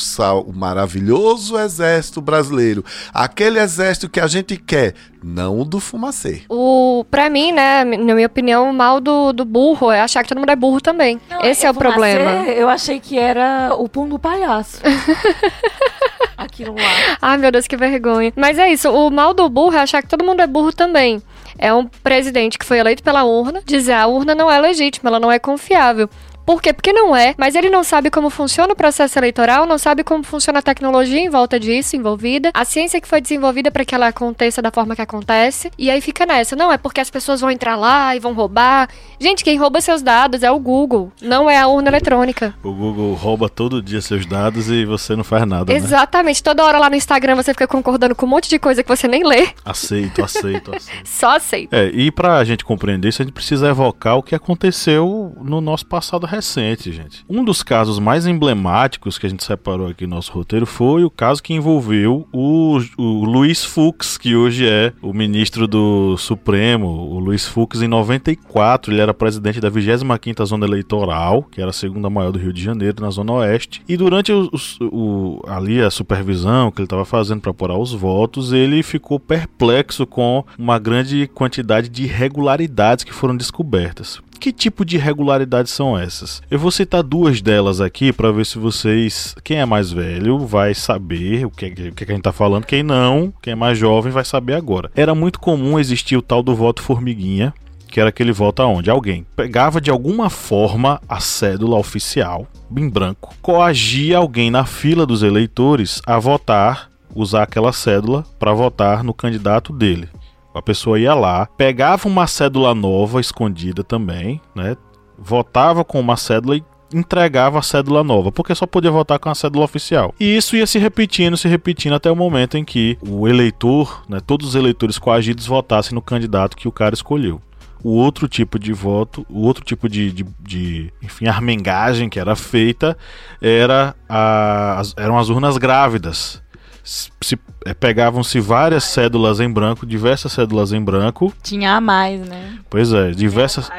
o 0.47 0.53
maravilhoso 0.53 1.59
Exército 1.59 2.21
Brasileiro 2.21 2.85
Aquele 3.13 3.59
exército 3.59 4.09
que 4.09 4.21
a 4.21 4.27
gente 4.27 4.57
quer, 4.57 4.95
não 5.25 5.59
o 5.61 5.65
do 5.65 5.81
fumacê. 5.81 6.43
O, 6.51 7.05
pra 7.11 7.31
mim, 7.31 7.51
né, 7.51 7.83
na 7.83 8.15
minha 8.15 8.27
opinião, 8.27 8.71
o 8.71 8.75
mal 8.75 9.01
do, 9.01 9.33
do 9.33 9.45
burro 9.45 9.91
é 9.91 10.01
achar 10.01 10.23
que 10.23 10.29
todo 10.29 10.39
mundo 10.39 10.51
é 10.51 10.57
burro 10.57 10.83
também. 10.83 11.19
Não, 11.31 11.43
Esse 11.43 11.65
é, 11.65 11.69
é 11.69 11.71
o 11.71 11.75
problema. 11.75 12.31
Eu 12.51 12.69
achei 12.69 13.01
que 13.01 13.19
era 13.19 13.75
o 13.75 13.89
pum 13.89 14.07
do 14.07 14.19
palhaço. 14.19 14.83
Aquilo 16.37 16.75
lá. 16.75 17.17
Ai, 17.23 17.39
meu 17.39 17.51
Deus, 17.51 17.67
que 17.67 17.77
vergonha. 17.77 18.33
Mas 18.37 18.59
é 18.59 18.71
isso, 18.71 18.91
o 18.91 19.11
mal 19.11 19.33
do 19.33 19.49
burro 19.49 19.77
é 19.77 19.81
achar 19.81 20.03
que 20.03 20.09
todo 20.09 20.25
mundo 20.25 20.41
é 20.41 20.47
burro 20.47 20.73
também. 20.73 21.23
É 21.57 21.73
um 21.73 21.87
presidente 21.87 22.59
que 22.59 22.67
foi 22.67 22.79
eleito 22.79 23.03
pela 23.03 23.25
urna, 23.25 23.63
dizer 23.65 23.93
a 23.93 24.07
urna 24.07 24.35
não 24.35 24.51
é 24.51 24.61
legítima, 24.61 25.09
ela 25.09 25.21
não 25.21 25.33
é 25.33 25.39
confiável. 25.39 26.11
Por 26.45 26.61
quê? 26.61 26.73
Porque 26.73 26.93
não 26.93 27.17
é, 27.17 27.35
mas 27.39 27.55
ele 27.55 27.71
não 27.71 27.83
sabe 27.83 28.11
como 28.11 28.29
funciona 28.29 28.73
o 28.73 28.77
processo 28.77 29.19
eleitoral, 29.19 29.67
não 29.67 29.79
sabe 29.79 30.05
como 30.05 30.23
funciona 30.23 30.59
a 30.59 30.63
tecnologia 30.63 31.21
em 31.21 31.31
volta 31.31 31.59
disso, 31.59 31.97
envolvida, 31.97 32.51
a 32.53 32.65
ciência 32.65 33.01
que 33.01 33.09
foi 33.09 33.21
desenvolvida 33.21 33.71
para 33.71 33.85
que 33.85 33.95
ela 33.95 34.09
aconteça 34.09 34.61
da 34.61 34.71
forma 34.71 34.95
que 34.95 35.03
acontece, 35.03 35.71
e 35.79 35.91
aí 35.91 36.01
fica 36.01 36.27
nessa. 36.27 36.55
Não, 36.55 36.73
é 36.73 36.77
porque 36.77 37.01
as 37.01 37.11
pessoas 37.11 37.41
vão 37.41 37.51
entrar 37.51 37.77
lá 37.77 38.15
e 38.15 38.21
vão 38.21 38.35
roubar. 38.35 38.89
Gente, 39.19 39.43
quem 39.43 39.57
rouba 39.59 39.81
seus 39.81 40.03
dados 40.03 40.43
é 40.43 40.51
o 40.51 40.59
Google, 40.59 41.11
não 41.23 41.49
é 41.49 41.59
a 41.59 41.67
urna 41.67 41.89
eletrônica. 41.89 42.55
O 42.63 42.73
Google 42.73 43.15
rouba 43.15 43.49
todo 43.49 43.83
dia 43.83 44.01
seus 44.01 44.27
dados 44.27 44.69
e 44.69 44.85
você 44.85 45.17
não 45.17 45.25
faz 45.25 45.47
nada. 45.47 45.73
Né? 45.73 45.79
Exatamente. 45.79 46.41
Né? 46.41 46.45
Toda 46.45 46.65
hora 46.65 46.79
lá 46.79 46.91
no 46.91 46.97
Instagram 46.97 47.37
você 47.37 47.53
fica 47.53 47.67
concordando 47.67 48.15
com 48.15 48.27
um 48.27 48.29
monte 48.29 48.49
de 48.49 48.59
coisa 48.59 48.83
que 48.83 48.89
você 48.89 49.09
nem 49.09 49.25
lê. 49.25 49.49
Aceito, 49.65 50.23
aceito, 50.23 50.75
aceito. 50.75 50.95
Só 51.05 51.37
aceito. 51.37 51.73
É, 51.73 51.87
e 51.87 52.11
pra 52.11 52.45
gente 52.45 52.65
compreender 52.65 53.09
isso, 53.09 53.23
a 53.23 53.25
gente 53.25 53.35
precisa 53.35 53.69
evocar 53.69 54.17
o 54.17 54.23
que 54.23 54.35
aconteceu 54.35 55.35
no 55.41 55.61
nosso 55.61 55.87
passado 55.87 56.27
recente, 56.35 56.93
gente. 56.93 57.25
Um 57.29 57.45
dos 57.45 57.63
casos 57.63 57.99
mais 57.99 58.27
emblemáticos 58.27 59.19
que 59.19 59.27
a 59.27 59.31
gente 59.31 59.45
separou 59.45 59.87
aqui 59.87 60.07
no 60.07 60.17
nosso 60.17 60.33
roteiro 60.33 60.67
foi 60.67 61.05
o 61.05 61.11
caso 61.11 61.43
que 61.43 61.55
envolveu 61.55 62.27
o, 62.33 62.79
o 62.99 63.25
Luiz 63.25 63.65
Fux, 63.65 64.19
que 64.19 64.35
hoje 64.35 64.69
é 64.69 64.93
o 65.01 65.13
ministro 65.13 65.69
do 65.69 66.17
Supremo. 66.17 66.89
O 66.89 67.19
Luiz 67.21 67.47
Fux, 67.47 67.83
em 67.83 67.89
94, 67.89 68.93
ele 68.93 69.01
era 69.01 69.15
presidente 69.15 69.61
da 69.61 69.71
25ª 69.71 70.45
Zona 70.45 70.67
Eleitoral, 70.67 71.45
que 71.45 71.61
era 71.61 71.71
a 71.71 71.73
segunda 71.73 72.11
maior 72.11 72.33
do 72.33 72.39
Rio 72.39 72.53
de 72.53 72.63
Janeiro, 72.63 73.03
na 73.03 73.11
Zona 73.11 73.33
Oeste. 73.35 73.83
E 73.89 73.97
durante 73.97 74.33
o, 74.33 74.51
o 74.81 75.41
ali 75.47 75.81
a 75.81 75.91
supervisão 75.91 76.71
que 76.71 76.81
ele 76.81 76.87
estava 76.87 77.05
fazendo 77.05 77.41
para 77.41 77.53
apurar 77.53 77.79
os 77.79 77.93
votos, 77.93 78.53
ele 78.53 78.83
ficou 78.83 79.21
perplexo 79.21 80.07
com 80.07 80.45
uma 80.59 80.79
grande 80.79 81.29
quantidade 81.29 81.89
de 81.89 82.05
irregularidades 82.05 83.05
que 83.05 83.13
foram 83.13 83.37
descobertas. 83.37 84.21
Que 84.45 84.53
tipo 84.53 84.85
de 84.85 84.97
irregularidades 84.97 85.73
são 85.73 85.99
essas? 85.99 86.43
Eu 86.51 86.59
vou 86.59 86.71
citar 86.71 87.03
duas 87.03 87.41
delas 87.41 87.81
aqui 87.81 88.13
para 88.13 88.31
ver 88.31 88.45
se 88.45 88.59
vocês, 88.59 89.35
quem 89.43 89.57
é 89.57 89.65
mais 89.65 89.91
velho, 89.91 90.39
vai 90.41 90.75
saber 90.75 91.47
o 91.47 91.51
que, 91.51 91.65
o 91.65 91.95
que 91.95 92.05
a 92.05 92.07
gente 92.07 92.21
tá 92.21 92.31
falando, 92.31 92.67
quem 92.67 92.83
não, 92.83 93.33
quem 93.41 93.55
é 93.55 93.57
mais 93.57 93.79
jovem 93.79 94.13
vai 94.13 94.23
saber 94.23 94.53
agora. 94.53 94.91
Era 94.95 95.15
muito 95.15 95.41
comum 95.41 95.79
existir 95.79 96.19
o 96.19 96.21
tal 96.21 96.43
do 96.43 96.55
voto 96.55 96.83
formiguinha, 96.83 97.55
que 97.89 97.99
era 97.99 98.11
aquele 98.11 98.33
voto 98.33 98.61
aonde 98.61 98.91
alguém 98.91 99.27
pegava 99.35 99.81
de 99.81 99.91
alguma 99.91 100.29
forma 100.29 101.01
a 101.09 101.21
cédula 101.21 101.79
oficial, 101.79 102.47
em 102.77 102.87
branco, 102.87 103.35
coagia 103.41 104.19
alguém 104.19 104.51
na 104.51 104.67
fila 104.67 105.07
dos 105.07 105.23
eleitores 105.23 106.03
a 106.05 106.19
votar, 106.19 106.91
usar 107.15 107.45
aquela 107.45 107.73
cédula 107.73 108.27
para 108.39 108.53
votar 108.53 109.03
no 109.03 109.15
candidato 109.15 109.73
dele. 109.73 110.07
A 110.55 110.63
pessoa 110.63 110.99
ia 110.99 111.15
lá, 111.15 111.47
pegava 111.47 112.09
uma 112.09 112.27
cédula 112.27 112.75
nova 112.75 113.21
escondida 113.21 113.83
também, 113.83 114.41
né? 114.55 114.77
Votava 115.19 115.85
com 115.85 115.99
uma 115.99 116.17
cédula 116.17 116.57
e 116.57 116.65
entregava 116.93 117.59
a 117.59 117.63
cédula 117.63 118.05
nova, 118.05 118.31
porque 118.31 118.55
só 118.55 118.67
podia 118.67 118.91
votar 118.91 119.19
com 119.19 119.29
a 119.29 119.35
cédula 119.35 119.65
oficial. 119.65 120.15
E 120.19 120.37
isso 120.37 120.57
ia 120.57 120.67
se 120.67 120.79
repetindo, 120.79 121.37
se 121.37 121.49
repetindo 121.49 121.95
até 121.95 122.11
o 122.11 122.17
momento 122.17 122.57
em 122.57 122.65
que 122.65 122.97
o 123.07 123.27
eleitor, 123.27 124.05
né, 124.09 124.21
todos 124.25 124.49
os 124.49 124.55
eleitores 124.55 124.97
coagidos 124.97 125.47
votassem 125.47 125.95
no 125.95 126.01
candidato 126.01 126.57
que 126.57 126.69
o 126.69 126.73
cara 126.73 126.95
escolheu. 126.95 127.41
O 127.83 127.91
outro 127.91 128.29
tipo 128.29 128.59
de 128.59 128.73
voto, 128.73 129.27
o 129.29 129.43
outro 129.43 129.63
tipo 129.63 129.89
de, 129.89 130.11
de, 130.11 130.25
de 130.41 130.93
enfim, 131.03 131.27
armengagem 131.27 132.09
que 132.09 132.19
era 132.19 132.35
feita 132.35 132.97
era 133.43 133.95
a, 134.09 134.79
as, 134.79 134.95
eram 134.97 135.19
as 135.19 135.29
urnas 135.29 135.59
grávidas 135.59 136.44
se 136.85 137.39
é, 137.65 137.73
pegavam-se 137.73 138.39
várias 138.39 138.85
cédulas 138.85 139.41
em 139.41 139.51
branco, 139.51 139.87
diversas 139.87 140.33
cédulas 140.33 140.73
em 140.73 140.83
branco. 140.83 141.33
Tinha 141.43 141.77
a 141.77 141.81
mais, 141.81 142.21
né? 142.29 142.59
Pois 142.69 142.93
é, 142.93 143.11
diversas. 143.11 143.71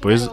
Pois. 0.00 0.30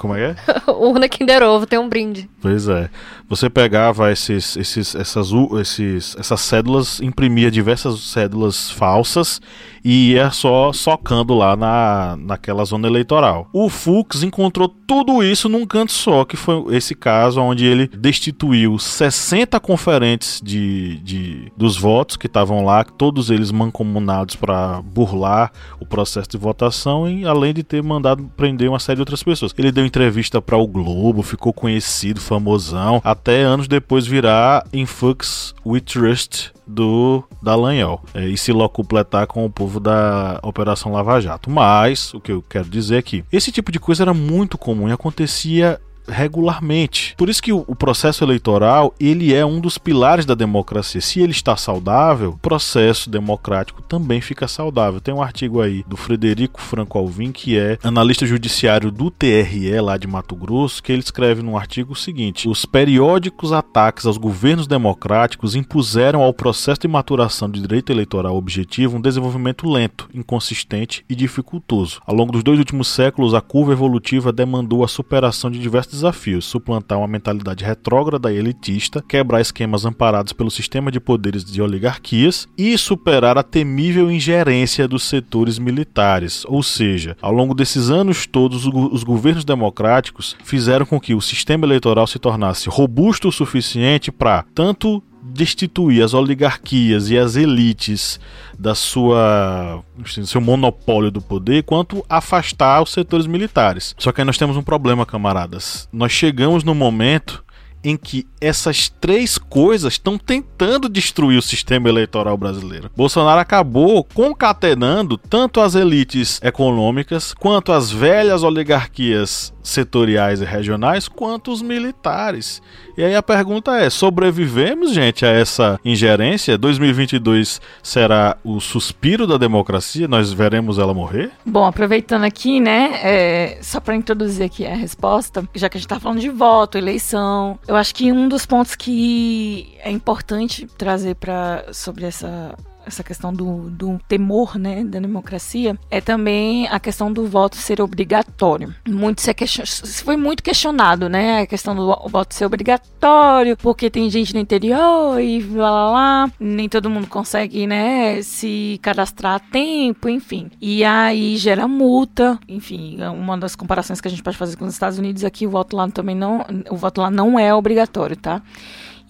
Como 0.00 0.14
é 0.14 0.34
que 0.34 0.50
é? 0.50 0.54
Urna 0.72 1.06
Kinder 1.10 1.42
Ovo, 1.42 1.66
tem 1.66 1.78
um 1.78 1.86
brinde. 1.86 2.26
Pois 2.40 2.66
é. 2.68 2.88
Você 3.28 3.50
pegava 3.50 4.10
esses, 4.10 4.56
esses, 4.56 4.94
essas, 4.94 5.28
esses, 5.60 6.16
essas 6.18 6.40
cédulas, 6.40 7.00
imprimia 7.02 7.50
diversas 7.50 8.00
cédulas 8.00 8.70
falsas 8.70 9.42
e 9.84 10.12
ia 10.12 10.30
só 10.30 10.72
socando 10.72 11.34
lá 11.34 11.54
na, 11.54 12.16
naquela 12.18 12.64
zona 12.64 12.88
eleitoral. 12.88 13.48
O 13.52 13.68
Fux 13.68 14.22
encontrou 14.22 14.68
tudo 14.68 15.22
isso 15.22 15.48
num 15.48 15.66
canto 15.66 15.92
só, 15.92 16.24
que 16.24 16.36
foi 16.36 16.74
esse 16.74 16.94
caso 16.94 17.40
onde 17.40 17.66
ele 17.66 17.86
destituiu 17.86 18.78
60 18.78 19.60
conferentes 19.60 20.40
de, 20.42 20.98
de 20.98 21.52
dos 21.56 21.76
votos 21.76 22.16
que 22.16 22.26
estavam 22.26 22.64
lá, 22.64 22.82
todos 22.84 23.30
eles 23.30 23.52
mancomunados 23.52 24.34
para 24.34 24.80
burlar 24.82 25.52
o 25.78 25.86
processo 25.86 26.30
de 26.30 26.38
votação 26.38 27.08
e 27.08 27.26
além 27.26 27.52
de 27.52 27.62
ter 27.62 27.82
mandado 27.82 28.24
prender 28.36 28.68
uma 28.68 28.78
série 28.78 28.96
de 28.96 29.02
outras 29.02 29.22
pessoas. 29.22 29.54
Ele 29.56 29.70
deu 29.70 29.84
entrevista 29.90 30.40
para 30.40 30.56
o 30.56 30.66
Globo, 30.66 31.22
ficou 31.22 31.52
conhecido, 31.52 32.20
famosão, 32.20 33.00
até 33.04 33.42
anos 33.42 33.66
depois 33.66 34.06
virar 34.06 34.64
em 34.72 34.86
Fux 34.86 35.54
We 35.66 35.80
Trust 35.80 36.52
do 36.64 37.24
Dallagnol 37.42 38.00
é, 38.14 38.28
e 38.28 38.38
se 38.38 38.52
locupletar 38.52 39.26
com 39.26 39.44
o 39.44 39.50
povo 39.50 39.80
da 39.80 40.38
Operação 40.42 40.92
Lava 40.92 41.20
Jato. 41.20 41.50
Mas, 41.50 42.14
o 42.14 42.20
que 42.20 42.30
eu 42.30 42.42
quero 42.48 42.68
dizer 42.68 42.98
é 42.98 43.02
que 43.02 43.24
esse 43.32 43.50
tipo 43.50 43.72
de 43.72 43.80
coisa 43.80 44.04
era 44.04 44.14
muito 44.14 44.56
comum 44.56 44.88
e 44.88 44.92
acontecia 44.92 45.80
regularmente. 46.08 47.14
Por 47.16 47.28
isso 47.28 47.42
que 47.42 47.52
o, 47.52 47.74
processo 47.74 48.22
eleitoral, 48.24 48.94
ele 49.00 49.34
é 49.34 49.44
um 49.44 49.60
dos 49.60 49.78
pilares 49.78 50.26
da 50.26 50.34
democracia. 50.34 51.00
Se 51.00 51.20
ele 51.20 51.32
está 51.32 51.56
saudável, 51.56 52.30
o 52.30 52.38
processo 52.38 53.08
democrático 53.08 53.82
também 53.82 54.20
fica 54.20 54.46
saudável. 54.46 55.00
Tem 55.00 55.14
um 55.14 55.22
artigo 55.22 55.60
aí 55.60 55.84
do 55.86 55.96
Frederico 55.96 56.60
Franco 56.60 56.98
Alvim, 56.98 57.32
que 57.32 57.58
é 57.58 57.78
analista 57.82 58.26
judiciário 58.26 58.90
do 58.90 59.10
TRE 59.10 59.80
lá 59.80 59.96
de 59.96 60.06
Mato 60.06 60.36
Grosso, 60.36 60.82
que 60.82 60.92
ele 60.92 61.02
escreve 61.02 61.42
num 61.42 61.56
artigo 61.56 61.92
o 61.92 61.96
seguinte: 61.96 62.48
os 62.48 62.64
periódicos 62.64 63.52
ataques 63.52 64.06
aos 64.06 64.16
governos 64.16 64.66
democráticos 64.66 65.54
impuseram 65.54 66.22
ao 66.22 66.34
processo 66.34 66.82
de 66.82 66.88
maturação 66.88 67.48
de 67.50 67.60
direito 67.60 67.92
eleitoral 67.92 68.36
objetivo 68.36 68.96
um 68.96 69.00
desenvolvimento 69.00 69.68
lento, 69.68 70.08
inconsistente 70.14 71.04
e 71.08 71.14
dificultoso. 71.14 72.00
Ao 72.06 72.14
longo 72.14 72.32
dos 72.32 72.42
dois 72.42 72.58
últimos 72.58 72.88
séculos, 72.88 73.34
a 73.34 73.40
curva 73.40 73.72
evolutiva 73.72 74.32
demandou 74.32 74.84
a 74.84 74.88
superação 74.88 75.50
de 75.50 75.58
diversos 75.58 75.89
desafios: 75.90 76.44
suplantar 76.44 76.98
uma 76.98 77.08
mentalidade 77.08 77.64
retrógrada 77.64 78.32
e 78.32 78.36
elitista, 78.36 79.02
quebrar 79.06 79.40
esquemas 79.40 79.84
amparados 79.84 80.32
pelo 80.32 80.50
sistema 80.50 80.90
de 80.90 81.00
poderes 81.00 81.44
de 81.44 81.60
oligarquias 81.60 82.48
e 82.56 82.76
superar 82.78 83.36
a 83.36 83.42
temível 83.42 84.10
ingerência 84.10 84.86
dos 84.86 85.02
setores 85.02 85.58
militares. 85.58 86.44
Ou 86.46 86.62
seja, 86.62 87.16
ao 87.20 87.32
longo 87.32 87.54
desses 87.54 87.90
anos 87.90 88.26
todos, 88.26 88.66
os 88.66 89.02
governos 89.02 89.44
democráticos 89.44 90.36
fizeram 90.42 90.86
com 90.86 91.00
que 91.00 91.14
o 91.14 91.20
sistema 91.20 91.66
eleitoral 91.66 92.06
se 92.06 92.18
tornasse 92.18 92.68
robusto 92.68 93.28
o 93.28 93.32
suficiente 93.32 94.12
para 94.12 94.44
tanto 94.54 95.02
destituir 95.22 96.02
as 96.02 96.14
oligarquias 96.14 97.10
e 97.10 97.18
as 97.18 97.36
elites 97.36 98.18
da 98.58 98.74
sua 98.74 99.82
seu 100.04 100.40
monopólio 100.40 101.10
do 101.10 101.20
poder, 101.20 101.62
quanto 101.62 102.04
afastar 102.08 102.82
os 102.82 102.92
setores 102.92 103.26
militares. 103.26 103.94
Só 103.98 104.12
que 104.12 104.20
aí 104.20 104.24
nós 104.24 104.38
temos 104.38 104.56
um 104.56 104.62
problema, 104.62 105.06
camaradas. 105.06 105.88
Nós 105.92 106.12
chegamos 106.12 106.64
no 106.64 106.74
momento 106.74 107.44
em 107.82 107.96
que 107.96 108.26
essas 108.40 108.88
três 108.88 109.36
coisas 109.38 109.94
estão 109.94 110.16
tentando 110.18 110.88
destruir 110.88 111.38
o 111.38 111.42
sistema 111.42 111.88
eleitoral 111.88 112.36
brasileiro. 112.36 112.90
Bolsonaro 112.96 113.40
acabou 113.40 114.04
concatenando 114.04 115.16
tanto 115.16 115.60
as 115.60 115.74
elites 115.74 116.40
econômicas 116.42 117.34
quanto 117.34 117.72
as 117.72 117.90
velhas 117.90 118.42
oligarquias 118.42 119.52
setoriais 119.62 120.40
e 120.40 120.44
regionais 120.44 121.06
quanto 121.06 121.52
os 121.52 121.62
militares. 121.62 122.62
E 122.96 123.04
aí 123.04 123.14
a 123.14 123.22
pergunta 123.22 123.76
é: 123.78 123.88
sobrevivemos, 123.88 124.92
gente, 124.92 125.24
a 125.24 125.28
essa 125.28 125.78
ingerência? 125.84 126.58
2022 126.58 127.60
será 127.82 128.36
o 128.44 128.60
suspiro 128.60 129.26
da 129.26 129.36
democracia? 129.36 130.08
Nós 130.08 130.32
veremos 130.32 130.78
ela 130.78 130.92
morrer? 130.92 131.30
Bom, 131.44 131.64
aproveitando 131.64 132.24
aqui, 132.24 132.60
né, 132.60 133.00
é, 133.02 133.58
só 133.62 133.80
para 133.80 133.94
introduzir 133.94 134.44
aqui 134.44 134.66
a 134.66 134.74
resposta, 134.74 135.46
já 135.54 135.68
que 135.68 135.76
a 135.76 135.80
gente 135.80 135.88
tá 135.88 136.00
falando 136.00 136.20
de 136.20 136.30
voto, 136.30 136.76
eleição, 136.76 137.58
eu 137.70 137.76
acho 137.76 137.94
que 137.94 138.10
um 138.10 138.28
dos 138.28 138.44
pontos 138.44 138.74
que 138.74 139.76
é 139.78 139.92
importante 139.92 140.66
trazer 140.76 141.14
para 141.14 141.72
sobre 141.72 142.04
essa 142.04 142.52
essa 142.86 143.02
questão 143.02 143.32
do, 143.32 143.70
do 143.70 144.00
temor 144.08 144.58
né, 144.58 144.84
da 144.84 144.98
democracia, 144.98 145.78
é 145.90 146.00
também 146.00 146.66
a 146.68 146.80
questão 146.80 147.12
do 147.12 147.26
voto 147.26 147.56
ser 147.56 147.80
obrigatório. 147.80 148.74
Muito 148.88 149.20
se 149.20 149.32
question... 149.34 149.64
foi 150.04 150.16
muito 150.16 150.42
questionado, 150.42 151.08
né? 151.08 151.42
A 151.42 151.46
questão 151.46 151.74
do 151.74 151.86
voto 152.08 152.34
ser 152.34 152.44
obrigatório, 152.44 153.56
porque 153.56 153.90
tem 153.90 154.10
gente 154.10 154.34
no 154.34 154.40
interior 154.40 155.20
e 155.20 155.42
lá 155.42 155.70
lá 155.70 155.90
lá, 155.90 156.32
nem 156.38 156.68
todo 156.68 156.90
mundo 156.90 157.06
consegue, 157.06 157.66
né, 157.66 158.22
se 158.22 158.78
cadastrar 158.82 159.34
a 159.34 159.38
tempo, 159.38 160.08
enfim. 160.08 160.50
E 160.60 160.84
aí 160.84 161.36
gera 161.36 161.66
multa, 161.68 162.38
enfim, 162.48 162.98
uma 163.02 163.36
das 163.36 163.54
comparações 163.54 164.00
que 164.00 164.08
a 164.08 164.10
gente 164.10 164.22
pode 164.22 164.36
fazer 164.36 164.56
com 164.56 164.64
os 164.64 164.72
Estados 164.72 164.98
Unidos 164.98 165.24
aqui, 165.24 165.46
o 165.46 165.50
voto 165.50 165.76
lá 165.76 165.88
também 165.88 166.16
não, 166.16 166.44
o 166.70 166.76
voto 166.76 167.00
lá 167.00 167.10
não 167.10 167.38
é 167.38 167.54
obrigatório, 167.54 168.16
tá? 168.16 168.42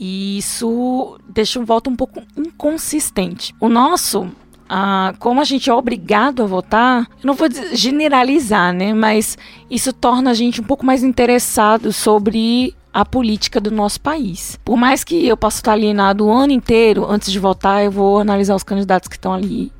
E 0.00 0.38
isso 0.38 1.18
deixa 1.28 1.60
o 1.60 1.64
voto 1.64 1.90
um 1.90 1.94
pouco 1.94 2.22
inconsistente. 2.34 3.54
O 3.60 3.68
nosso, 3.68 4.28
ah, 4.66 5.12
como 5.18 5.42
a 5.42 5.44
gente 5.44 5.68
é 5.68 5.74
obrigado 5.74 6.42
a 6.42 6.46
votar, 6.46 7.06
eu 7.22 7.26
não 7.26 7.34
vou 7.34 7.48
generalizar, 7.74 8.72
né? 8.72 8.94
Mas 8.94 9.36
isso 9.70 9.92
torna 9.92 10.30
a 10.30 10.34
gente 10.34 10.58
um 10.58 10.64
pouco 10.64 10.86
mais 10.86 11.04
interessado 11.04 11.92
sobre 11.92 12.74
a 12.94 13.04
política 13.04 13.60
do 13.60 13.70
nosso 13.70 14.00
país. 14.00 14.58
Por 14.64 14.78
mais 14.78 15.04
que 15.04 15.26
eu 15.26 15.36
possa 15.36 15.58
estar 15.58 15.72
alienado 15.72 16.24
o 16.24 16.32
ano 16.32 16.52
inteiro, 16.52 17.06
antes 17.06 17.30
de 17.30 17.38
votar, 17.38 17.84
eu 17.84 17.90
vou 17.90 18.18
analisar 18.18 18.54
os 18.54 18.62
candidatos 18.62 19.06
que 19.06 19.16
estão 19.16 19.34
ali, 19.34 19.70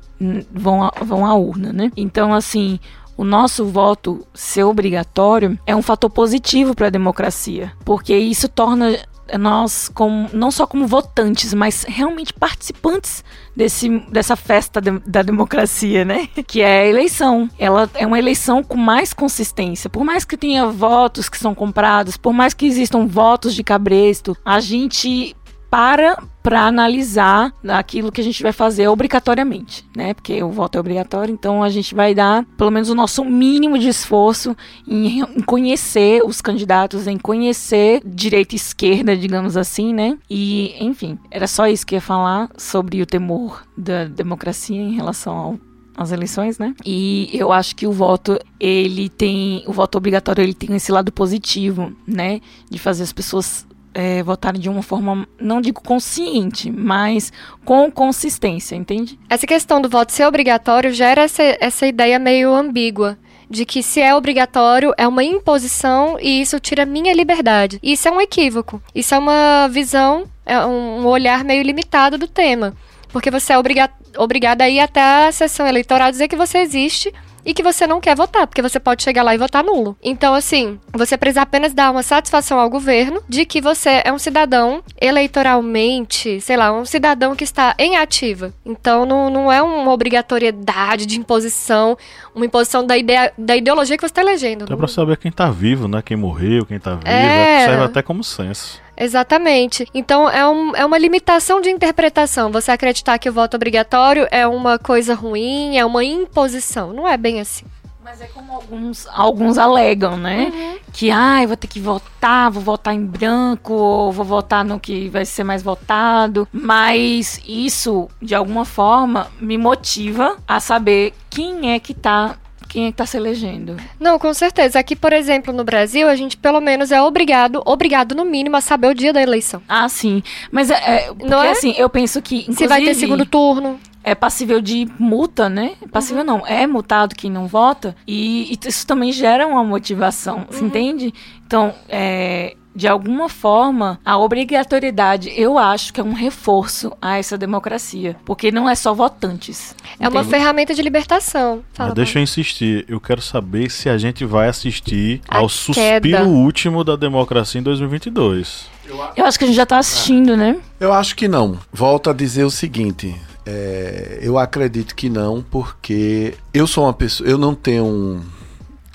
vão, 0.53 0.83
a, 0.83 0.93
vão 1.01 1.25
à 1.25 1.33
urna, 1.33 1.73
né? 1.73 1.91
Então, 1.97 2.31
assim, 2.31 2.79
o 3.17 3.23
nosso 3.23 3.65
voto 3.65 4.25
ser 4.33 4.63
obrigatório 4.63 5.59
é 5.65 5.75
um 5.75 5.81
fator 5.81 6.09
positivo 6.09 6.73
para 6.73 6.87
a 6.87 6.91
democracia, 6.91 7.73
porque 7.83 8.15
isso 8.15 8.47
torna 8.47 8.97
nós 9.37 9.89
como, 9.93 10.29
não 10.33 10.51
só 10.51 10.65
como 10.65 10.87
votantes, 10.87 11.53
mas 11.53 11.85
realmente 11.87 12.33
participantes 12.33 13.23
desse, 13.55 13.89
dessa 14.11 14.35
festa 14.35 14.81
de, 14.81 14.99
da 14.99 15.21
democracia, 15.21 16.05
né? 16.05 16.27
Que 16.47 16.61
é 16.61 16.81
a 16.81 16.87
eleição. 16.87 17.49
Ela 17.57 17.89
é 17.93 18.05
uma 18.05 18.19
eleição 18.19 18.63
com 18.63 18.77
mais 18.77 19.13
consistência. 19.13 19.89
Por 19.89 20.03
mais 20.03 20.25
que 20.25 20.35
tenha 20.35 20.67
votos 20.67 21.29
que 21.29 21.37
são 21.37 21.55
comprados, 21.55 22.17
por 22.17 22.33
mais 22.33 22.53
que 22.53 22.65
existam 22.65 23.05
votos 23.07 23.53
de 23.53 23.63
cabresto, 23.63 24.35
a 24.43 24.59
gente 24.59 25.35
para 25.71 26.21
para 26.43 26.65
analisar 26.65 27.53
aquilo 27.67 28.11
que 28.11 28.19
a 28.19 28.23
gente 28.23 28.41
vai 28.41 28.51
fazer 28.51 28.87
obrigatoriamente, 28.87 29.87
né? 29.95 30.11
Porque 30.13 30.41
o 30.41 30.49
voto 30.49 30.75
é 30.75 30.81
obrigatório, 30.81 31.31
então 31.31 31.61
a 31.61 31.69
gente 31.69 31.93
vai 31.93 32.15
dar 32.15 32.43
pelo 32.57 32.71
menos 32.71 32.89
o 32.89 32.95
nosso 32.95 33.23
mínimo 33.23 33.77
de 33.77 33.87
esforço 33.87 34.57
em, 34.87 35.21
em 35.21 35.41
conhecer 35.41 36.23
os 36.25 36.41
candidatos, 36.41 37.05
em 37.05 37.17
conhecer 37.17 38.01
direita 38.03 38.55
e 38.55 38.57
esquerda, 38.57 39.15
digamos 39.15 39.55
assim, 39.55 39.93
né? 39.93 40.17
E, 40.27 40.75
enfim, 40.83 41.19
era 41.29 41.45
só 41.45 41.67
isso 41.67 41.85
que 41.85 41.93
eu 41.93 41.97
ia 41.97 42.01
falar 42.01 42.49
sobre 42.57 42.99
o 43.01 43.05
temor 43.05 43.63
da 43.77 44.05
democracia 44.05 44.81
em 44.81 44.95
relação 44.95 45.37
ao 45.37 45.59
as 45.95 46.11
eleições, 46.11 46.57
né? 46.57 46.73
E 46.85 47.29
eu 47.33 47.51
acho 47.51 47.75
que 47.75 47.85
o 47.85 47.91
voto, 47.91 48.39
ele 48.59 49.09
tem, 49.09 49.61
o 49.67 49.73
voto 49.73 49.97
obrigatório, 49.97 50.41
ele 50.41 50.53
tem 50.53 50.75
esse 50.75 50.91
lado 50.91 51.11
positivo, 51.11 51.93
né? 52.07 52.41
De 52.69 52.79
fazer 52.79 53.03
as 53.03 53.13
pessoas 53.13 53.67
é, 53.93 54.23
votarem 54.23 54.59
de 54.59 54.69
uma 54.69 54.81
forma, 54.81 55.27
não 55.39 55.61
digo 55.61 55.81
consciente, 55.81 56.71
mas 56.71 57.31
com 57.65 57.91
consistência, 57.91 58.75
entende? 58.75 59.19
Essa 59.29 59.47
questão 59.47 59.81
do 59.81 59.89
voto 59.89 60.11
ser 60.11 60.25
obrigatório 60.25 60.93
gera 60.93 61.23
essa, 61.23 61.43
essa 61.59 61.87
ideia 61.87 62.19
meio 62.19 62.53
ambígua. 62.53 63.17
De 63.49 63.65
que 63.65 63.83
se 63.83 63.99
é 63.99 64.15
obrigatório, 64.15 64.93
é 64.97 65.05
uma 65.05 65.25
imposição 65.25 66.17
e 66.21 66.39
isso 66.39 66.57
tira 66.57 66.85
minha 66.85 67.13
liberdade. 67.13 67.79
Isso 67.83 68.07
é 68.07 68.11
um 68.11 68.21
equívoco. 68.21 68.81
Isso 68.95 69.13
é 69.13 69.19
uma 69.19 69.67
visão, 69.67 70.23
é 70.45 70.65
um 70.65 71.05
olhar 71.05 71.43
meio 71.43 71.61
limitado 71.61 72.17
do 72.17 72.29
tema. 72.29 72.73
Porque 73.11 73.29
você 73.29 73.51
é 73.51 73.57
obriga 73.57 73.89
obrigado 74.17 74.61
a 74.61 74.69
ir 74.69 74.79
até 74.79 75.27
a 75.27 75.31
sessão 75.33 75.67
eleitoral 75.67 76.11
dizer 76.11 76.29
que 76.29 76.35
você 76.35 76.59
existe 76.59 77.13
e 77.45 77.53
que 77.53 77.63
você 77.63 77.87
não 77.87 77.99
quer 77.99 78.15
votar, 78.15 78.47
porque 78.47 78.61
você 78.61 78.79
pode 78.79 79.03
chegar 79.03 79.23
lá 79.23 79.33
e 79.33 79.37
votar 79.37 79.63
nulo. 79.63 79.95
Então, 80.01 80.33
assim, 80.33 80.79
você 80.93 81.17
precisa 81.17 81.41
apenas 81.41 81.73
dar 81.73 81.91
uma 81.91 82.03
satisfação 82.03 82.59
ao 82.59 82.69
governo 82.69 83.21
de 83.27 83.45
que 83.45 83.61
você 83.61 84.01
é 84.03 84.11
um 84.11 84.19
cidadão 84.19 84.83
eleitoralmente, 84.99 86.39
sei 86.41 86.57
lá, 86.57 86.71
um 86.71 86.85
cidadão 86.85 87.35
que 87.35 87.43
está 87.43 87.75
em 87.77 87.97
ativa. 87.97 88.53
Então, 88.65 89.05
não, 89.05 89.29
não 89.29 89.51
é 89.51 89.61
uma 89.61 89.91
obrigatoriedade 89.91 91.05
de 91.05 91.19
imposição, 91.19 91.97
uma 92.35 92.45
imposição 92.45 92.85
da, 92.85 92.97
ideia, 92.97 93.33
da 93.37 93.55
ideologia 93.55 93.97
que 93.97 94.01
você 94.01 94.11
está 94.11 94.21
elegendo. 94.21 94.71
É 94.71 94.75
pra 94.75 94.87
saber 94.87 95.17
quem 95.17 95.31
tá 95.31 95.49
vivo, 95.49 95.87
né? 95.87 96.01
Quem 96.01 96.17
morreu, 96.17 96.65
quem 96.65 96.79
tá 96.79 96.95
vivo. 96.95 97.07
É... 97.07 97.65
Serve 97.65 97.83
até 97.83 98.01
como 98.01 98.23
senso. 98.23 98.81
Exatamente. 99.01 99.87
Então 99.93 100.29
é, 100.29 100.47
um, 100.47 100.75
é 100.75 100.85
uma 100.85 100.97
limitação 100.97 101.59
de 101.59 101.69
interpretação. 101.69 102.51
Você 102.51 102.71
acreditar 102.71 103.17
que 103.17 103.29
o 103.29 103.33
voto 103.33 103.55
obrigatório 103.55 104.27
é 104.29 104.45
uma 104.45 104.77
coisa 104.77 105.15
ruim, 105.15 105.77
é 105.77 105.83
uma 105.83 106.03
imposição. 106.03 106.93
Não 106.93 107.07
é 107.07 107.17
bem 107.17 107.41
assim. 107.41 107.65
Mas 108.03 108.21
é 108.21 108.25
como 108.25 108.51
alguns, 108.51 109.07
alguns 109.11 109.57
alegam, 109.57 110.17
né? 110.17 110.51
Uhum. 110.53 110.77
Que, 110.91 111.11
ah, 111.11 111.41
eu 111.41 111.47
vou 111.47 111.57
ter 111.57 111.67
que 111.67 111.79
votar, 111.79 112.51
vou 112.51 112.61
votar 112.61 112.93
em 112.93 113.05
branco, 113.05 113.73
ou 113.73 114.11
vou 114.11 114.25
votar 114.25 114.65
no 114.65 114.79
que 114.79 115.07
vai 115.07 115.23
ser 115.23 115.43
mais 115.43 115.61
votado. 115.61 116.47
Mas 116.51 117.39
isso, 117.47 118.09
de 118.21 118.33
alguma 118.33 118.65
forma, 118.65 119.27
me 119.39 119.57
motiva 119.57 120.35
a 120.47 120.59
saber 120.59 121.13
quem 121.29 121.71
é 121.73 121.79
que 121.79 121.93
tá 121.93 122.37
quem 122.71 122.87
é 122.87 122.91
que 122.91 122.97
tá 122.97 123.05
se 123.05 123.17
elegendo. 123.17 123.75
Não, 123.99 124.17
com 124.17 124.33
certeza. 124.33 124.79
Aqui, 124.79 124.95
por 124.95 125.11
exemplo, 125.11 125.53
no 125.53 125.63
Brasil, 125.63 126.07
a 126.07 126.15
gente 126.15 126.37
pelo 126.37 126.61
menos 126.61 126.91
é 126.91 127.01
obrigado, 127.01 127.61
obrigado 127.65 128.15
no 128.15 128.23
mínimo, 128.23 128.55
a 128.55 128.61
saber 128.61 128.87
o 128.87 128.95
dia 128.95 129.11
da 129.11 129.21
eleição. 129.21 129.61
Ah, 129.67 129.89
sim. 129.89 130.23
Mas 130.49 130.71
é, 130.71 130.75
é 130.75 131.07
porque, 131.07 131.25
não 131.25 131.43
é? 131.43 131.51
assim, 131.51 131.73
eu 131.77 131.89
penso 131.89 132.21
que. 132.21 132.45
Se 132.53 132.67
vai 132.67 132.83
ter 132.83 132.93
segundo 132.95 133.25
turno 133.25 133.77
é 134.03 134.15
passível 134.15 134.59
de 134.61 134.87
multa, 134.97 135.47
né? 135.47 135.73
Passível 135.91 136.21
uhum. 136.21 136.27
não, 136.27 136.47
é 136.47 136.65
multado 136.65 137.13
quem 137.13 137.29
não 137.29 137.45
vota. 137.45 137.95
E, 138.07 138.51
e, 138.51 138.67
isso 138.67 138.87
também 138.87 139.11
gera 139.11 139.45
uma 139.45 139.63
motivação, 139.63 140.37
uhum. 140.37 140.45
você 140.49 140.65
entende? 140.65 141.13
Então, 141.45 141.73
é, 141.87 142.55
de 142.75 142.87
alguma 142.87 143.27
forma, 143.27 143.99
a 144.05 144.17
obrigatoriedade, 144.17 145.31
eu 145.35 145.57
acho 145.57 145.93
que 145.93 145.99
é 145.99 146.03
um 146.03 146.13
reforço 146.13 146.91
a 147.01 147.17
essa 147.17 147.37
democracia. 147.37 148.15
Porque 148.25 148.51
não 148.51 148.69
é 148.69 148.75
só 148.75 148.93
votantes. 148.93 149.75
É 149.99 150.05
entende? 150.05 150.15
uma 150.15 150.23
ferramenta 150.23 150.73
de 150.73 150.81
libertação. 150.81 151.63
Mas 151.77 151.93
deixa 151.93 152.19
eu 152.19 152.23
insistir. 152.23 152.85
Eu 152.87 152.99
quero 152.99 153.21
saber 153.21 153.69
se 153.69 153.89
a 153.89 153.97
gente 153.97 154.25
vai 154.25 154.47
assistir 154.47 155.21
a 155.27 155.39
ao 155.39 155.49
suspiro 155.49 156.01
queda. 156.01 156.23
último 156.23 156.83
da 156.83 156.95
democracia 156.95 157.59
em 157.59 157.63
2022. 157.63 158.69
Eu 159.15 159.25
acho 159.25 159.37
que 159.37 159.45
a 159.45 159.47
gente 159.47 159.55
já 159.55 159.63
está 159.63 159.77
assistindo, 159.77 160.35
né? 160.35 160.57
Eu 160.79 160.91
acho 160.91 161.15
que 161.15 161.27
não. 161.27 161.57
Volto 161.71 162.09
a 162.09 162.13
dizer 162.13 162.43
o 162.43 162.51
seguinte. 162.51 163.15
É, 163.45 164.19
eu 164.21 164.37
acredito 164.37 164.95
que 164.95 165.09
não, 165.09 165.43
porque 165.49 166.35
eu 166.53 166.67
sou 166.67 166.85
uma 166.85 166.93
pessoa. 166.93 167.27
Eu 167.27 167.37
não 167.37 167.55
tenho 167.55 167.85
um 167.85 168.21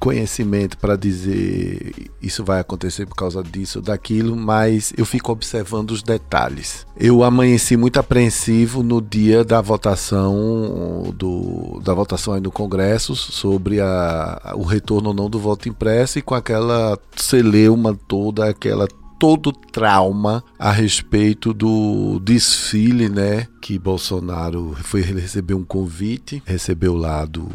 conhecimento 0.00 0.76
para 0.78 0.96
dizer 0.96 2.10
isso 2.20 2.44
vai 2.44 2.60
acontecer 2.60 3.06
por 3.06 3.14
causa 3.14 3.42
disso 3.42 3.80
daquilo, 3.80 4.36
mas 4.36 4.92
eu 4.96 5.04
fico 5.04 5.32
observando 5.32 5.90
os 5.90 6.02
detalhes. 6.02 6.86
Eu 6.96 7.22
amanheci 7.22 7.76
muito 7.76 7.98
apreensivo 7.98 8.82
no 8.82 9.00
dia 9.00 9.44
da 9.44 9.60
votação 9.60 11.12
do, 11.14 11.80
da 11.84 11.94
votação 11.94 12.34
aí 12.34 12.40
no 12.40 12.50
Congresso 12.50 13.14
sobre 13.14 13.80
a, 13.80 14.54
o 14.56 14.62
retorno 14.62 15.08
ou 15.08 15.14
não 15.14 15.30
do 15.30 15.38
voto 15.38 15.68
impresso 15.68 16.18
e 16.18 16.22
com 16.22 16.34
aquela 16.34 16.98
celeuma 17.16 17.98
toda, 18.08 18.48
aquela 18.48 18.86
todo 19.18 19.52
trauma 19.52 20.44
a 20.58 20.70
respeito 20.70 21.54
do 21.54 22.20
desfile, 22.20 23.08
né? 23.08 23.46
Que 23.62 23.78
Bolsonaro 23.78 24.76
foi 24.82 25.00
receber 25.00 25.54
um 25.54 25.64
convite, 25.64 26.42
recebeu 26.44 26.94
lá 26.94 27.24
do 27.24 27.48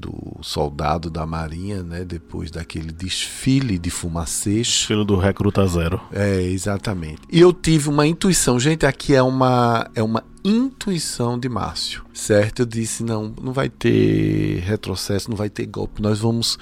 do 0.00 0.38
soldado 0.42 1.10
da 1.10 1.26
Marinha, 1.26 1.82
né? 1.82 2.04
Depois 2.04 2.50
daquele 2.50 2.90
desfile 2.90 3.78
de 3.78 3.90
fumacês. 3.90 4.66
Desfile 4.66 5.04
do 5.04 5.16
Recruta 5.16 5.66
Zero. 5.66 6.00
É, 6.10 6.40
exatamente. 6.42 7.20
E 7.30 7.40
eu 7.40 7.52
tive 7.52 7.88
uma 7.88 8.06
intuição, 8.06 8.58
gente, 8.58 8.86
aqui 8.86 9.14
é 9.14 9.22
uma, 9.22 9.88
é 9.94 10.02
uma 10.02 10.24
intuição 10.42 11.38
de 11.38 11.48
Márcio, 11.48 12.04
certo? 12.14 12.60
Eu 12.60 12.66
disse, 12.66 13.04
não, 13.04 13.34
não 13.40 13.52
vai 13.52 13.68
ter 13.68 14.60
retrocesso, 14.60 15.28
não 15.28 15.36
vai 15.36 15.50
ter 15.50 15.66
golpe, 15.66 16.00
nós 16.00 16.18
vamos 16.18 16.58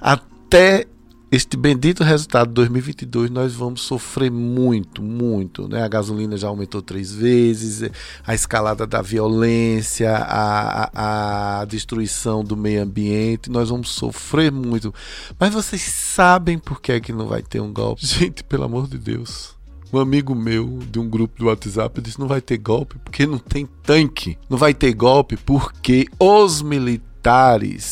até 0.00 0.86
este 1.30 1.56
bendito 1.56 2.02
resultado 2.02 2.48
de 2.48 2.54
2022 2.54 3.30
nós 3.30 3.54
vamos 3.54 3.82
sofrer 3.82 4.30
muito, 4.30 5.00
muito. 5.00 5.68
Né? 5.68 5.82
A 5.82 5.88
gasolina 5.88 6.36
já 6.36 6.48
aumentou 6.48 6.82
três 6.82 7.12
vezes, 7.12 7.88
a 8.26 8.34
escalada 8.34 8.84
da 8.86 9.00
violência, 9.00 10.10
a, 10.10 10.90
a, 10.92 11.60
a 11.60 11.64
destruição 11.66 12.42
do 12.42 12.56
meio 12.56 12.82
ambiente, 12.82 13.48
nós 13.48 13.70
vamos 13.70 13.90
sofrer 13.90 14.50
muito. 14.50 14.92
Mas 15.38 15.54
vocês 15.54 15.82
sabem 15.82 16.58
por 16.58 16.80
que 16.80 16.92
é 16.92 17.00
que 17.00 17.12
não 17.12 17.28
vai 17.28 17.42
ter 17.42 17.60
um 17.60 17.72
golpe? 17.72 18.04
Gente, 18.06 18.42
pelo 18.42 18.64
amor 18.64 18.88
de 18.88 18.98
Deus. 18.98 19.54
Um 19.92 19.98
amigo 19.98 20.34
meu 20.36 20.78
de 20.88 21.00
um 21.00 21.08
grupo 21.08 21.36
do 21.38 21.46
WhatsApp 21.46 22.00
disse: 22.00 22.18
não 22.18 22.28
vai 22.28 22.40
ter 22.40 22.58
golpe 22.58 22.96
porque 23.04 23.26
não 23.26 23.38
tem 23.38 23.68
tanque. 23.82 24.38
Não 24.48 24.56
vai 24.56 24.72
ter 24.72 24.92
golpe 24.94 25.36
porque 25.36 26.06
os 26.18 26.62
militares 26.62 27.09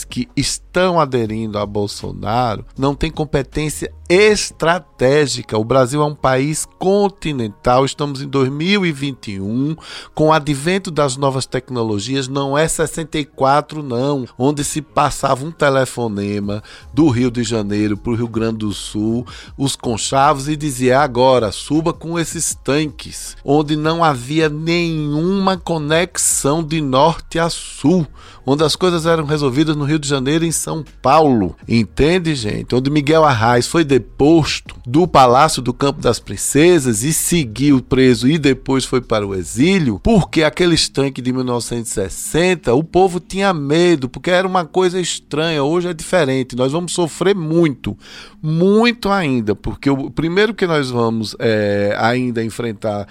que 0.05 0.29
estão 0.37 0.99
aderindo 0.99 1.59
a 1.59 1.67
Bolsonaro 1.67 2.65
não 2.77 2.95
têm 2.95 3.11
competência 3.11 3.93
estratégica. 4.09 5.59
O 5.59 5.65
Brasil 5.65 6.01
é 6.01 6.05
um 6.05 6.15
país 6.15 6.67
continental, 6.79 7.85
estamos 7.85 8.23
em 8.23 8.29
2021, 8.29 9.77
com 10.15 10.29
o 10.29 10.33
advento 10.33 10.91
das 10.91 11.17
novas 11.17 11.45
tecnologias, 11.45 12.27
não 12.27 12.57
é 12.57 12.67
64 12.67 13.83
não, 13.83 14.27
onde 14.39 14.65
se 14.65 14.81
passava 14.81 15.45
um 15.45 15.51
telefonema 15.51 16.63
do 16.95 17.09
Rio 17.09 17.31
de 17.31 17.43
Janeiro 17.43 17.97
para 17.97 18.13
o 18.13 18.15
Rio 18.15 18.29
Grande 18.29 18.59
do 18.59 18.73
Sul, 18.73 19.27
os 19.57 19.77
conchavos 19.77 20.49
e 20.49 20.57
dizia 20.57 21.01
agora 21.01 21.53
suba 21.53 21.93
com 21.93 22.19
esses 22.19 22.55
tanques, 22.55 23.37
onde 23.45 23.77
não 23.77 24.03
havia 24.03 24.49
nenhuma 24.49 25.59
conexão 25.59 26.63
de 26.65 26.81
norte 26.81 27.39
a 27.39 27.51
sul, 27.51 28.07
onde 28.47 28.65
as 28.65 28.75
coisas 28.75 29.05
eram 29.05 29.27
resolvidas 29.27 29.77
no 29.77 29.85
Rio 29.85 29.99
de 29.99 30.09
Janeiro 30.09 30.45
e 30.45 30.49
em 30.49 30.53
São 30.53 30.83
Paulo, 31.03 31.55
entende 31.69 32.35
gente? 32.35 32.75
Onde 32.75 32.91
Miguel 32.91 33.25
Arraes 33.25 33.67
foi 33.67 33.85
deposto 33.99 34.77
do 34.87 35.09
Palácio 35.09 35.61
do 35.61 35.75
Campo 35.75 36.01
das 36.01 36.21
Princesas 36.21 37.03
e 37.03 37.13
seguiu 37.13 37.83
preso 37.83 38.29
e 38.29 38.39
depois 38.39 38.85
foi 38.85 39.01
para 39.01 39.27
o 39.27 39.35
exílio, 39.35 40.01
porque 40.03 40.45
aqueles 40.45 40.89
tanques 40.89 41.23
de 41.23 41.33
1960 41.33 42.73
o 42.75 42.85
povo 42.85 43.19
tinha 43.19 43.53
medo, 43.53 44.09
porque 44.09 44.31
era 44.31 44.47
uma 44.47 44.65
coisa 44.65 45.01
estranha. 45.01 45.65
Hoje 45.65 45.89
é 45.89 45.95
diferente, 45.95 46.55
nós 46.55 46.71
vamos 46.71 46.93
sofrer 46.93 47.35
muito, 47.35 47.99
muito 48.41 49.11
ainda, 49.11 49.57
porque 49.57 49.91
o 49.91 50.09
primeiro 50.11 50.55
que 50.55 50.67
nós 50.67 50.91
vamos 50.91 51.35
é, 51.41 51.97
ainda 51.99 52.45
enfrentar 52.45 53.09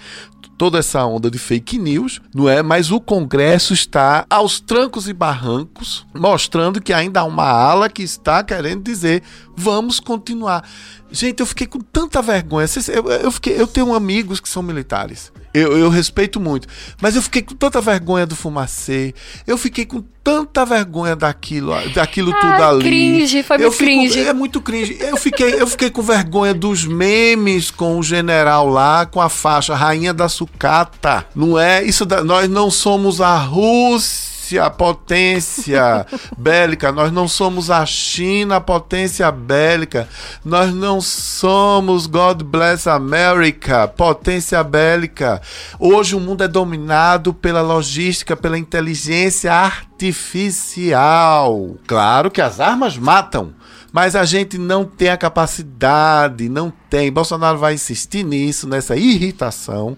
toda 0.58 0.78
essa 0.78 1.06
onda 1.06 1.30
de 1.30 1.38
fake 1.38 1.78
news, 1.78 2.20
não 2.34 2.48
é? 2.48 2.62
Mas 2.62 2.90
o 2.90 3.00
Congresso 3.00 3.72
está 3.72 4.26
aos 4.28 4.58
trancos 4.58 5.08
e 5.08 5.12
barrancos, 5.12 6.04
mostrando 6.12 6.82
que 6.82 6.92
ainda 6.92 7.20
há 7.20 7.24
uma 7.24 7.48
ala 7.48 7.88
que 7.88 8.02
está 8.02 8.42
querendo 8.42 8.82
dizer 8.82 9.22
vamos 9.56 9.98
continuar. 10.00 10.68
Gente, 11.10 11.40
eu 11.40 11.46
fiquei 11.46 11.66
com 11.66 11.80
tanta 11.80 12.20
vergonha. 12.20 12.66
Eu, 12.88 13.10
eu, 13.10 13.30
fiquei, 13.30 13.60
eu 13.60 13.66
tenho 13.66 13.94
amigos 13.94 14.40
que 14.40 14.48
são 14.48 14.62
militares. 14.62 15.32
Eu, 15.52 15.76
eu, 15.78 15.88
respeito 15.88 16.38
muito. 16.38 16.68
Mas 17.00 17.16
eu 17.16 17.22
fiquei 17.22 17.42
com 17.42 17.54
tanta 17.54 17.80
vergonha 17.80 18.26
do 18.26 18.36
fumacê. 18.36 19.14
Eu 19.46 19.56
fiquei 19.56 19.86
com 19.86 20.02
tanta 20.22 20.64
vergonha 20.64 21.16
daquilo, 21.16 21.72
daquilo 21.94 22.32
ah, 22.32 22.40
tudo 22.40 22.62
ali. 22.62 22.84
Cringe, 22.84 23.42
foi 23.42 23.56
eu 23.56 23.60
muito 23.60 23.78
cringe. 23.78 24.20
É 24.20 24.32
muito 24.32 24.60
cringe. 24.60 24.96
Eu 25.00 25.16
fiquei, 25.16 25.60
eu 25.60 25.66
fiquei 25.66 25.90
com 25.90 26.02
vergonha 26.02 26.52
dos 26.52 26.84
memes 26.84 27.70
com 27.70 27.98
o 27.98 28.02
general 28.02 28.68
lá, 28.68 29.06
com 29.06 29.20
a 29.20 29.28
faixa 29.28 29.74
Rainha 29.74 30.12
da 30.12 30.28
Sucata. 30.28 31.26
Não 31.34 31.58
é? 31.58 31.82
Isso 31.82 32.04
da, 32.04 32.22
nós 32.22 32.48
não 32.48 32.70
somos 32.70 33.20
a 33.20 33.36
Rússia 33.36 34.37
a 34.56 34.70
potência 34.70 36.06
bélica, 36.36 36.92
nós 36.92 37.10
não 37.10 37.26
somos 37.26 37.70
a 37.70 37.84
China, 37.84 38.60
potência 38.60 39.32
bélica, 39.32 40.08
nós 40.44 40.72
não 40.72 41.00
somos 41.00 42.06
God 42.06 42.44
bless 42.44 42.88
America, 42.88 43.88
potência 43.88 44.62
bélica. 44.62 45.42
Hoje 45.78 46.14
o 46.14 46.20
mundo 46.20 46.44
é 46.44 46.48
dominado 46.48 47.34
pela 47.34 47.60
logística, 47.60 48.36
pela 48.36 48.56
inteligência 48.56 49.52
artificial. 49.52 51.74
Claro 51.86 52.30
que 52.30 52.40
as 52.40 52.60
armas 52.60 52.96
matam, 52.96 53.52
mas 53.92 54.14
a 54.14 54.24
gente 54.24 54.58
não 54.58 54.84
tem 54.84 55.08
a 55.08 55.16
capacidade, 55.16 56.48
não 56.48 56.72
tem. 56.90 57.10
Bolsonaro 57.10 57.58
vai 57.58 57.74
insistir 57.74 58.24
nisso, 58.24 58.68
nessa 58.68 58.96
irritação. 58.96 59.96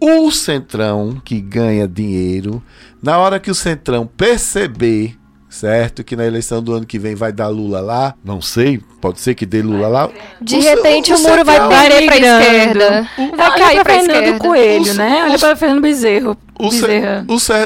O 0.00 0.30
Centrão, 0.30 1.20
que 1.24 1.40
ganha 1.40 1.86
dinheiro, 1.88 2.62
na 3.02 3.18
hora 3.18 3.40
que 3.40 3.50
o 3.50 3.54
Centrão 3.54 4.06
perceber, 4.06 5.16
certo, 5.52 6.02
que 6.02 6.16
na 6.16 6.26
eleição 6.26 6.62
do 6.62 6.72
ano 6.72 6.86
que 6.86 6.98
vem 6.98 7.14
vai 7.14 7.32
dar 7.32 7.48
Lula 7.48 7.80
lá, 7.80 8.14
não 8.24 8.40
sei, 8.40 8.80
pode 9.00 9.20
ser 9.20 9.34
que 9.34 9.44
dê 9.44 9.62
Lula 9.62 9.88
lá. 9.88 10.10
De 10.40 10.56
o, 10.56 10.60
repente 10.60 11.12
o, 11.12 11.16
o, 11.16 11.18
o 11.18 11.22
muro 11.22 11.44
vai 11.44 11.68
perder 11.68 12.06
para 12.06 12.16
esquerda. 12.16 13.08
Vai 13.36 13.58
cair 13.58 13.82
para 13.82 13.94
Fernando 13.94 14.38
Coelho, 14.38 14.94
né? 14.94 15.24
Olha 15.24 15.38
para 15.38 15.56
Fernando 15.56 15.82
Bezerro. 15.82 16.36
O, 16.58 16.70
ce, 16.70 16.86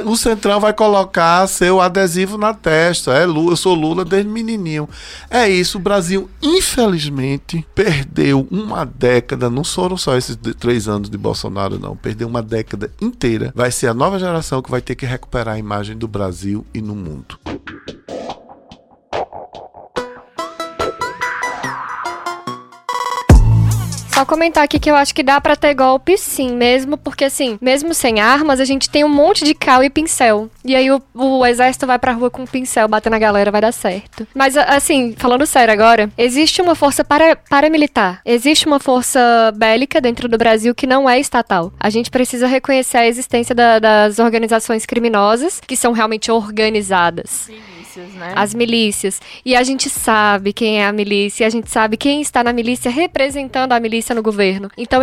o, 0.05 0.11
o, 0.11 0.17
Centrão 0.17 0.59
vai 0.59 0.73
colocar 0.73 1.47
seu 1.49 1.81
adesivo 1.81 2.39
na 2.39 2.55
testa. 2.55 3.13
É 3.13 3.27
Lula, 3.27 3.53
eu 3.53 3.57
sou 3.57 3.75
Lula 3.75 4.05
desde 4.05 4.31
menininho. 4.31 4.89
É 5.29 5.47
isso. 5.49 5.77
O 5.77 5.81
Brasil, 5.81 6.31
infelizmente, 6.41 7.67
perdeu 7.75 8.49
uma 8.51 8.87
década. 8.87 9.51
Não 9.51 9.63
foram 9.65 9.99
só 9.99 10.17
esses 10.17 10.39
três 10.59 10.89
anos 10.89 11.11
de 11.11 11.19
Bolsonaro, 11.19 11.79
não. 11.79 11.95
Perdeu 11.95 12.27
uma 12.27 12.43
década 12.43 12.91
inteira. 13.01 13.53
Vai 13.55 13.71
ser 13.71 13.89
a 13.89 13.95
nova 13.95 14.19
geração 14.19 14.63
que 14.63 14.71
vai 14.71 14.81
ter 14.81 14.95
que 14.95 15.05
recuperar 15.05 15.57
a 15.57 15.59
imagem 15.59 15.97
do 15.97 16.09
Brasil 16.09 16.65
e 16.73 16.81
no 16.81 16.95
mundo. 16.95 17.39
Thank 17.85 18.01
you. 18.11 18.46
Só 24.17 24.25
comentar 24.25 24.65
aqui 24.65 24.81
que 24.81 24.91
eu 24.91 24.97
acho 24.97 25.15
que 25.15 25.23
dá 25.23 25.39
para 25.39 25.55
ter 25.55 25.75
golpe 25.75 26.17
sim, 26.17 26.57
mesmo 26.57 26.97
porque 26.97 27.27
assim, 27.27 27.59
mesmo 27.61 27.93
sem 27.93 28.19
armas, 28.19 28.61
a 28.61 28.65
gente 28.65 28.89
tem 28.89 29.05
um 29.05 29.11
monte 29.11 29.45
de 29.45 29.53
cal 29.53 29.85
e 29.85 29.91
pincel. 29.91 30.49
E 30.65 30.75
aí 30.75 30.91
o, 30.91 31.03
o 31.13 31.45
exército 31.45 31.87
vai 31.87 31.99
pra 31.99 32.13
rua 32.13 32.31
com 32.31 32.41
um 32.41 32.47
pincel, 32.47 32.89
bater 32.89 33.11
na 33.11 33.19
galera, 33.19 33.51
vai 33.51 33.61
dar 33.61 33.73
certo. 33.73 34.27
Mas 34.35 34.57
assim, 34.57 35.15
falando 35.19 35.45
sério 35.45 35.71
agora, 35.71 36.11
existe 36.17 36.63
uma 36.63 36.75
força 36.75 37.05
para, 37.05 37.37
paramilitar. 37.37 38.23
Existe 38.25 38.67
uma 38.67 38.81
força 38.81 39.21
bélica 39.55 40.01
dentro 40.01 40.31
do 40.31 40.39
Brasil 40.39 40.75
que 40.75 40.87
não 40.87 41.07
é 41.07 41.21
estatal. 41.21 41.71
A 41.79 41.91
gente 41.91 42.11
precisa 42.11 42.47
reconhecer 42.47 42.97
a 42.97 43.07
existência 43.07 43.55
da, 43.55 43.79
das 43.79 44.19
organizações 44.19 44.87
criminosas 44.87 45.61
que 45.61 45.77
são 45.77 45.93
realmente 45.93 46.33
organizadas. 46.33 47.29
Sim 47.29 47.76
milícias, 47.97 48.15
né? 48.15 48.33
As 48.37 48.55
milícias. 48.55 49.21
E 49.45 49.57
a 49.57 49.63
gente 49.63 49.89
sabe 49.89 50.53
quem 50.53 50.81
é 50.81 50.87
a 50.87 50.93
milícia, 50.93 51.47
a 51.47 51.51
gente 51.51 51.71
sabe 51.71 51.97
quem 51.97 52.21
está 52.21 52.45
na 52.45 52.53
milícia 52.53 52.91
representando 52.91 53.73
a 53.73 53.81
milícia 53.81 54.15
no 54.15 54.23
governo. 54.23 54.71
Então, 54.77 55.01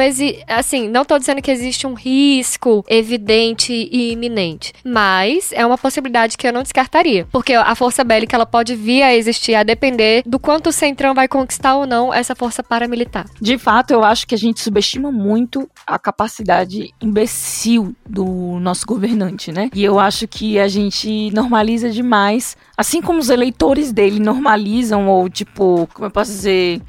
assim, 0.48 0.88
não 0.88 1.02
estou 1.02 1.18
dizendo 1.18 1.42
que 1.42 1.52
existe 1.52 1.88
um 1.88 1.94
risco 1.94 2.84
evidente 2.88 3.74
e 3.74 4.12
iminente, 4.12 4.74
mas 4.84 5.52
é 5.52 5.66
uma 5.66 5.78
possibilidade 5.78 6.38
que 6.38 6.48
eu 6.48 6.54
não 6.54 6.64
descartaria, 6.64 7.28
porque 7.32 7.54
a 7.54 7.76
força 7.76 8.04
bélica 8.04 8.36
ela 8.36 8.46
pode 8.46 8.76
vir 8.76 9.04
a 9.04 9.16
existir 9.16 9.56
a 9.56 9.64
depender 9.64 10.24
do 10.26 10.40
quanto 10.40 10.68
o 10.68 10.74
Centrão 10.74 11.14
vai 11.14 11.28
conquistar 11.28 11.76
ou 11.76 11.88
não 11.88 12.14
essa 12.14 12.36
força 12.36 12.64
paramilitar. 12.64 13.26
De 13.42 13.58
fato, 13.58 13.92
eu 13.92 14.04
acho 14.04 14.28
que 14.28 14.36
a 14.36 14.38
gente 14.38 14.62
subestima 14.62 15.12
muito 15.12 15.70
a 15.86 15.98
capacidade 15.98 16.94
imbecil 17.02 17.96
do 18.08 18.60
nosso 18.60 18.86
governante, 18.86 19.52
né? 19.52 19.70
E 19.74 19.84
eu 19.84 20.00
acho 20.00 20.28
que 20.28 20.60
a 20.60 20.68
gente 20.68 21.32
normaliza 21.32 21.90
demais 21.90 22.56
assim 22.84 23.02
como 23.02 23.20
os 23.20 23.30
eleitores 23.30 23.94
dele 23.94 24.20
normalizam 24.20 25.08
ou 25.08 25.30
tipo, 25.30 25.88
como 25.94 26.08
eu 26.08 26.12
posso 26.12 26.32
dizer, 26.32 26.82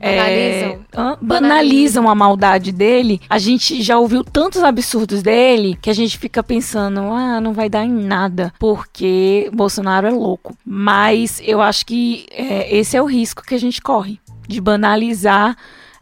Banalizam. 0.00 0.80
É, 0.92 1.16
banalizam 1.20 2.08
a 2.08 2.14
maldade 2.14 2.72
dele. 2.72 3.20
A 3.28 3.38
gente 3.38 3.82
já 3.82 3.98
ouviu 3.98 4.24
tantos 4.24 4.62
absurdos 4.62 5.22
dele 5.22 5.76
que 5.82 5.90
a 5.90 5.92
gente 5.92 6.16
fica 6.16 6.42
pensando, 6.42 7.00
ah, 7.00 7.38
não 7.38 7.52
vai 7.52 7.68
dar 7.68 7.84
em 7.84 7.92
nada, 7.92 8.50
porque 8.58 9.50
Bolsonaro 9.52 10.06
é 10.06 10.10
louco. 10.10 10.56
Mas 10.64 11.42
eu 11.44 11.60
acho 11.60 11.84
que 11.84 12.24
é, 12.30 12.74
esse 12.74 12.96
é 12.96 13.02
o 13.02 13.04
risco 13.04 13.42
que 13.42 13.54
a 13.54 13.60
gente 13.60 13.82
corre 13.82 14.18
de 14.48 14.58
banalizar 14.58 15.54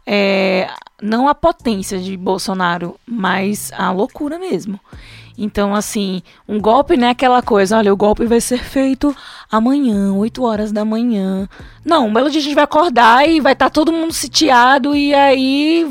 é, 0.07 0.69
não 1.01 1.27
a 1.27 1.35
potência 1.35 1.99
de 1.99 2.15
Bolsonaro, 2.15 2.95
mas 3.05 3.71
a 3.73 3.91
loucura 3.91 4.39
mesmo. 4.39 4.79
Então, 5.41 5.73
assim, 5.73 6.21
um 6.45 6.59
golpe 6.59 6.97
não 6.97 7.07
é 7.07 7.11
aquela 7.11 7.41
coisa, 7.41 7.77
olha, 7.77 7.93
o 7.93 7.95
golpe 7.95 8.25
vai 8.25 8.41
ser 8.41 8.59
feito 8.61 9.15
amanhã, 9.49 10.11
8 10.13 10.43
horas 10.43 10.69
da 10.73 10.83
manhã. 10.83 11.47
Não, 11.85 12.07
um 12.07 12.13
belo 12.13 12.29
dia 12.29 12.41
a 12.41 12.43
gente 12.43 12.55
vai 12.55 12.65
acordar 12.65 13.25
e 13.25 13.39
vai 13.39 13.53
estar 13.53 13.67
tá 13.67 13.69
todo 13.69 13.93
mundo 13.93 14.11
sitiado 14.11 14.93
e 14.93 15.13
aí 15.13 15.89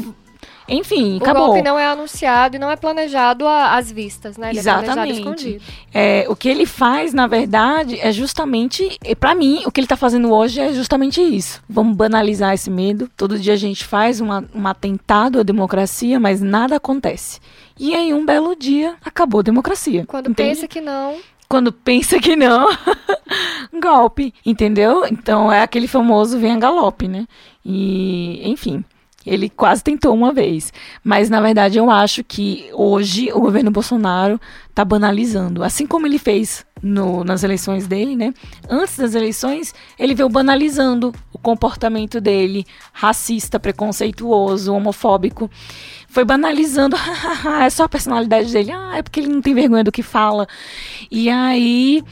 enfim, 0.69 1.15
o 1.15 1.23
acabou. 1.23 1.45
O 1.45 1.47
golpe 1.47 1.63
não 1.63 1.79
é 1.79 1.87
anunciado 1.87 2.57
e 2.57 2.59
não 2.59 2.71
é 2.71 2.77
planejado 2.77 3.47
às 3.47 3.91
vistas, 3.91 4.37
né? 4.37 4.51
Ele 4.51 4.59
Exatamente. 4.59 5.61
É, 5.93 6.25
é, 6.25 6.29
o 6.29 6.37
que 6.37 6.49
ele 6.49 6.67
faz, 6.67 7.15
na 7.15 7.27
verdade, 7.27 7.99
é 8.01 8.13
justamente, 8.13 8.99
para 9.19 9.35
mim, 9.35 9.63
o 9.65 9.73
que 9.73 9.81
ele 9.81 9.87
tá 9.87 9.97
fazendo 9.97 10.33
hoje 10.33 10.61
é 10.61 10.73
justamente 10.73 11.21
isso. 11.21 11.63
Vamos 11.69 11.97
banalizar 11.97 12.53
esse 12.53 12.71
medo. 12.71 13.11
Todo 13.17 13.39
dia 13.39 13.55
a 13.55 13.57
gente 13.57 13.85
faz 13.85 14.21
uma, 14.21 14.45
um 14.55 14.67
atentado 14.67 15.41
à 15.41 15.43
democracia, 15.43 16.21
mas 16.21 16.41
nada 16.41 16.77
acontece. 16.77 17.41
E 17.79 17.95
em 17.95 18.13
um 18.13 18.27
belo 18.27 18.55
dia 18.55 18.97
acabou 19.05 19.41
a 19.41 19.45
democracia. 19.45 20.05
Quando 20.07 20.31
entende? 20.31 20.51
pensa 20.51 20.69
que 20.69 20.81
não, 20.81 21.17
quando 21.49 21.73
pensa 21.73 22.21
que 22.21 22.37
não, 22.37 22.69
golpe, 23.81 24.35
entendeu? 24.45 25.07
Então 25.07 25.51
é 25.51 25.63
aquele 25.63 25.89
famoso 25.89 26.39
vem 26.39 26.53
a 26.53 26.59
galope, 26.59 27.09
né? 27.09 27.27
E, 27.65 28.41
enfim, 28.49 28.85
ele 29.29 29.49
quase 29.49 29.83
tentou 29.83 30.15
uma 30.15 30.33
vez. 30.33 30.73
Mas, 31.05 31.29
na 31.29 31.41
verdade, 31.41 31.79
eu 31.79 31.91
acho 31.91 32.25
que 32.25 32.69
hoje 32.73 33.31
o 33.33 33.41
governo 33.41 33.71
Bolsonaro 33.71 34.41
está 34.69 34.85
banalizando. 34.85 35.63
Assim 35.63 35.87
como 35.87 36.07
ele 36.07 36.19
fez 36.19 36.65
no, 36.83 37.25
nas 37.25 37.43
eleições 37.43 37.87
dele, 37.87 38.17
né? 38.17 38.33
Antes 38.69 38.97
das 38.97 39.15
eleições, 39.15 39.75
ele 39.99 40.15
veio 40.15 40.29
banalizando 40.29 41.13
o 41.33 41.39
comportamento 41.39 42.21
dele, 42.21 42.65
racista, 42.93 43.59
preconceituoso, 43.59 44.73
homofóbico. 44.73 45.51
Foi 46.09 46.25
banalizando, 46.25 46.97
é 47.63 47.71
só 47.71 47.85
a 47.85 47.89
personalidade 47.89 48.53
dele, 48.53 48.73
ah, 48.73 48.97
é 48.97 49.03
porque 49.03 49.21
ele 49.21 49.29
não 49.29 49.43
tem 49.43 49.55
vergonha 49.55 49.85
do 49.85 49.93
que 49.93 50.03
fala. 50.03 50.47
E 51.11 51.29
aí, 51.29 52.03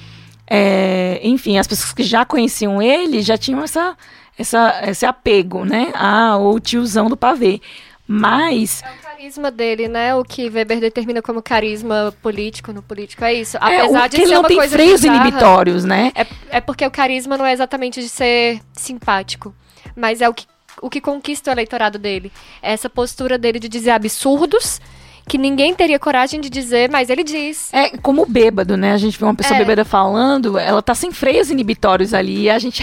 é, 0.48 1.20
enfim, 1.22 1.58
as 1.58 1.66
pessoas 1.66 1.92
que 1.92 2.02
já 2.02 2.24
conheciam 2.24 2.80
ele 2.80 3.22
já 3.22 3.36
tinham 3.36 3.62
essa 3.62 3.96
essa, 4.38 4.82
esse 4.86 5.06
apego, 5.06 5.64
né? 5.64 5.92
Ah, 5.94 6.36
o 6.36 6.58
tiozão 6.60 7.08
do 7.08 7.16
pavê. 7.16 7.60
Mas. 8.06 8.82
É 8.82 8.90
o 8.90 9.02
carisma 9.02 9.50
dele, 9.50 9.88
né? 9.88 10.14
O 10.14 10.22
que 10.22 10.48
Weber 10.48 10.78
determina 10.78 11.20
como 11.20 11.42
carisma 11.42 12.14
político 12.22 12.72
no 12.72 12.82
político. 12.82 13.24
É 13.24 13.34
isso. 13.34 13.56
Apesar 13.60 14.04
é, 14.04 14.08
de 14.08 14.16
ser 14.16 14.26
não 14.26 14.40
uma 14.40 14.48
tem 14.48 14.56
coisa 14.56 14.72
freios 14.72 15.00
bizarra, 15.00 15.26
inibitórios, 15.26 15.84
né? 15.84 16.12
É, 16.14 16.26
é 16.50 16.60
porque 16.60 16.86
o 16.86 16.90
carisma 16.90 17.36
não 17.36 17.44
é 17.44 17.52
exatamente 17.52 18.00
de 18.00 18.08
ser 18.08 18.60
simpático. 18.72 19.54
Mas 19.96 20.20
é 20.20 20.28
o 20.28 20.34
que, 20.34 20.46
o 20.80 20.88
que 20.88 21.00
conquista 21.00 21.50
o 21.50 21.54
eleitorado 21.54 21.98
dele. 21.98 22.30
É 22.62 22.72
essa 22.72 22.88
postura 22.88 23.36
dele 23.36 23.58
de 23.58 23.68
dizer 23.68 23.90
absurdos 23.90 24.80
que 25.28 25.36
ninguém 25.36 25.74
teria 25.74 25.98
coragem 25.98 26.40
de 26.40 26.48
dizer, 26.48 26.90
mas 26.90 27.10
ele 27.10 27.24
diz. 27.24 27.72
É 27.72 27.96
como 27.98 28.24
bêbado, 28.26 28.76
né? 28.76 28.92
A 28.92 28.96
gente 28.96 29.18
vê 29.18 29.24
uma 29.24 29.34
pessoa 29.34 29.56
é. 29.56 29.58
bêbada 29.60 29.84
falando, 29.84 30.58
ela 30.58 30.80
tá 30.80 30.94
sem 30.94 31.10
freios 31.10 31.50
inibitórios 31.50 32.14
ali 32.14 32.42
e 32.42 32.50
a 32.50 32.58
gente 32.58 32.82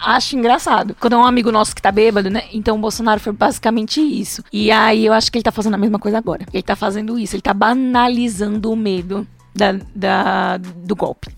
acha 0.00 0.36
engraçado. 0.36 0.94
Quando 1.00 1.14
é 1.14 1.16
um 1.16 1.24
amigo 1.24 1.50
nosso 1.50 1.74
que 1.74 1.82
tá 1.82 1.90
bêbado, 1.90 2.30
né? 2.30 2.44
Então 2.52 2.76
o 2.76 2.80
Bolsonaro 2.80 3.20
foi 3.20 3.32
basicamente 3.32 4.00
isso. 4.00 4.42
E 4.52 4.70
aí 4.70 5.06
eu 5.06 5.12
acho 5.12 5.32
que 5.32 5.38
ele 5.38 5.44
tá 5.44 5.52
fazendo 5.52 5.74
a 5.74 5.78
mesma 5.78 5.98
coisa 5.98 6.18
agora. 6.18 6.44
Ele 6.52 6.62
tá 6.62 6.76
fazendo 6.76 7.18
isso, 7.18 7.34
ele 7.34 7.42
tá 7.42 7.54
banalizando 7.54 8.70
o 8.70 8.76
medo 8.76 9.26
da, 9.54 9.74
da 9.94 10.56
do 10.58 10.94
golpe 10.94 11.37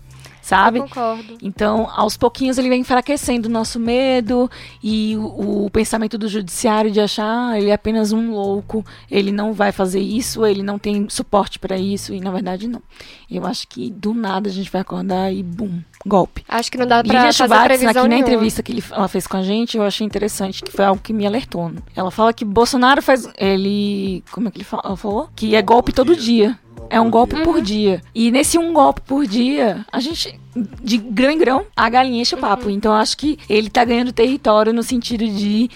sabe? 0.51 0.79
Eu 0.79 0.83
concordo. 0.83 1.37
Então, 1.41 1.89
aos 1.95 2.15
pouquinhos 2.17 2.57
ele 2.57 2.69
vem 2.69 2.81
enfraquecendo 2.81 3.47
o 3.47 3.51
nosso 3.51 3.79
medo 3.79 4.49
e 4.83 5.15
o, 5.17 5.65
o 5.65 5.69
pensamento 5.69 6.17
do 6.17 6.27
judiciário 6.27 6.91
de 6.91 6.99
achar 6.99 7.49
ah, 7.51 7.57
ele 7.57 7.69
é 7.69 7.73
apenas 7.73 8.11
um 8.11 8.31
louco, 8.31 8.85
ele 9.09 9.31
não 9.31 9.53
vai 9.53 9.71
fazer 9.71 9.99
isso, 10.01 10.45
ele 10.45 10.61
não 10.61 10.77
tem 10.77 11.07
suporte 11.09 11.57
para 11.59 11.77
isso, 11.77 12.13
e 12.13 12.19
na 12.19 12.31
verdade 12.31 12.67
não. 12.67 12.81
Eu 13.29 13.45
acho 13.45 13.67
que 13.67 13.89
do 13.89 14.13
nada 14.13 14.49
a 14.49 14.51
gente 14.51 14.69
vai 14.69 14.81
acordar 14.81 15.31
e 15.33 15.41
bum, 15.41 15.79
golpe. 16.05 16.43
Acho 16.49 16.69
que 16.71 16.77
não 16.77 16.85
dá 16.85 17.01
pra 17.03 17.13
Lilia 17.13 17.33
fazer 17.33 17.47
Schwartz, 17.47 17.65
previsão 17.67 17.89
aqui 17.89 17.99
na 18.01 18.07
nenhuma. 18.07 18.27
entrevista 18.27 18.61
que 18.63 18.71
ele- 18.73 18.83
ela 18.91 19.07
fez 19.07 19.25
com 19.25 19.37
a 19.37 19.41
gente, 19.43 19.77
eu 19.77 19.83
achei 19.83 20.05
interessante, 20.05 20.61
que 20.63 20.71
foi 20.71 20.83
algo 20.85 21.01
que 21.01 21.13
me 21.13 21.25
alertou. 21.25 21.71
Ela 21.95 22.11
fala 22.11 22.33
que 22.33 22.43
Bolsonaro 22.43 23.01
faz. 23.01 23.27
Ele. 23.37 24.23
Como 24.31 24.47
é 24.47 24.51
que 24.51 24.57
ele 24.57 24.65
falou? 24.65 25.29
Que 25.35 25.55
é 25.55 25.61
golpe 25.61 25.93
todo 25.93 26.15
dia. 26.15 26.57
É 26.91 26.99
um 26.99 27.09
golpe 27.09 27.35
Uhum. 27.35 27.43
por 27.43 27.61
dia. 27.61 28.01
E 28.13 28.29
nesse 28.31 28.57
um 28.57 28.73
golpe 28.73 28.99
por 29.01 29.25
dia, 29.25 29.85
a 29.91 29.99
gente, 29.99 30.37
de 30.83 30.97
grão 30.97 31.31
em 31.31 31.37
grão, 31.37 31.65
a 31.75 31.89
galinha 31.89 32.21
enche 32.21 32.35
o 32.35 32.37
papo. 32.37 32.65
Uhum. 32.65 32.71
Então 32.71 32.91
eu 32.91 32.97
acho 32.97 33.15
que 33.17 33.39
ele 33.49 33.69
tá 33.69 33.83
ganhando 33.85 34.11
território 34.11 34.73
no 34.73 34.83
sentido 34.83 35.25
de 35.25 35.69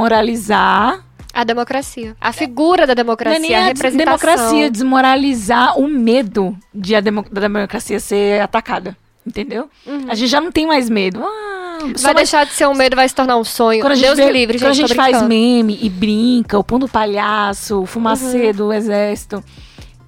desmoralizar. 0.00 1.04
A 1.32 1.44
democracia. 1.44 2.16
A 2.20 2.32
figura 2.32 2.86
da 2.86 2.88
Não 2.88 2.92
é 2.92 3.04
democracia, 3.04 3.38
nem 3.40 3.54
a 3.54 3.60
a 3.60 3.64
representação. 3.66 4.04
democracia, 4.18 4.70
desmoralizar 4.70 5.78
o 5.78 5.86
medo 5.86 6.56
de 6.74 6.96
a 6.96 7.00
demo- 7.00 7.24
da 7.30 7.42
democracia 7.42 8.00
ser 8.00 8.40
atacada. 8.42 8.96
Entendeu? 9.24 9.68
A 10.08 10.14
gente 10.16 10.28
já 10.28 10.40
não 10.40 10.50
tem 10.50 10.66
mais 10.66 10.88
medo. 10.90 11.22
Ah, 11.22 11.58
Uhum. 11.82 11.94
Vai 12.02 12.14
deixar 12.14 12.44
de 12.44 12.52
ser 12.52 12.66
um 12.68 12.74
medo, 12.74 12.94
vai 12.94 13.08
se 13.08 13.14
tornar 13.14 13.38
um 13.38 13.44
sonho. 13.44 13.80
Quando 13.80 13.92
a 13.92 13.94
gente, 13.94 14.04
Deus 14.04 14.18
vê- 14.18 14.30
livre, 14.30 14.58
gente. 14.58 14.66
quando 14.66 14.72
a 14.72 14.74
gente 14.74 14.94
faz 14.94 15.22
meme 15.22 15.78
e 15.80 15.88
brinca, 15.88 16.58
o 16.58 16.64
pão 16.64 16.78
do 16.78 16.86
palhaço, 16.86 17.80
o 17.80 17.86
fumacê 17.86 18.48
Uhum. 18.48 18.52
do 18.52 18.72
exército, 18.72 19.42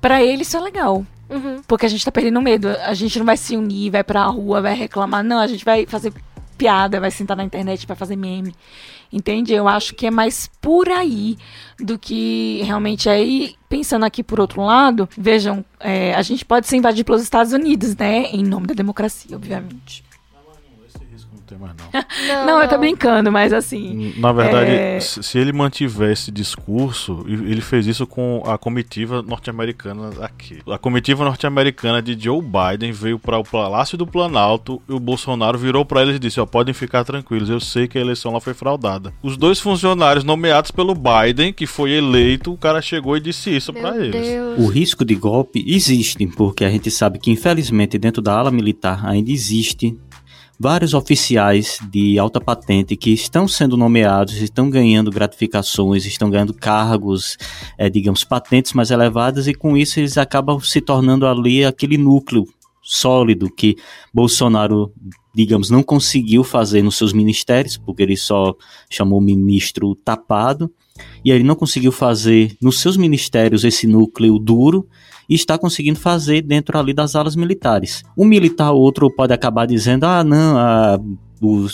pra 0.03 0.23
ele 0.23 0.43
isso 0.43 0.57
é 0.57 0.61
legal. 0.61 1.07
Uhum. 1.31 1.63
Porque 1.67 1.87
a 1.87 1.89
gente 1.89 2.05
tá 2.05 2.13
perdendo 2.13 2.43
medo. 2.43 2.69
A 2.69 2.93
gente 2.93 3.19
não 3.19 3.25
vai 3.25 3.39
se 3.39 3.57
unir, 3.57 3.91
vai 3.91 4.05
pra 4.05 4.25
rua, 4.25 4.61
vai 4.61 4.75
reclamar. 4.75 5.25
Não, 5.25 5.39
a 5.39 5.47
gente 5.47 5.65
vai 5.65 5.87
fazer 5.87 6.13
piada, 6.59 7.01
vai 7.01 7.11
sentar 7.11 7.37
na 7.37 7.45
internet, 7.45 7.87
vai 7.87 7.97
fazer 7.97 8.17
meme. 8.17 8.55
Entende? 9.11 9.53
Eu 9.53 9.69
acho 9.69 9.95
que 9.95 10.07
é 10.07 10.11
mais 10.11 10.51
por 10.61 10.89
aí 10.89 11.39
do 11.79 11.99
que 11.99 12.63
realmente 12.65 13.09
aí. 13.09 13.55
Pensando 13.69 14.05
aqui 14.05 14.23
por 14.23 14.41
outro 14.41 14.63
lado, 14.63 15.09
vejam, 15.17 15.65
é, 15.81 16.15
a 16.15 16.23
gente 16.23 16.45
pode 16.45 16.67
ser 16.67 16.77
invadido 16.77 17.07
pelos 17.07 17.23
Estados 17.23 17.53
Unidos, 17.53 17.97
né? 17.97 18.27
Em 18.33 18.43
nome 18.43 18.67
da 18.67 18.75
democracia, 18.75 19.37
obviamente. 19.37 20.05
Não 21.53 21.59
tem 21.59 21.59
mais 21.59 21.75
não. 21.77 22.03
Não, 22.43 22.47
Não, 22.47 22.63
eu 22.63 22.69
tô 22.69 22.79
brincando, 22.79 23.31
mas 23.33 23.53
assim. 23.53 24.15
Na 24.17 24.33
verdade, 24.33 24.71
É. 24.71 25.01
se 25.01 25.39
ele 25.39 25.53
mantiver 25.53 26.11
esse 26.13 26.31
discurso, 26.31 27.25
e- 27.27 27.33
ele 27.33 27.61
fez 27.61 27.87
isso 27.87 28.07
com 28.07 28.43
a 28.47 28.57
comitiva 28.59 29.23
norte-americana 29.23 30.11
aqui. 30.21 30.59
A 30.69 30.79
comitiva 30.79 31.25
norte-americana 31.25 32.01
de 32.03 32.17
Joe 32.23 32.41
Biden 32.43 32.93
veio 32.93 33.19
para 33.19 33.39
o 33.39 33.45
Palácio 33.45 33.97
do 33.99 34.07
Planalto 34.07 34.81
e 34.89 34.93
o 34.93 35.01
Bolsonaro 35.01 35.59
virou 35.59 35.85
para 35.85 36.03
eles 36.03 36.17
e 36.17 36.19
disse: 36.19 36.41
Ó, 36.41 36.47
podem 36.47 36.73
ficar 36.75 37.05
tranquilos, 37.05 37.49
eu 37.51 37.61
sei 37.61 37.89
que 37.89 37.99
a 37.99 38.01
eleição 38.01 38.33
lá 38.33 38.41
foi 38.41 38.55
fraudada. 38.55 39.13
Os 39.23 39.37
dois 39.37 39.59
funcionários 39.59 40.25
nomeados 40.25 40.71
pelo 40.71 40.95
Biden, 40.95 41.53
que 41.53 41.67
foi 41.67 41.93
eleito, 41.93 42.53
o 42.53 42.59
cara 42.59 42.81
chegou 42.83 43.17
e 43.17 43.21
disse 43.21 43.55
isso 43.55 43.73
para 43.73 43.97
eles. 43.97 44.27
O 44.59 44.67
risco 44.69 45.05
de 45.05 45.15
golpe 45.15 45.65
existe, 45.67 46.27
porque 46.29 46.65
a 46.65 46.71
gente 46.71 46.91
sabe 46.91 47.19
que, 47.19 47.31
infelizmente, 47.31 47.99
dentro 47.99 48.23
da 48.23 48.35
ala 48.39 48.51
militar 48.51 49.05
ainda 49.07 49.31
existe 49.31 49.97
vários 50.59 50.95
oficiais 50.95 51.79
de 51.91 52.19
alta 52.19 52.41
patente 52.41 52.97
que 52.97 53.11
estão 53.11 53.49
sendo 53.49 53.77
nomeados, 53.77 54.41
estão 54.41 54.71
ganhando 54.71 55.11
gratificações, 55.11 56.07
estão 56.07 56.31
ganhando 56.31 56.55
cargos, 56.55 57.37
eh, 57.77 57.91
digamos, 57.91 58.25
patentes 58.25 58.73
mais 58.73 58.91
elevadas, 58.91 59.49
e 59.49 59.55
com 59.55 59.77
isso 59.77 59.99
eles 59.99 60.17
acabam 60.17 60.61
se 60.61 60.81
tornando 60.81 61.27
ali 61.27 61.65
aquele 61.65 61.99
núcleo 61.99 62.47
sólido 62.83 63.49
que 63.51 63.77
Bolsonaro, 64.13 64.93
digamos, 65.35 65.71
não 65.71 65.83
conseguiu 65.83 66.43
fazer 66.43 66.83
nos 66.83 66.97
seus 66.97 67.13
ministérios, 67.13 67.77
porque 67.77 68.03
ele 68.03 68.17
só 68.17 68.55
chamou 68.91 69.21
ministro 69.21 69.95
tapado, 69.95 70.71
e 71.25 71.31
ele 71.31 71.45
não 71.45 71.55
conseguiu 71.55 71.93
fazer 71.93 72.57
nos 72.61 72.81
seus 72.81 72.97
ministérios 72.97 73.65
esse 73.65 73.87
núcleo 73.87 74.39
duro 74.39 74.87
e 75.29 75.35
está 75.35 75.57
conseguindo 75.59 75.99
fazer 75.99 76.43
dentro 76.43 76.79
ali 76.79 76.93
das 76.93 77.15
alas 77.15 77.37
militares. 77.37 78.03
Um 78.17 78.25
militar 78.25 78.73
ou 78.73 78.81
outro 78.81 79.11
pode 79.15 79.33
acabar 79.33 79.67
dizendo: 79.67 80.05
ah, 80.05 80.23
não, 80.25 80.57
a- 80.59 80.99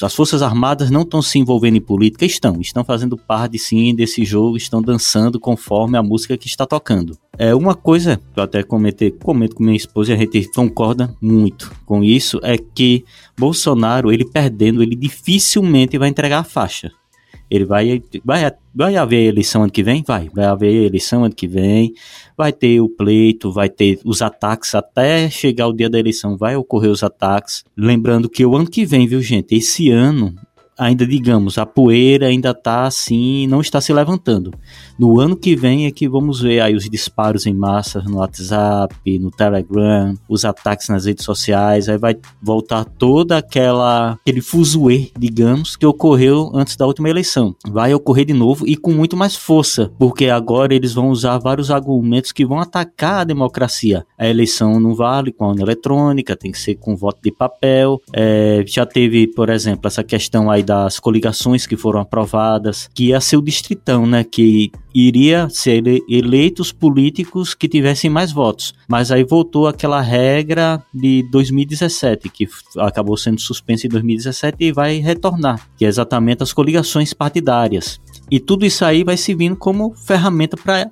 as 0.03 0.15
Forças 0.15 0.41
Armadas 0.41 0.91
não 0.91 1.03
estão 1.03 1.21
se 1.21 1.39
envolvendo 1.39 1.77
em 1.77 1.81
política. 1.81 2.25
Estão, 2.25 2.59
estão 2.59 2.83
fazendo 2.83 3.19
parte 3.19 3.59
sim 3.59 3.95
desse 3.95 4.25
jogo, 4.25 4.57
estão 4.57 4.81
dançando 4.81 5.39
conforme 5.39 5.99
a 5.99 6.03
música 6.03 6.39
que 6.39 6.47
está 6.47 6.65
tocando. 6.67 7.19
É 7.37 7.55
uma 7.55 7.75
coisa 7.75 8.17
que 8.33 8.41
eu 8.41 8.45
até 8.45 8.63
comentei, 8.63 9.11
comento 9.11 9.55
com 9.55 9.63
minha 9.63 9.77
esposa 9.77 10.11
e 10.13 10.15
a 10.15 10.19
gente 10.19 10.51
concorda 10.53 11.15
muito 11.21 11.71
com 11.85 12.03
isso, 12.03 12.41
é 12.43 12.57
que 12.57 13.05
Bolsonaro, 13.39 14.11
ele 14.11 14.25
perdendo, 14.25 14.83
ele 14.83 14.97
dificilmente 14.97 15.99
vai 15.99 16.09
entregar 16.09 16.39
a 16.39 16.45
faixa. 16.45 16.91
Ele 17.51 17.65
vai, 17.65 18.03
vai, 18.25 18.53
vai 18.75 18.97
haver 18.97 19.29
eleição 19.29 19.63
ano 19.63 19.73
que 19.73 19.83
vem? 19.83 20.03
Vai. 20.07 20.29
Vai 20.35 20.45
haver 20.45 20.87
eleição 20.87 21.25
ano 21.25 21.35
que 21.35 21.47
vem. 21.47 21.95
Vai 22.37 22.53
ter 22.53 22.81
o 22.81 22.89
pleito, 22.89 23.51
vai 23.51 23.69
ter 23.69 23.99
os 24.05 24.23
ataques 24.23 24.75
até 24.75 25.31
chegar 25.31 25.69
o 25.69 25.73
dia 25.73 25.89
da 25.89 25.99
eleição. 25.99 26.37
Vai 26.37 26.57
ocorrer 26.57 26.91
os 26.91 27.03
ataques. 27.03 27.65
Lembrando 27.77 28.29
que 28.29 28.45
o 28.45 28.55
ano 28.55 28.69
que 28.69 28.85
vem, 28.85 29.07
viu, 29.07 29.23
gente? 29.23 29.55
Esse 29.55 29.91
ano, 29.91 30.35
ainda 30.79 31.07
digamos, 31.07 31.59
a 31.59 31.67
poeira 31.67 32.27
ainda 32.27 32.55
tá 32.55 32.85
assim, 32.85 33.47
não 33.47 33.61
está 33.61 33.81
se 33.81 33.93
levantando. 33.93 34.53
No 34.99 35.21
ano 35.21 35.37
que 35.37 35.57
vem 35.57 35.87
é 35.87 35.91
que 35.91 36.09
vamos 36.09 36.41
ver 36.41 36.61
aí 36.61 36.75
os 36.75 36.89
disparos 36.89 37.47
em 37.47 37.55
massa 37.55 38.01
no 38.03 38.19
WhatsApp, 38.19 39.19
no 39.19 39.31
Telegram, 39.31 40.15
os 40.29 40.45
ataques 40.45 40.89
nas 40.89 41.05
redes 41.05 41.25
sociais, 41.25 41.89
aí 41.89 41.99
vai 41.99 42.17
voltar 42.41 42.85
toda 42.85 43.39
aquela 43.39 44.13
aquele 44.13 44.41
fuzuê, 44.41 45.11
digamos, 45.19 45.77
que 45.77 45.87
ocorreu 45.87 46.51
antes 46.55 46.77
da 46.77 46.87
última 46.87 47.09
eleição. 47.09 47.55
Vai 47.69 47.95
ocorrer 47.95 48.25
de 48.25 48.33
novo 48.33 48.67
e 48.67 48.77
com 48.77 48.93
muito 48.93 49.17
mais 49.17 49.37
força, 49.37 49.91
porque 49.99 50.27
agora 50.27 50.75
eles 50.75 50.95
vão 50.95 51.09
usar 51.09 51.39
vários 51.39 51.71
argumentos 51.71 52.33
que 52.33 52.47
vão 52.47 52.61
atacar 52.61 53.21
a 53.21 53.25
democracia. 53.25 54.05
A 54.17 54.29
eleição 54.29 54.79
não 54.79 54.95
vale 54.95 55.33
com 55.33 55.45
a 55.45 55.49
urna 55.49 55.63
eletrônica, 55.63 56.37
tem 56.37 56.53
que 56.53 56.59
ser 56.59 56.77
com 56.77 56.97
voto 56.97 57.21
de 57.23 57.31
papel. 57.31 58.01
É, 58.13 58.63
já 58.67 58.85
teve, 58.85 59.27
por 59.27 59.49
exemplo, 59.49 59.87
essa 59.87 60.05
questão 60.05 60.51
aí 60.51 60.63
das 60.69 61.01
coligações 61.01 61.67
que 61.67 61.77
foram 61.77 62.01
aprovadas, 62.01 62.91
que 62.95 63.07
ia 63.07 63.21
ser 63.21 63.39
o 63.39 63.43
distritão, 63.43 64.07
né, 64.07 64.23
que 64.23 64.71
iria 64.95 65.49
ser 65.49 65.77
ele- 65.79 66.03
eleitos 66.09 66.71
políticos 66.73 67.55
que 67.55 67.67
tivessem 67.67 68.11
mais 68.11 68.31
votos. 68.31 68.75
Mas 68.87 69.11
aí 69.11 69.25
voltou 69.25 69.67
aquela 69.67 70.03
regra 70.03 70.83
de 70.95 71.25
2017, 71.31 72.29
que 72.29 72.47
acabou 72.77 73.17
sendo 73.17 73.41
suspensa 73.41 73.87
em 73.87 73.91
2017 73.91 74.57
e 74.61 74.73
vai 74.73 74.99
retornar, 74.99 75.67
que 75.77 75.87
é 75.87 75.89
exatamente 75.89 76.43
as 76.43 76.53
coligações 76.53 77.15
partidárias. 77.15 77.99
E 78.31 78.39
tudo 78.39 78.67
isso 78.67 78.85
aí 78.85 79.03
vai 79.03 79.17
servindo 79.17 79.57
como 79.57 79.95
ferramenta 79.95 80.57
para 80.57 80.91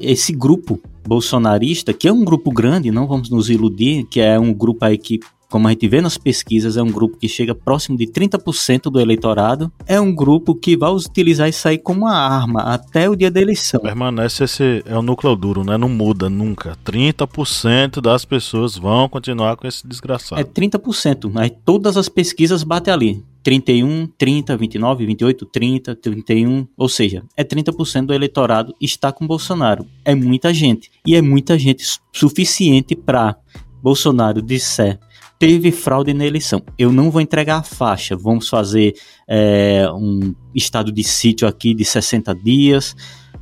esse 0.00 0.32
grupo 0.32 0.80
bolsonarista, 1.06 1.92
que 1.92 2.08
é 2.08 2.12
um 2.12 2.24
grupo 2.24 2.50
grande, 2.50 2.90
não 2.90 3.06
vamos 3.06 3.30
nos 3.30 3.48
iludir, 3.48 4.04
que 4.10 4.20
é 4.20 4.38
um 4.40 4.52
grupo 4.52 4.84
aí 4.84 4.98
que 4.98 5.20
como 5.50 5.68
a 5.68 5.70
gente 5.70 5.86
vê 5.88 6.00
nas 6.00 6.18
pesquisas, 6.18 6.76
é 6.76 6.82
um 6.82 6.90
grupo 6.90 7.16
que 7.16 7.28
chega 7.28 7.54
próximo 7.54 7.96
de 7.96 8.06
30% 8.06 8.90
do 8.90 9.00
eleitorado. 9.00 9.70
É 9.86 10.00
um 10.00 10.14
grupo 10.14 10.54
que 10.54 10.76
vai 10.76 10.90
utilizar 10.90 11.48
isso 11.48 11.66
aí 11.68 11.78
como 11.78 12.02
uma 12.02 12.14
arma 12.16 12.62
até 12.62 13.08
o 13.08 13.14
dia 13.16 13.30
da 13.30 13.40
eleição. 13.40 13.80
Permanece 13.80 14.44
esse. 14.44 14.82
É 14.84 14.96
o 14.96 15.02
núcleo 15.02 15.36
duro, 15.36 15.64
né? 15.64 15.76
Não 15.76 15.88
muda 15.88 16.28
nunca. 16.28 16.76
30% 16.84 18.00
das 18.00 18.24
pessoas 18.24 18.76
vão 18.76 19.08
continuar 19.08 19.56
com 19.56 19.66
esse 19.66 19.86
desgraçado. 19.86 20.40
É 20.40 20.44
30%, 20.44 21.30
mas 21.32 21.50
todas 21.64 21.96
as 21.96 22.08
pesquisas 22.08 22.62
batem 22.62 22.92
ali. 22.92 23.24
31, 23.42 24.08
30, 24.18 24.56
29, 24.56 25.06
28, 25.06 25.46
30, 25.46 25.94
31, 25.94 26.66
ou 26.76 26.88
seja, 26.88 27.22
é 27.36 27.44
30% 27.44 28.06
do 28.06 28.12
eleitorado 28.12 28.74
está 28.80 29.12
com 29.12 29.24
Bolsonaro. 29.24 29.86
É 30.04 30.16
muita 30.16 30.52
gente. 30.52 30.90
E 31.06 31.14
é 31.14 31.22
muita 31.22 31.56
gente 31.56 31.84
su- 31.84 32.00
suficiente 32.12 32.96
para 32.96 33.36
Bolsonaro 33.80 34.42
disser 34.42 34.98
teve 35.38 35.70
fraude 35.70 36.14
na 36.14 36.26
eleição. 36.26 36.62
Eu 36.78 36.92
não 36.92 37.10
vou 37.10 37.20
entregar 37.20 37.58
a 37.58 37.62
faixa. 37.62 38.16
Vamos 38.16 38.48
fazer 38.48 38.94
é, 39.28 39.86
um 39.92 40.34
estado 40.54 40.90
de 40.90 41.04
sítio 41.04 41.46
aqui 41.46 41.74
de 41.74 41.84
60 41.84 42.34
dias 42.34 42.96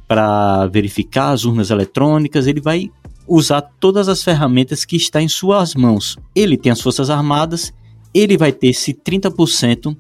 para 0.06 0.66
verificar 0.66 1.30
as 1.30 1.44
urnas 1.44 1.70
eletrônicas. 1.70 2.46
Ele 2.46 2.60
vai 2.60 2.90
usar 3.26 3.62
todas 3.80 4.08
as 4.08 4.22
ferramentas 4.22 4.84
que 4.84 4.96
está 4.96 5.22
em 5.22 5.28
suas 5.28 5.74
mãos. 5.74 6.18
Ele 6.34 6.56
tem 6.56 6.70
as 6.72 6.80
Forças 6.80 7.10
Armadas, 7.10 7.72
ele 8.12 8.36
vai 8.36 8.52
ter 8.52 8.68
esse 8.68 8.92
30% 8.92 9.96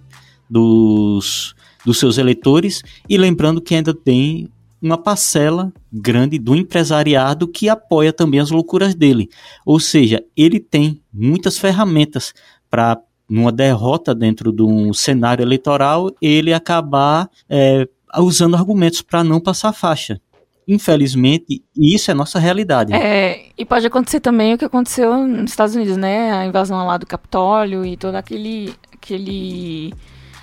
dos, 0.48 1.54
dos 1.84 1.98
seus 1.98 2.18
eleitores, 2.18 2.82
e 3.08 3.16
lembrando 3.16 3.60
que 3.60 3.74
ainda 3.74 3.94
tem 3.94 4.50
uma 4.84 4.98
parcela 4.98 5.72
grande 5.90 6.38
do 6.38 6.54
empresariado 6.54 7.48
que 7.48 7.70
apoia 7.70 8.12
também 8.12 8.38
as 8.38 8.50
loucuras 8.50 8.94
dele. 8.94 9.30
Ou 9.64 9.80
seja, 9.80 10.22
ele 10.36 10.60
tem 10.60 11.00
muitas 11.12 11.56
ferramentas 11.56 12.34
para, 12.68 13.00
numa 13.28 13.50
derrota 13.50 14.14
dentro 14.14 14.52
de 14.52 14.62
um 14.62 14.92
cenário 14.92 15.42
eleitoral, 15.42 16.10
ele 16.20 16.52
acabar 16.52 17.30
é, 17.48 17.88
usando 18.18 18.56
argumentos 18.56 19.00
para 19.00 19.24
não 19.24 19.40
passar 19.40 19.72
faixa. 19.72 20.20
Infelizmente, 20.68 21.62
isso 21.76 22.10
é 22.10 22.14
nossa 22.14 22.38
realidade. 22.38 22.92
É, 22.92 23.46
e 23.56 23.64
pode 23.64 23.86
acontecer 23.86 24.20
também 24.20 24.54
o 24.54 24.58
que 24.58 24.64
aconteceu 24.64 25.26
nos 25.26 25.50
Estados 25.50 25.74
Unidos, 25.74 25.96
né? 25.96 26.32
A 26.32 26.46
invasão 26.46 26.86
lá 26.86 26.96
do 26.96 27.06
Capitólio 27.06 27.84
e 27.84 27.96
todo 27.96 28.14
aquele. 28.14 28.74
aquele 28.92 29.92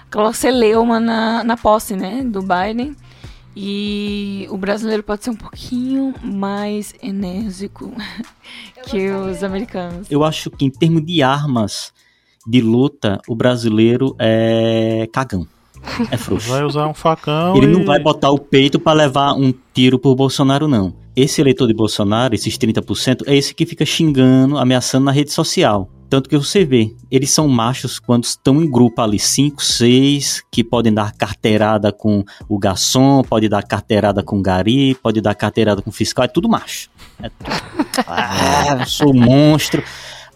aquela 0.07 0.31
celeuma 0.31 0.99
na, 0.99 1.43
na 1.43 1.57
posse, 1.57 1.95
né? 1.95 2.23
Do 2.23 2.41
Biden. 2.41 2.95
E 3.55 4.47
o 4.49 4.57
brasileiro 4.57 5.03
pode 5.03 5.23
ser 5.23 5.29
um 5.29 5.35
pouquinho 5.35 6.13
mais 6.23 6.93
enérgico 7.01 7.93
que 8.87 9.09
os 9.09 9.43
americanos. 9.43 10.09
Eu 10.09 10.23
acho 10.23 10.49
que 10.49 10.65
em 10.65 10.69
termos 10.69 11.05
de 11.05 11.21
armas 11.21 11.93
de 12.47 12.61
luta, 12.61 13.19
o 13.27 13.35
brasileiro 13.35 14.15
é 14.17 15.07
cagão. 15.11 15.45
É 16.11 16.17
frouxo. 16.17 16.49
Vai 16.49 16.63
usar 16.63 16.87
um 16.87 16.93
facão. 16.93 17.55
Ele 17.55 17.65
e... 17.65 17.69
não 17.69 17.83
vai 17.83 17.99
botar 17.99 18.29
o 18.29 18.39
peito 18.39 18.79
para 18.79 18.93
levar 18.93 19.33
um 19.33 19.53
tiro 19.73 19.99
por 19.99 20.15
Bolsonaro, 20.15 20.67
não. 20.67 20.93
Esse 21.15 21.41
eleitor 21.41 21.67
de 21.67 21.73
Bolsonaro, 21.73 22.33
esses 22.33 22.57
30%, 22.57 23.23
é 23.25 23.35
esse 23.35 23.53
que 23.53 23.65
fica 23.65 23.85
xingando, 23.85 24.57
ameaçando 24.57 25.05
na 25.05 25.11
rede 25.11 25.31
social. 25.31 25.89
Tanto 26.11 26.27
que 26.27 26.37
você 26.37 26.65
vê, 26.65 26.93
eles 27.09 27.31
são 27.31 27.47
machos 27.47 27.97
quando 27.97 28.25
estão 28.25 28.61
em 28.61 28.69
grupo 28.69 29.01
ali, 29.01 29.17
5, 29.17 29.63
6, 29.63 30.43
que 30.51 30.61
podem 30.61 30.93
dar 30.93 31.13
carteirada 31.13 31.89
com 31.89 32.25
o 32.49 32.59
garçom, 32.59 33.23
pode 33.23 33.47
dar 33.47 33.63
carteirada 33.63 34.21
com 34.21 34.37
o 34.37 34.41
gari, 34.41 34.93
pode 34.95 35.21
dar 35.21 35.33
carteirada 35.33 35.81
com 35.81 35.89
o 35.89 35.93
fiscal, 35.93 36.25
é 36.25 36.27
tudo 36.27 36.49
macho. 36.49 36.89
É 37.23 37.29
tudo. 37.29 37.71
Ah, 38.05 38.77
eu 38.81 38.85
sou 38.87 39.13
monstro. 39.13 39.81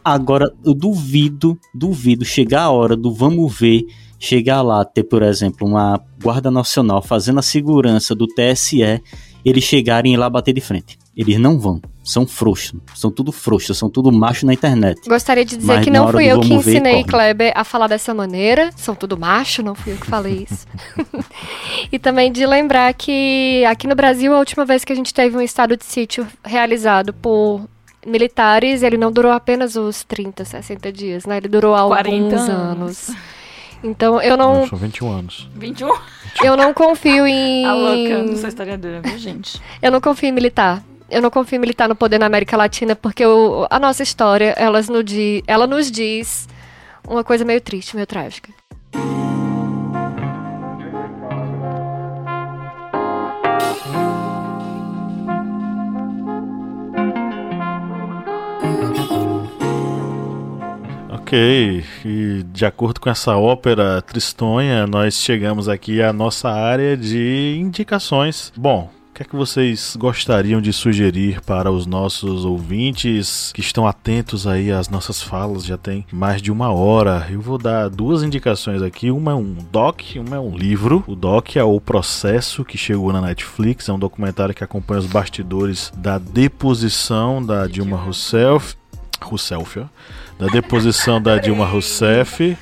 Agora, 0.02 0.50
eu 0.64 0.74
duvido, 0.74 1.60
duvido 1.74 2.24
chegar 2.24 2.64
a 2.64 2.72
hora 2.72 2.96
do 2.96 3.14
vamos 3.14 3.54
ver 3.54 3.86
chegar 4.18 4.62
lá, 4.62 4.86
ter, 4.86 5.04
por 5.04 5.24
exemplo, 5.24 5.68
uma 5.68 6.02
Guarda 6.24 6.50
Nacional 6.50 7.02
fazendo 7.02 7.40
a 7.40 7.44
segurança 7.44 8.16
do 8.16 8.28
TSE, 8.28 9.02
eles 9.46 9.64
chegarem 9.64 10.14
e 10.14 10.18
lá 10.18 10.28
bater 10.28 10.54
de 10.54 10.60
frente. 10.60 10.98
Eles 11.16 11.38
não 11.40 11.60
vão. 11.60 11.80
São 12.04 12.26
frouxos. 12.26 12.80
São 12.96 13.12
tudo 13.12 13.32
frouxos, 13.32 13.78
são 13.78 13.90
tudo 13.90 14.12
macho 14.12 14.46
na 14.46 14.54
internet. 14.54 15.00
Gostaria 15.08 15.46
de 15.46 15.56
dizer 15.56 15.76
Mas 15.76 15.84
que 15.84 15.92
não 15.92 16.12
fui 16.12 16.26
eu 16.26 16.40
que 16.42 16.50
ver, 16.50 16.56
ensinei 16.56 16.94
corre. 16.94 17.04
Kleber 17.06 17.54
a 17.56 17.64
falar 17.64 17.88
dessa 17.88 18.14
maneira. 18.14 18.72
São 18.76 18.96
tudo 18.96 19.18
macho, 19.18 19.64
não 19.64 19.76
fui 19.76 19.94
eu 19.94 19.98
que 19.98 20.08
falei 20.08 20.46
isso. 20.50 20.68
e 21.92 22.00
também 22.00 22.32
de 22.32 22.46
lembrar 22.46 22.94
que 22.94 23.64
aqui 23.66 23.88
no 23.88 23.96
Brasil, 23.96 24.34
a 24.34 24.40
última 24.40 24.66
vez 24.66 24.84
que 24.84 24.92
a 24.92 24.96
gente 24.96 25.14
teve 25.14 25.38
um 25.38 25.42
estado 25.42 25.78
de 25.78 25.86
sítio 25.86 26.28
realizado 26.44 27.14
por 27.14 27.62
militares, 28.06 28.84
ele 28.84 28.98
não 28.98 29.12
durou 29.12 29.32
apenas 29.32 29.76
os 29.76 30.04
30, 30.04 30.44
60 30.44 30.92
dias, 30.92 31.26
né? 31.26 31.38
Ele 31.38 31.48
durou 31.48 31.74
alguns 31.74 31.98
40 31.98 32.36
anos. 32.36 33.12
Então 33.84 34.22
eu 34.22 34.36
não, 34.38 34.68
São 34.68 34.78
21 34.78 35.10
anos. 35.12 35.50
21. 35.56 35.94
eu 36.44 36.58
não 36.58 36.74
confio 36.74 37.26
em. 37.28 37.66
A 37.66 37.74
louca, 37.74 38.24
não 38.24 38.36
sou 38.38 38.48
historiadora, 38.48 39.02
viu, 39.04 39.18
gente? 39.18 39.62
Eu 39.82 39.92
não 39.92 40.02
confio 40.02 40.30
em 40.30 40.32
militar. 40.32 40.84
Eu 41.10 41.22
não 41.22 41.30
confio 41.30 41.58
em 41.58 41.60
militar 41.60 41.88
no 41.88 41.96
poder 41.96 42.18
na 42.18 42.26
América 42.26 42.58
Latina, 42.58 42.96
porque 42.96 43.24
o- 43.26 43.68
a 43.70 43.80
nossa 43.80 44.02
história, 44.02 44.56
elas 44.58 44.90
no 44.90 45.04
di, 45.04 45.44
ela 45.46 45.68
nos 45.68 45.92
diz 45.92 46.48
uma 47.08 47.24
coisa 47.24 47.46
meio 47.46 47.62
triste, 47.62 47.96
meio 47.96 48.08
trágica. 48.08 48.50
Ok, 61.26 61.84
e 62.06 62.44
de 62.54 62.68
acordo 62.68 63.02
com 63.02 63.10
essa 63.10 63.36
ópera 63.36 64.00
tristonha, 64.00 64.86
nós 64.86 65.16
chegamos 65.16 65.68
aqui 65.68 66.00
à 66.00 66.14
nossa 66.14 66.52
área 66.52 66.96
de 66.96 67.58
indicações. 67.60 68.54
Bom, 68.56 68.92
o 69.10 69.14
que 69.16 69.24
é 69.24 69.26
que 69.26 69.36
vocês 69.36 69.96
gostariam 69.98 70.62
de 70.62 70.72
sugerir 70.72 71.42
para 71.42 71.72
os 71.72 71.88
nossos 71.88 72.46
ouvintes 72.46 73.52
que 73.56 73.60
estão 73.60 73.88
atentos 73.88 74.46
aí 74.46 74.72
às 74.72 74.88
nossas 74.88 75.20
falas? 75.20 75.66
Já 75.66 75.80
tem 75.80 76.06
mais 76.12 76.44
de 76.44 76.52
uma 76.52 76.72
hora. 76.72 77.26
Eu 77.32 77.42
vou 77.42 77.58
dar 77.58 77.90
duas 77.90 78.22
indicações 78.22 78.84
aqui. 78.84 79.10
Uma 79.10 79.32
é 79.32 79.36
um 79.36 79.56
doc, 79.72 80.02
uma 80.18 80.36
é 80.36 80.40
um 80.40 80.56
livro. 80.56 81.04
O 81.08 81.16
doc 81.16 81.56
é 81.56 81.64
o 81.64 81.82
processo 81.82 82.64
que 82.64 82.78
chegou 82.78 83.12
na 83.12 83.22
Netflix. 83.22 83.90
É 83.90 83.94
um 83.94 83.98
documentário 83.98 84.54
que 84.54 84.64
acompanha 84.64 85.00
os 85.00 85.08
bastidores 85.08 85.92
da 85.98 86.20
deposição 86.20 87.44
da 87.44 87.66
Dilma 87.66 87.98
Rousseff. 87.98 88.76
Rousseff, 89.24 89.80
ó 89.80 89.86
da 90.40 90.48
deposição 90.48 91.22
da 91.22 91.38
Dilma 91.38 91.66
Rousseff 91.66 92.58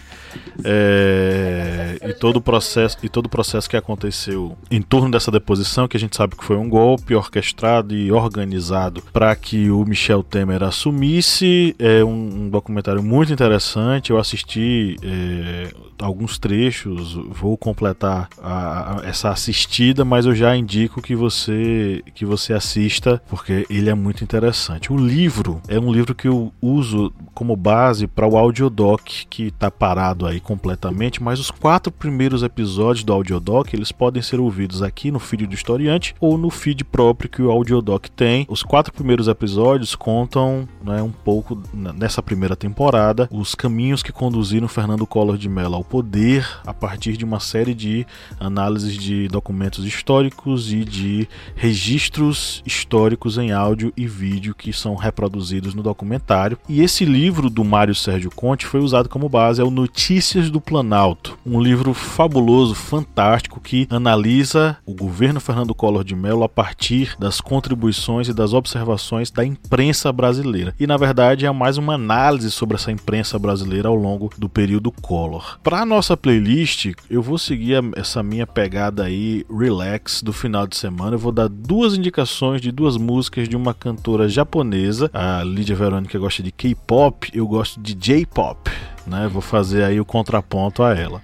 é, 0.66 1.98
e 2.08 2.14
todo 2.14 2.38
o 2.38 2.42
processo 2.42 2.98
e 3.04 3.10
todo 3.10 3.28
o 3.28 3.30
processo 3.30 3.70
que 3.70 3.78
aconteceu 3.78 4.58
em 4.72 4.82
torno 4.82 5.12
dessa 5.12 5.30
deposição 5.32 5.88
que 5.88 5.96
a 5.98 6.00
gente 6.00 6.16
sabe 6.16 6.36
que 6.36 6.44
foi 6.44 6.58
um 6.58 6.68
golpe 6.70 7.14
orquestrado 7.16 7.94
e 7.96 8.12
organizado 8.12 9.02
para 9.14 9.36
que 9.36 9.70
o 9.70 9.84
Michel 9.86 10.24
Temer 10.24 10.64
assumisse 10.64 11.76
é 11.80 12.04
um, 12.04 12.46
um 12.46 12.50
documentário 12.50 13.02
muito 13.04 13.32
interessante. 13.34 14.10
Eu 14.12 14.18
assisti 14.18 14.96
é, 15.04 15.72
alguns 16.00 16.38
trechos 16.38 17.14
vou 17.30 17.56
completar 17.58 18.28
a- 18.42 19.02
a- 19.02 19.06
essa 19.08 19.30
assistida 19.30 20.04
mas 20.04 20.26
eu 20.26 20.34
já 20.36 20.56
indico 20.56 21.02
que 21.02 21.16
você 21.16 22.02
que 22.16 22.26
você 22.26 22.54
assista 22.54 23.22
porque 23.30 23.66
ele 23.70 23.90
é 23.90 23.94
muito 23.94 24.24
interessante. 24.24 24.92
O 24.92 24.98
livro 24.98 25.62
é 25.68 25.80
um 25.80 25.92
livro 25.92 26.16
que 26.16 26.28
eu 26.28 26.52
uso 26.62 27.14
como 27.34 27.56
base 27.56 28.08
para 28.08 28.28
o 28.28 28.38
audiodoc 28.38 29.26
que 29.30 29.48
está 29.48 29.70
parado 29.70 30.26
aí 30.26 30.40
completamente, 30.40 31.22
mas 31.22 31.40
os 31.40 31.52
quatro 31.52 31.92
primeiros 31.92 32.44
episódios 32.44 33.04
do 33.04 33.14
audiodoc 33.14 33.74
eles 33.74 33.92
podem 33.92 34.22
ser 34.22 34.40
ouvidos 34.40 34.82
aqui 34.82 35.12
no 35.12 35.20
feed 35.20 35.48
do 35.48 35.54
historiante 35.54 36.16
ou 36.20 36.38
no 36.38 36.50
feed 36.50 36.84
próprio 36.84 37.30
que 37.30 37.42
o 37.42 37.52
audiodoc 37.52 38.10
tem. 38.10 38.46
Os 38.50 38.64
quatro 38.64 38.94
primeiros 38.94 39.28
episódios 39.28 39.96
contam 39.96 40.68
né, 40.84 41.02
um 41.02 41.12
pouco 41.12 41.62
nessa 41.74 42.22
primeira 42.22 42.56
temporada 42.56 43.28
os 43.32 43.56
caminhos 43.56 44.04
que 44.04 44.12
conduziram 44.12 44.68
Fernando 44.68 45.06
Collor 45.06 45.38
de 45.38 45.50
Mello 45.50 45.76
ao 45.76 45.84
poder 45.84 46.48
a 46.66 46.74
partir 46.74 47.18
de 47.18 47.26
uma 47.26 47.40
série 47.40 47.74
de 47.74 48.06
análises 48.40 48.98
de 48.98 49.28
documentos 49.28 49.86
históricos 49.86 50.72
e 50.72 50.84
de 50.84 51.28
registros 51.56 52.62
históricos 52.66 53.38
em 53.38 53.52
áudio 53.52 53.94
e 53.96 54.08
vídeo 54.08 54.56
que 54.56 54.72
são 54.72 54.96
reproduzidos 54.96 55.74
no 55.74 55.82
documentário. 55.82 56.58
E 56.68 56.82
esse 56.82 57.06
livro 57.06 57.23
do 57.32 57.64
Mário 57.64 57.96
Sérgio 57.96 58.30
Conte 58.30 58.66
foi 58.66 58.82
usado 58.82 59.08
como 59.08 59.30
base 59.30 59.62
é 59.62 59.64
o 59.64 59.70
Notícias 59.70 60.50
do 60.50 60.60
Planalto, 60.60 61.38
um 61.46 61.62
livro 61.62 61.94
fabuloso, 61.94 62.76
fantástico 62.76 63.62
que 63.62 63.88
analisa 63.90 64.78
o 64.86 64.94
governo 64.94 65.40
Fernando 65.40 65.74
Collor 65.74 66.04
de 66.04 66.16
Mello 66.16 66.44
a 66.44 66.50
partir 66.50 67.16
das 67.18 67.40
contribuições 67.40 68.28
e 68.28 68.34
das 68.34 68.54
observações 68.54 69.32
da 69.32 69.46
imprensa 69.46 70.12
brasileira. 70.12 70.76
E 70.78 70.86
na 70.86 70.98
verdade 70.98 71.46
é 71.46 71.52
mais 71.52 71.78
uma 71.78 71.94
análise 71.94 72.52
sobre 72.52 72.76
essa 72.76 72.92
imprensa 72.92 73.40
brasileira 73.40 73.88
ao 73.88 73.96
longo 73.96 74.30
do 74.38 74.50
período 74.50 74.92
Collor. 74.92 75.60
Para 75.64 75.86
nossa 75.86 76.18
playlist, 76.18 76.92
eu 77.10 77.22
vou 77.22 77.38
seguir 77.38 77.82
essa 77.96 78.22
minha 78.22 78.46
pegada 78.46 79.04
aí 79.04 79.46
relax 79.50 80.22
do 80.22 80.34
final 80.34 80.68
de 80.68 80.76
semana. 80.76 81.16
Eu 81.16 81.20
vou 81.20 81.32
dar 81.32 81.48
duas 81.48 81.96
indicações 81.96 82.62
de 82.62 82.72
duas 82.72 82.98
músicas 82.98 83.48
de 83.48 83.56
uma 83.56 83.74
cantora 83.74 84.28
japonesa. 84.28 85.10
A 85.14 85.42
Lídia 85.44 85.76
Verônica 85.76 86.20
gosta 86.20 86.44
de 86.44 86.52
K-pop, 86.52 87.13
eu 87.34 87.48
gosto 87.48 87.80
de 87.80 87.94
J-pop. 87.94 88.72
Né, 89.06 89.28
vou 89.28 89.42
fazer 89.42 89.84
aí 89.84 90.00
o 90.00 90.06
contraponto 90.06 90.82
a 90.82 90.96
ela. 90.96 91.22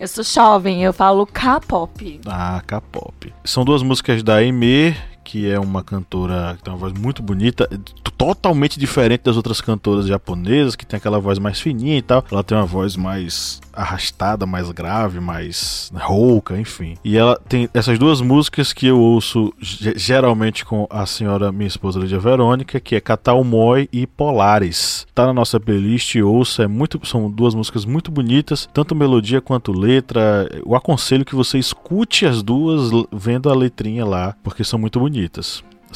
Eu 0.00 0.08
sou 0.08 0.24
jovem, 0.24 0.82
eu 0.82 0.92
falo 0.92 1.24
K-pop. 1.26 2.20
Ah, 2.26 2.60
K-pop. 2.66 3.32
São 3.44 3.64
duas 3.64 3.82
músicas 3.82 4.20
da 4.20 4.36
Aimee, 4.36 4.96
que 5.24 5.50
é 5.50 5.58
uma 5.58 5.82
cantora 5.82 6.54
que 6.56 6.62
tem 6.62 6.72
uma 6.72 6.78
voz 6.78 6.92
muito 6.92 7.22
bonita, 7.22 7.68
totalmente 8.16 8.78
diferente 8.78 9.22
das 9.24 9.36
outras 9.36 9.60
cantoras 9.60 10.06
japonesas, 10.06 10.76
que 10.76 10.86
tem 10.86 10.98
aquela 10.98 11.18
voz 11.18 11.38
mais 11.38 11.58
fininha 11.60 11.96
e 11.96 12.02
tal. 12.02 12.24
Ela 12.30 12.44
tem 12.44 12.56
uma 12.56 12.66
voz 12.66 12.96
mais 12.96 13.60
arrastada, 13.72 14.46
mais 14.46 14.70
grave, 14.70 15.18
mais 15.18 15.90
rouca, 15.94 16.56
enfim. 16.58 16.94
E 17.04 17.16
ela 17.16 17.36
tem 17.48 17.68
essas 17.74 17.98
duas 17.98 18.20
músicas 18.20 18.72
que 18.72 18.86
eu 18.86 19.00
ouço 19.00 19.52
ge- 19.60 19.94
geralmente 19.96 20.64
com 20.64 20.86
a 20.88 21.04
senhora, 21.06 21.50
minha 21.50 21.66
esposa 21.66 21.98
Lídia 21.98 22.20
Verônica, 22.20 22.78
que 22.78 22.94
é 22.94 23.00
Catal 23.00 23.42
Moi 23.42 23.88
e 23.92 24.06
Polares. 24.06 25.06
Tá 25.14 25.26
na 25.26 25.32
nossa 25.32 25.58
playlist, 25.58 26.14
ouça, 26.16 26.64
é 26.64 26.66
muito, 26.68 27.00
são 27.04 27.28
duas 27.30 27.54
músicas 27.54 27.84
muito 27.84 28.10
bonitas, 28.12 28.68
tanto 28.72 28.94
melodia 28.94 29.40
quanto 29.40 29.72
letra. 29.72 30.48
Eu 30.64 30.74
aconselho 30.76 31.24
que 31.24 31.34
você 31.34 31.58
escute 31.58 32.26
as 32.26 32.42
duas 32.42 32.90
vendo 33.12 33.50
a 33.50 33.54
letrinha 33.54 34.04
lá, 34.04 34.36
porque 34.44 34.62
são 34.62 34.78
muito 34.78 35.00
bonitas. 35.00 35.13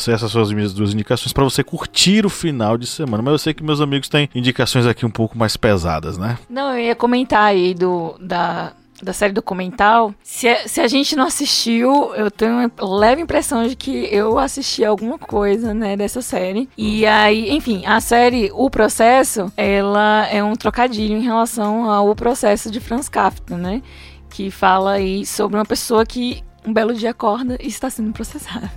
Essas 0.07 0.31
são 0.31 0.41
as 0.41 0.53
minhas 0.53 0.73
duas 0.73 0.95
indicações 0.95 1.33
para 1.33 1.43
você 1.43 1.65
curtir 1.65 2.25
o 2.25 2.31
final 2.31 2.79
de 2.79 2.87
semana. 2.87 3.23
Mas 3.23 3.33
eu 3.33 3.39
sei 3.39 3.55
que 3.55 3.65
meus 3.65 3.81
amigos 3.81 4.09
têm 4.09 4.31
indicações 4.35 4.87
aqui 4.87 5.05
um 5.05 5.11
pouco 5.11 5.37
mais 5.37 5.57
pesadas, 5.57 6.17
né? 6.17 6.39
Não, 6.49 6.73
eu 6.73 6.85
ia 6.85 6.95
comentar 6.95 7.43
aí 7.43 7.75
do, 7.75 8.15
da, 8.21 8.73
da 9.03 9.13
série 9.13 9.33
documental. 9.33 10.15
Se 10.23 10.49
a, 10.49 10.69
se 10.69 10.81
a 10.81 10.87
gente 10.87 11.17
não 11.17 11.27
assistiu, 11.27 12.15
eu 12.15 12.31
tenho 12.31 12.53
uma 12.53 12.71
leve 12.99 13.23
impressão 13.23 13.67
de 13.67 13.75
que 13.75 14.09
eu 14.13 14.39
assisti 14.39 14.85
alguma 14.85 15.19
coisa, 15.19 15.75
né, 15.75 15.97
dessa 15.97 16.23
série. 16.23 16.69
E 16.77 17.05
aí, 17.07 17.51
enfim, 17.51 17.85
a 17.87 18.01
série 18.01 18.51
O 18.55 18.71
Processo, 18.71 19.53
ela 19.57 20.27
é 20.29 20.43
um 20.43 20.55
trocadilho 20.55 21.17
em 21.17 21.23
relação 21.23 21.91
ao 21.91 22.15
processo 22.15 22.71
de 22.71 22.81
Franz 22.81 23.09
Kafka, 23.09 23.57
né? 23.57 23.83
Que 24.31 24.51
fala 24.51 24.93
aí 24.93 25.25
sobre 25.25 25.57
uma 25.59 25.65
pessoa 25.65 26.05
que 26.05 26.43
um 26.69 26.73
belo 26.73 26.93
dia 26.93 27.11
acorda 27.11 27.57
e 27.61 27.67
está 27.67 27.89
sendo 27.89 28.13
processado. 28.13 28.69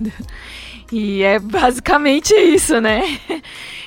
E 0.90 1.22
é 1.22 1.38
basicamente 1.38 2.34
isso, 2.34 2.80
né? 2.80 3.18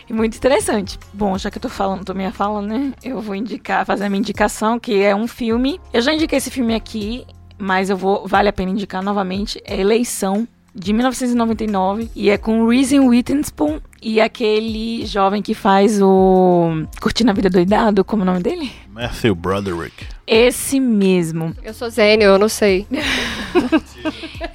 Muito 0.09 0.37
interessante. 0.37 0.97
Bom, 1.13 1.37
já 1.37 1.51
que 1.51 1.57
eu 1.57 1.61
tô 1.61 1.69
falando, 1.69 2.03
tô 2.03 2.13
minha 2.13 2.31
fala, 2.31 2.61
né? 2.61 2.93
Eu 3.03 3.21
vou 3.21 3.35
indicar, 3.35 3.85
fazer 3.85 4.05
a 4.05 4.09
minha 4.09 4.19
indicação, 4.19 4.79
que 4.79 5.01
é 5.03 5.15
um 5.15 5.27
filme. 5.27 5.79
Eu 5.93 6.01
já 6.01 6.13
indiquei 6.13 6.37
esse 6.37 6.49
filme 6.49 6.73
aqui, 6.73 7.25
mas 7.59 7.89
eu 7.89 7.97
vou, 7.97 8.27
vale 8.27 8.49
a 8.49 8.53
pena 8.53 8.71
indicar 8.71 9.03
novamente. 9.03 9.61
É 9.65 9.79
Eleição, 9.79 10.47
de 10.75 10.91
1999, 10.91 12.11
e 12.13 12.29
é 12.29 12.37
com 12.37 12.67
Reese 12.67 12.99
Witherspoon 12.99 13.79
e 14.01 14.19
aquele 14.19 15.05
jovem 15.05 15.41
que 15.41 15.53
faz 15.53 16.01
o 16.01 16.85
Curtindo 17.01 17.31
a 17.31 17.33
Vida 17.33 17.49
Doidado, 17.49 18.03
como 18.03 18.23
é 18.23 18.23
o 18.23 18.25
nome 18.25 18.43
dele? 18.43 18.69
Matthew 18.91 19.33
Broderick. 19.33 20.05
Esse 20.27 20.79
mesmo. 20.79 21.55
Eu 21.63 21.73
sou 21.73 21.89
Zênio, 21.89 22.27
eu 22.27 22.37
não 22.37 22.49
sei. 22.49 22.85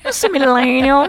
Eu 0.05 0.13
sou 0.13 0.31
millennial. 0.31 1.09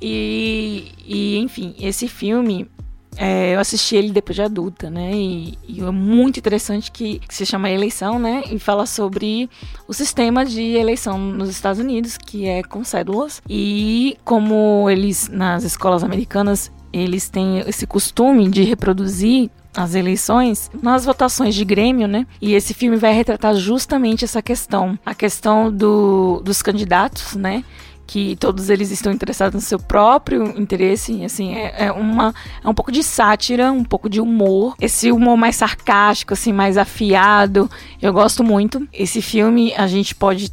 E, 0.00 0.92
e, 1.04 1.38
enfim, 1.38 1.74
esse 1.80 2.06
filme, 2.06 2.68
é, 3.16 3.54
eu 3.54 3.60
assisti 3.60 3.96
ele 3.96 4.10
depois 4.10 4.36
de 4.36 4.42
adulta, 4.42 4.90
né? 4.90 5.10
E, 5.12 5.58
e 5.66 5.80
é 5.80 5.90
muito 5.90 6.38
interessante 6.38 6.90
que, 6.92 7.18
que, 7.20 7.34
se 7.34 7.46
chama 7.46 7.70
Eleição, 7.70 8.18
né? 8.18 8.42
E 8.50 8.58
fala 8.58 8.86
sobre 8.86 9.48
o 9.88 9.94
sistema 9.94 10.44
de 10.44 10.62
eleição 10.62 11.18
nos 11.18 11.48
Estados 11.48 11.80
Unidos, 11.80 12.18
que 12.18 12.46
é 12.46 12.62
com 12.62 12.84
cédulas. 12.84 13.42
E 13.48 14.16
como 14.24 14.88
eles, 14.90 15.28
nas 15.28 15.64
escolas 15.64 16.04
americanas, 16.04 16.70
eles 16.92 17.28
têm 17.28 17.60
esse 17.60 17.86
costume 17.86 18.48
de 18.48 18.62
reproduzir 18.62 19.50
as 19.76 19.94
eleições 19.94 20.70
nas 20.82 21.04
votações 21.04 21.54
de 21.54 21.64
Grêmio, 21.64 22.08
né? 22.08 22.26
E 22.40 22.54
esse 22.54 22.72
filme 22.72 22.96
vai 22.96 23.12
retratar 23.12 23.54
justamente 23.54 24.24
essa 24.24 24.40
questão, 24.40 24.98
a 25.04 25.14
questão 25.14 25.70
do, 25.70 26.40
dos 26.44 26.62
candidatos, 26.62 27.34
né? 27.34 27.62
Que 28.06 28.36
todos 28.36 28.70
eles 28.70 28.90
estão 28.90 29.12
interessados 29.12 29.54
no 29.54 29.60
seu 29.60 29.78
próprio 29.78 30.58
interesse, 30.58 31.24
assim, 31.24 31.54
é, 31.54 31.86
é, 31.86 31.92
uma 31.92 32.34
é 32.62 32.68
um 32.68 32.74
pouco 32.74 32.92
de 32.92 33.02
sátira, 33.02 33.72
um 33.72 33.84
pouco 33.84 34.08
de 34.08 34.20
humor, 34.20 34.74
esse 34.80 35.10
humor 35.10 35.36
mais 35.36 35.56
sarcástico, 35.56 36.32
assim, 36.32 36.52
mais 36.52 36.76
afiado, 36.76 37.70
eu 38.00 38.12
gosto 38.12 38.44
muito. 38.44 38.86
Esse 38.92 39.20
filme 39.20 39.74
a 39.74 39.86
gente 39.86 40.14
pode 40.14 40.50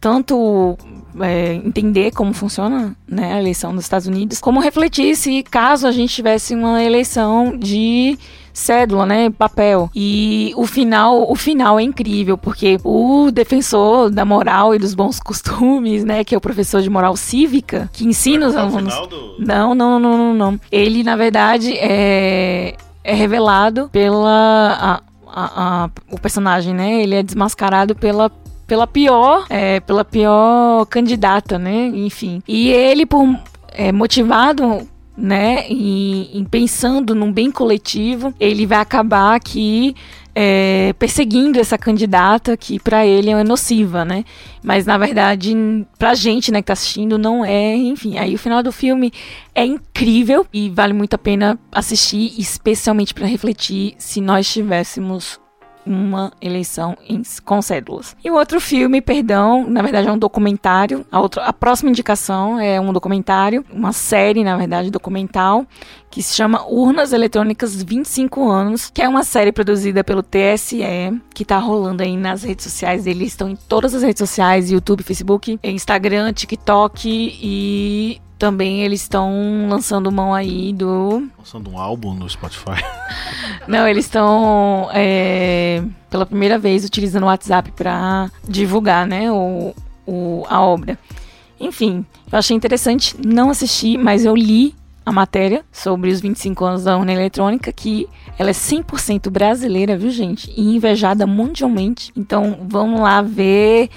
tanto 0.00 0.76
é, 1.20 1.54
entender 1.54 2.12
como 2.12 2.32
funciona 2.32 2.96
né, 3.08 3.34
a 3.34 3.40
eleição 3.40 3.72
nos 3.72 3.84
Estados 3.84 4.06
Unidos, 4.06 4.40
como 4.40 4.60
refletir 4.60 5.16
se 5.16 5.42
caso 5.42 5.86
a 5.86 5.92
gente 5.92 6.14
tivesse 6.14 6.54
uma 6.54 6.82
eleição 6.82 7.56
de 7.56 8.18
cédula, 8.56 9.04
né, 9.04 9.28
papel. 9.30 9.90
E 9.94 10.52
o 10.56 10.66
final, 10.66 11.30
o 11.30 11.34
final 11.36 11.78
é 11.78 11.82
incrível, 11.82 12.38
porque 12.38 12.78
o 12.82 13.30
defensor 13.30 14.10
da 14.10 14.24
moral 14.24 14.74
e 14.74 14.78
dos 14.78 14.94
bons 14.94 15.20
costumes, 15.20 16.04
né, 16.04 16.24
que 16.24 16.34
é 16.34 16.38
o 16.38 16.40
professor 16.40 16.80
de 16.80 16.88
moral 16.88 17.16
cívica, 17.16 17.90
que 17.92 18.06
ensina 18.06 18.46
os 18.46 18.56
alunos. 18.56 18.94
Do... 19.08 19.36
Não, 19.38 19.74
não, 19.74 19.98
não, 19.98 20.16
não, 20.16 20.34
não. 20.34 20.60
Ele, 20.72 21.04
na 21.04 21.16
verdade, 21.16 21.74
é, 21.76 22.74
é 23.04 23.14
revelado 23.14 23.90
pela. 23.92 24.72
A, 24.80 25.00
a, 25.28 25.84
a, 25.84 25.90
o 26.10 26.18
personagem, 26.18 26.72
né? 26.72 27.02
Ele 27.02 27.16
é 27.16 27.22
desmascarado 27.22 27.94
pela 27.94 28.30
pela 28.66 28.84
pior, 28.84 29.46
é, 29.48 29.78
pela 29.78 30.04
pior 30.04 30.86
candidata, 30.86 31.56
né? 31.56 31.86
Enfim. 31.94 32.42
E 32.48 32.68
ele, 32.68 33.06
por 33.06 33.38
é, 33.72 33.92
motivado 33.92 34.88
né, 35.16 35.66
em, 35.68 36.44
pensando 36.50 37.14
num 37.14 37.32
bem 37.32 37.50
coletivo, 37.50 38.34
ele 38.38 38.66
vai 38.66 38.78
acabar 38.78 39.34
aqui 39.34 39.94
é, 40.34 40.92
perseguindo 40.98 41.58
essa 41.58 41.78
candidata 41.78 42.56
que 42.58 42.78
para 42.78 43.06
ele 43.06 43.30
é 43.30 43.42
nociva, 43.42 44.04
né? 44.04 44.22
Mas 44.62 44.84
na 44.84 44.98
verdade, 44.98 45.54
pra 45.98 46.14
gente, 46.14 46.52
né, 46.52 46.60
que 46.60 46.66
tá 46.66 46.74
assistindo, 46.74 47.16
não 47.16 47.42
é, 47.42 47.74
enfim. 47.74 48.18
Aí 48.18 48.34
o 48.34 48.38
final 48.38 48.62
do 48.62 48.70
filme 48.70 49.10
é 49.54 49.64
incrível 49.64 50.46
e 50.52 50.68
vale 50.68 50.92
muito 50.92 51.14
a 51.14 51.18
pena 51.18 51.58
assistir, 51.72 52.34
especialmente 52.38 53.14
para 53.14 53.26
refletir 53.26 53.94
se 53.96 54.20
nós 54.20 54.52
tivéssemos 54.52 55.40
uma 55.86 56.32
eleição 56.40 56.96
em, 57.08 57.22
com 57.44 57.62
cédulas. 57.62 58.16
E 58.24 58.30
o 58.30 58.34
outro 58.34 58.60
filme, 58.60 59.00
perdão, 59.00 59.68
na 59.68 59.82
verdade 59.82 60.08
é 60.08 60.12
um 60.12 60.18
documentário. 60.18 61.06
A, 61.10 61.20
outra, 61.20 61.44
a 61.44 61.52
próxima 61.52 61.90
indicação 61.90 62.58
é 62.58 62.80
um 62.80 62.92
documentário, 62.92 63.64
uma 63.72 63.92
série, 63.92 64.42
na 64.42 64.56
verdade, 64.56 64.90
documental, 64.90 65.66
que 66.10 66.22
se 66.22 66.34
chama 66.34 66.66
Urnas 66.66 67.12
Eletrônicas 67.12 67.82
25 67.82 68.48
anos, 68.48 68.90
que 68.92 69.02
é 69.02 69.08
uma 69.08 69.22
série 69.22 69.52
produzida 69.52 70.02
pelo 70.02 70.22
TSE, 70.22 70.80
que 71.34 71.44
tá 71.44 71.58
rolando 71.58 72.02
aí 72.02 72.16
nas 72.16 72.42
redes 72.42 72.64
sociais. 72.64 73.06
Eles 73.06 73.28
estão 73.28 73.48
em 73.48 73.56
todas 73.56 73.94
as 73.94 74.02
redes 74.02 74.18
sociais, 74.18 74.70
YouTube, 74.70 75.02
Facebook, 75.02 75.58
Instagram, 75.62 76.32
TikTok 76.32 77.08
e 77.08 78.20
também 78.38 78.82
eles 78.82 79.02
estão 79.02 79.66
lançando 79.68 80.12
mão 80.12 80.34
aí 80.34 80.72
do. 80.72 81.28
Lançando 81.38 81.70
um 81.70 81.78
álbum 81.78 82.14
no 82.14 82.28
Spotify. 82.28 82.82
Não, 83.66 83.86
eles 83.88 84.04
estão 84.04 84.88
é, 84.92 85.82
pela 86.10 86.26
primeira 86.26 86.58
vez 86.58 86.84
utilizando 86.84 87.24
o 87.24 87.26
WhatsApp 87.26 87.72
para 87.72 88.30
divulgar, 88.48 89.06
né, 89.06 89.30
o, 89.30 89.74
o, 90.06 90.44
a 90.48 90.60
obra. 90.60 90.98
Enfim, 91.58 92.04
eu 92.30 92.38
achei 92.38 92.56
interessante, 92.56 93.16
não 93.24 93.50
assisti, 93.50 93.96
mas 93.96 94.24
eu 94.24 94.36
li 94.36 94.74
a 95.04 95.10
matéria 95.10 95.64
sobre 95.72 96.10
os 96.10 96.20
25 96.20 96.64
anos 96.64 96.84
da 96.84 96.96
urna 96.96 97.12
eletrônica, 97.12 97.72
que 97.72 98.08
ela 98.38 98.50
é 98.50 98.52
100% 98.52 99.30
brasileira, 99.30 99.96
viu, 99.96 100.10
gente? 100.10 100.52
E 100.56 100.76
invejada 100.76 101.26
mundialmente. 101.26 102.12
Então, 102.16 102.58
vamos 102.68 103.00
lá 103.00 103.22
ver 103.22 103.88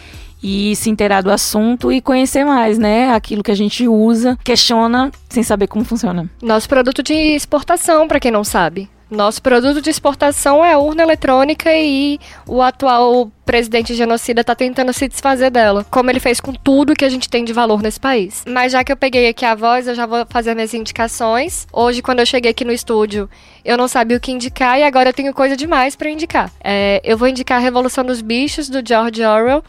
e 0.42 0.76
se 0.76 0.90
inteirar 0.90 1.22
do 1.22 1.32
assunto 1.32 1.92
e 1.92 2.02
conhecer 2.02 2.44
mais, 2.44 2.78
né? 2.78 3.12
Aquilo 3.14 3.44
que 3.44 3.52
a 3.52 3.56
gente 3.56 3.88
usa, 3.88 4.38
questiona 4.44 5.12
sem 5.30 5.44
saber 5.44 5.68
como 5.68 5.86
funciona. 5.86 6.30
Nosso 6.42 6.68
produto 6.68 7.04
de 7.04 7.14
exportação, 7.14 8.08
para 8.08 8.20
quem 8.20 8.32
não 8.32 8.44
sabe. 8.44 8.90
Nosso 9.10 9.42
produto 9.42 9.82
de 9.82 9.90
exportação 9.90 10.64
é 10.64 10.74
a 10.74 10.78
urna 10.78 11.02
eletrônica 11.02 11.74
e 11.74 12.20
o 12.46 12.62
atual 12.62 13.32
presidente 13.44 13.96
genocida 13.96 14.42
está 14.42 14.54
tentando 14.54 14.94
se 14.94 15.08
desfazer 15.08 15.50
dela, 15.50 15.84
como 15.90 16.12
ele 16.12 16.20
fez 16.20 16.40
com 16.40 16.54
tudo 16.54 16.94
que 16.94 17.04
a 17.04 17.10
gente 17.10 17.28
tem 17.28 17.44
de 17.44 17.52
valor 17.52 17.82
nesse 17.82 18.00
país. 18.00 18.44
Mas 18.48 18.72
já 18.72 18.84
que 18.84 18.92
eu 18.92 18.98
peguei 18.98 19.28
aqui 19.28 19.44
a 19.44 19.56
voz, 19.56 19.88
eu 19.88 19.96
já 19.96 20.06
vou 20.06 20.24
fazer 20.30 20.54
minhas 20.54 20.76
indicações. 20.76 21.66
Hoje, 21.74 22.04
quando 22.04 22.20
eu 22.20 22.26
cheguei 22.28 22.52
aqui 22.52 22.64
no 22.64 22.72
estúdio, 22.72 23.28
eu 23.66 23.76
não 23.76 23.88
sabia 23.88 24.16
o 24.16 24.20
que 24.20 24.32
indicar 24.32 24.78
e 24.80 24.84
agora 24.84 25.10
eu 25.10 25.14
tenho 25.14 25.34
coisa 25.34 25.58
demais 25.58 25.96
para 25.96 26.12
indicar. 26.12 26.52
É, 26.64 27.02
eu 27.04 27.18
vou 27.18 27.28
indicar 27.28 27.58
a 27.58 27.62
Revolução 27.62 28.06
dos 28.06 28.22
Bichos, 28.22 28.70
do 28.70 28.88
George 28.88 29.24
Orwell, 29.24 29.64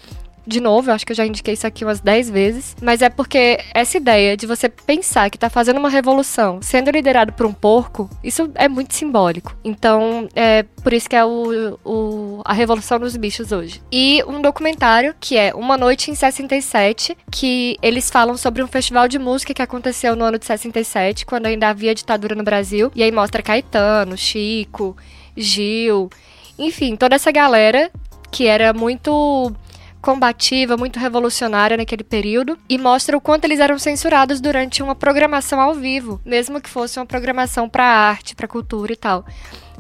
de 0.51 0.61
novo, 0.61 0.90
eu 0.90 0.94
acho 0.94 1.07
que 1.07 1.12
eu 1.12 1.16
já 1.16 1.24
indiquei 1.24 1.55
isso 1.55 1.66
aqui 1.66 1.84
umas 1.84 2.01
10 2.01 2.28
vezes, 2.28 2.76
mas 2.82 3.01
é 3.01 3.09
porque 3.09 3.61
essa 3.72 3.96
ideia 3.96 4.36
de 4.36 4.46
você 4.46 4.68
pensar 4.68 5.30
que 5.30 5.38
tá 5.38 5.48
fazendo 5.48 5.78
uma 5.78 5.88
revolução 5.88 6.61
sendo 6.61 6.90
liderado 6.90 7.32
por 7.32 7.46
um 7.46 7.53
porco, 7.53 8.11
isso 8.22 8.51
é 8.57 8.68
muito 8.68 8.94
simbólico. 8.94 9.57
Então, 9.64 10.28
é 10.34 10.64
por 10.82 10.92
isso 10.92 11.09
que 11.09 11.14
é 11.14 11.24
o, 11.24 11.78
o, 11.84 12.42
a 12.44 12.53
revolução 12.53 12.98
dos 12.98 13.16
bichos 13.16 13.53
hoje. 13.53 13.80
E 13.92 14.22
um 14.26 14.42
documentário 14.42 15.14
que 15.20 15.36
é 15.36 15.55
Uma 15.55 15.78
Noite 15.78 16.11
em 16.11 16.14
67, 16.14 17.16
que 17.30 17.76
eles 17.80 18.11
falam 18.11 18.36
sobre 18.36 18.62
um 18.62 18.66
festival 18.66 19.07
de 19.07 19.18
música 19.18 19.55
que 19.55 19.62
aconteceu 19.62 20.16
no 20.16 20.24
ano 20.24 20.38
de 20.38 20.46
67, 20.46 21.24
quando 21.24 21.46
ainda 21.46 21.68
havia 21.68 21.94
ditadura 21.94 22.34
no 22.34 22.42
Brasil, 22.42 22.90
e 22.94 23.03
aí 23.03 23.12
mostra 23.12 23.42
Caetano, 23.42 24.16
Chico, 24.16 24.96
Gil, 25.36 26.11
enfim, 26.59 26.96
toda 26.96 27.14
essa 27.14 27.30
galera 27.30 27.90
que 28.30 28.46
era 28.46 28.72
muito 28.72 29.53
combativa, 30.01 30.76
muito 30.76 30.98
revolucionária 30.98 31.76
naquele 31.76 32.05
período 32.05 32.59
e 32.68 32.78
mostra 32.78 33.16
o 33.16 33.20
quanto 33.20 33.44
eles 33.44 33.61
eram 33.61 33.78
censurados 33.78 34.40
durante 34.40 34.82
uma 34.82 34.94
programação 34.94 35.61
ao 35.61 35.74
vivo, 35.74 36.20
mesmo 36.24 36.61
que 36.61 36.70
fosse 36.70 36.98
uma 36.98 37.07
programação 37.07 37.68
para 37.68 37.84
arte, 37.84 38.34
para 38.34 38.48
cultura 38.48 38.92
e 38.92 38.96
tal. 38.96 39.24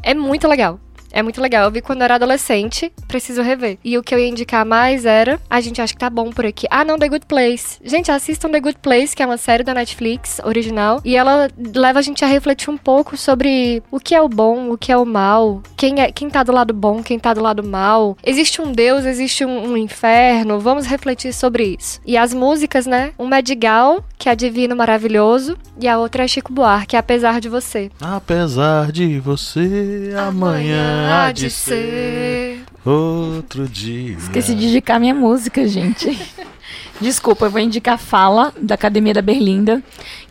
É 0.02 0.14
muito 0.14 0.48
legal. 0.48 0.78
É 1.12 1.22
muito 1.22 1.40
legal. 1.40 1.64
Eu 1.64 1.70
vi 1.70 1.80
quando 1.80 2.00
eu 2.00 2.04
era 2.04 2.14
adolescente, 2.14 2.92
preciso 3.08 3.42
rever. 3.42 3.78
E 3.84 3.98
o 3.98 4.02
que 4.02 4.14
eu 4.14 4.18
ia 4.18 4.28
indicar 4.28 4.64
mais 4.64 5.04
era. 5.04 5.40
A 5.48 5.60
gente 5.60 5.80
acha 5.80 5.92
que 5.92 5.98
tá 5.98 6.10
bom 6.10 6.30
por 6.30 6.46
aqui. 6.46 6.66
Ah, 6.70 6.84
não, 6.84 6.98
The 6.98 7.08
Good 7.08 7.26
Place. 7.26 7.78
Gente, 7.84 8.10
assistam 8.10 8.50
The 8.50 8.60
Good 8.60 8.78
Place, 8.80 9.14
que 9.14 9.22
é 9.22 9.26
uma 9.26 9.36
série 9.36 9.62
da 9.62 9.74
Netflix 9.74 10.40
original. 10.44 11.00
E 11.04 11.16
ela 11.16 11.48
leva 11.74 11.98
a 11.98 12.02
gente 12.02 12.24
a 12.24 12.28
refletir 12.28 12.70
um 12.70 12.76
pouco 12.76 13.16
sobre 13.16 13.82
o 13.90 13.98
que 13.98 14.14
é 14.14 14.22
o 14.22 14.28
bom, 14.28 14.70
o 14.70 14.78
que 14.78 14.92
é 14.92 14.96
o 14.96 15.04
mal, 15.04 15.62
quem, 15.76 16.00
é, 16.00 16.12
quem 16.12 16.28
tá 16.30 16.42
do 16.42 16.52
lado 16.52 16.72
bom, 16.72 17.02
quem 17.02 17.18
tá 17.18 17.34
do 17.34 17.42
lado 17.42 17.62
mal. 17.62 18.16
Existe 18.24 18.60
um 18.60 18.72
Deus, 18.72 19.04
existe 19.04 19.44
um, 19.44 19.72
um 19.72 19.76
inferno. 19.76 20.60
Vamos 20.60 20.86
refletir 20.86 21.32
sobre 21.32 21.76
isso. 21.78 22.00
E 22.06 22.16
as 22.16 22.32
músicas, 22.32 22.86
né? 22.86 23.12
Uma 23.18 23.38
é 23.38 23.42
de 23.42 23.54
Gal, 23.54 24.04
que 24.18 24.28
é 24.28 24.36
Divino 24.36 24.76
Maravilhoso, 24.76 25.56
e 25.80 25.88
a 25.88 25.98
outra 25.98 26.24
é 26.24 26.28
Chico 26.28 26.52
Buarque, 26.52 26.96
Apesar 26.96 27.40
de 27.40 27.48
Você. 27.48 27.90
Apesar 28.00 28.92
de 28.92 29.18
você, 29.20 30.12
amanhã 30.16 30.99
há 31.00 31.32
de 31.32 31.50
ser. 31.50 32.62
Outro 32.84 33.68
dia. 33.68 34.16
Esqueci 34.16 34.54
de 34.54 34.66
indicar 34.66 34.98
minha 34.98 35.14
música, 35.14 35.66
gente. 35.68 36.18
Desculpa, 37.00 37.46
eu 37.46 37.50
vou 37.50 37.60
indicar 37.60 37.98
Fala, 37.98 38.52
da 38.60 38.74
Academia 38.74 39.14
da 39.14 39.22
Berlinda, 39.22 39.82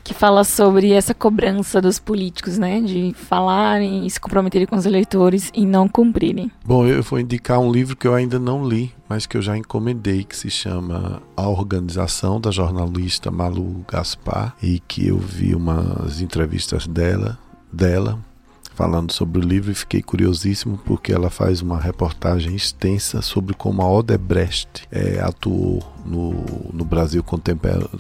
que 0.03 0.13
fala 0.13 0.43
sobre 0.43 0.91
essa 0.91 1.15
cobrança 1.15 1.81
dos 1.81 1.97
políticos, 1.97 2.59
né? 2.59 2.79
De 2.79 3.13
falarem 3.15 4.05
e 4.05 4.09
se 4.09 4.19
comprometerem 4.19 4.67
com 4.67 4.75
os 4.75 4.85
eleitores 4.85 5.51
e 5.53 5.65
não 5.65 5.87
cumprirem. 5.87 6.51
Bom, 6.63 6.85
eu 6.85 7.01
vou 7.01 7.19
indicar 7.19 7.59
um 7.59 7.71
livro 7.71 7.95
que 7.95 8.07
eu 8.07 8.13
ainda 8.13 8.37
não 8.37 8.67
li, 8.67 8.93
mas 9.07 9.25
que 9.25 9.35
eu 9.35 9.41
já 9.41 9.57
encomendei, 9.57 10.23
que 10.23 10.37
se 10.37 10.49
chama 10.49 11.23
A 11.35 11.49
Organização, 11.49 12.39
da 12.39 12.51
jornalista 12.51 13.31
Malu 13.31 13.83
Gaspar, 13.91 14.55
e 14.61 14.79
que 14.79 15.07
eu 15.07 15.17
vi 15.17 15.55
umas 15.55 16.21
entrevistas 16.21 16.85
dela, 16.85 17.37
dela 17.73 18.19
falando 18.79 19.11
sobre 19.11 19.39
o 19.39 19.41
livro 19.41 19.73
e 19.73 19.75
fiquei 19.75 20.01
curiosíssimo 20.01 20.79
porque 20.85 21.11
ela 21.11 21.29
faz 21.29 21.61
uma 21.61 21.77
reportagem 21.77 22.55
extensa 22.55 23.21
sobre 23.21 23.53
como 23.53 23.81
a 23.81 23.91
Odebrecht 23.91 24.87
é, 24.89 25.19
atuou 25.19 25.83
no, 26.05 26.31
no 26.71 26.85
Brasil 26.85 27.21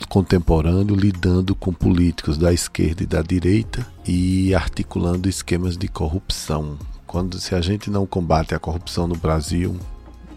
contemporâneo, 0.07 0.95
lidando 0.95 1.53
com 1.53 1.73
políticos 1.73 2.37
da 2.37 2.53
esquerda 2.53 3.03
e 3.03 3.05
da 3.05 3.21
direita 3.21 3.85
e 4.07 4.55
articulando 4.55 5.27
esquemas 5.27 5.75
de 5.75 5.89
corrupção. 5.89 6.77
Quando 7.05 7.37
se 7.41 7.53
a 7.53 7.59
gente 7.59 7.89
não 7.91 8.05
combate 8.05 8.55
a 8.55 8.59
corrupção 8.59 9.05
no 9.05 9.17
Brasil, 9.17 9.75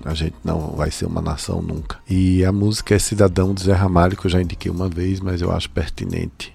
a 0.05 0.13
gente 0.13 0.35
não 0.43 0.73
vai 0.73 0.91
ser 0.91 1.07
uma 1.07 1.23
nação 1.23 1.63
nunca. 1.63 1.99
E 2.11 2.45
a 2.45 2.51
música 2.51 2.97
é 2.97 2.99
Cidadão 2.99 3.55
de 3.55 3.63
Zé 3.63 3.75
Ramalho, 3.75 4.17
que 4.17 4.27
eu 4.27 4.31
já 4.31 4.43
indiquei 4.43 4.73
uma 4.73 4.89
vez, 4.89 5.21
mas 5.21 5.41
eu 5.41 5.53
acho 5.53 5.71
pertinente 5.71 6.53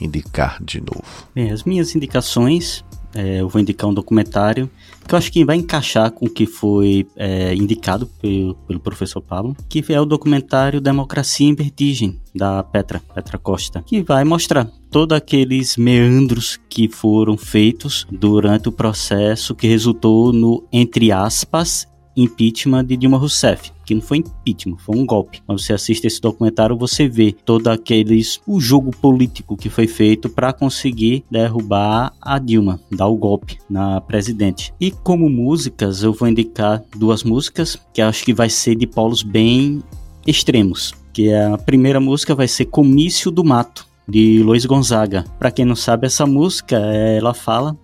indicar 0.00 0.62
de 0.62 0.80
novo. 0.80 1.04
Bem, 1.34 1.50
as 1.50 1.64
minhas 1.64 1.94
indicações 1.94 2.84
é, 3.14 3.40
eu 3.40 3.48
vou 3.48 3.60
indicar 3.60 3.88
um 3.88 3.94
documentário 3.94 4.68
que 5.06 5.14
eu 5.14 5.18
acho 5.18 5.30
que 5.30 5.44
vai 5.44 5.56
encaixar 5.56 6.10
com 6.10 6.26
o 6.26 6.30
que 6.30 6.46
foi 6.46 7.06
é, 7.16 7.54
indicado 7.54 8.06
pelo, 8.20 8.54
pelo, 8.54 8.80
professor 8.80 9.20
Pablo, 9.20 9.54
que 9.68 9.84
é 9.92 10.00
o 10.00 10.06
documentário 10.06 10.80
Democracia 10.80 11.46
em 11.46 11.54
Vertigem, 11.54 12.18
da 12.34 12.62
Petra, 12.62 13.00
Petra 13.14 13.38
Costa, 13.38 13.82
que 13.86 14.02
vai 14.02 14.24
mostrar 14.24 14.66
todos 14.90 15.16
aqueles 15.16 15.76
meandros 15.76 16.58
que 16.68 16.88
foram 16.88 17.36
feitos 17.36 18.06
durante 18.10 18.68
o 18.68 18.72
processo 18.72 19.54
que 19.54 19.66
resultou 19.66 20.32
no, 20.32 20.66
entre 20.72 21.12
aspas, 21.12 21.86
impeachment 22.16 22.86
de 22.86 22.96
Dilma 22.96 23.18
Rousseff, 23.18 23.72
que 23.84 23.94
não 23.94 24.02
foi 24.02 24.18
impeachment, 24.18 24.76
foi 24.78 24.96
um 24.96 25.06
golpe. 25.06 25.42
Quando 25.46 25.60
você 25.60 25.72
assiste 25.72 26.06
esse 26.06 26.20
documentário, 26.20 26.76
você 26.76 27.08
vê 27.08 27.34
todo 27.44 27.68
aqueles 27.68 28.40
o 28.46 28.60
jogo 28.60 28.90
político 28.90 29.56
que 29.56 29.68
foi 29.68 29.86
feito 29.86 30.28
para 30.28 30.52
conseguir 30.52 31.24
derrubar 31.30 32.12
a 32.20 32.38
Dilma, 32.38 32.80
dar 32.90 33.06
o 33.06 33.16
golpe 33.16 33.58
na 33.68 34.00
presidente. 34.00 34.72
E 34.80 34.90
como 34.90 35.28
músicas, 35.28 36.02
eu 36.02 36.12
vou 36.12 36.28
indicar 36.28 36.82
duas 36.96 37.22
músicas 37.22 37.78
que 37.92 38.00
acho 38.00 38.24
que 38.24 38.34
vai 38.34 38.48
ser 38.48 38.74
de 38.74 38.86
polos 38.86 39.22
bem 39.22 39.82
extremos. 40.26 40.92
Que 41.12 41.28
é 41.28 41.46
a 41.46 41.58
primeira 41.58 42.00
música 42.00 42.34
vai 42.34 42.48
ser 42.48 42.64
Comício 42.66 43.30
do 43.30 43.44
Mato, 43.44 43.86
de 44.08 44.42
Luiz 44.42 44.64
Gonzaga. 44.66 45.24
Para 45.38 45.50
quem 45.50 45.64
não 45.64 45.76
sabe, 45.76 46.06
essa 46.06 46.26
música, 46.26 46.76
ela 46.76 47.34
fala 47.34 47.76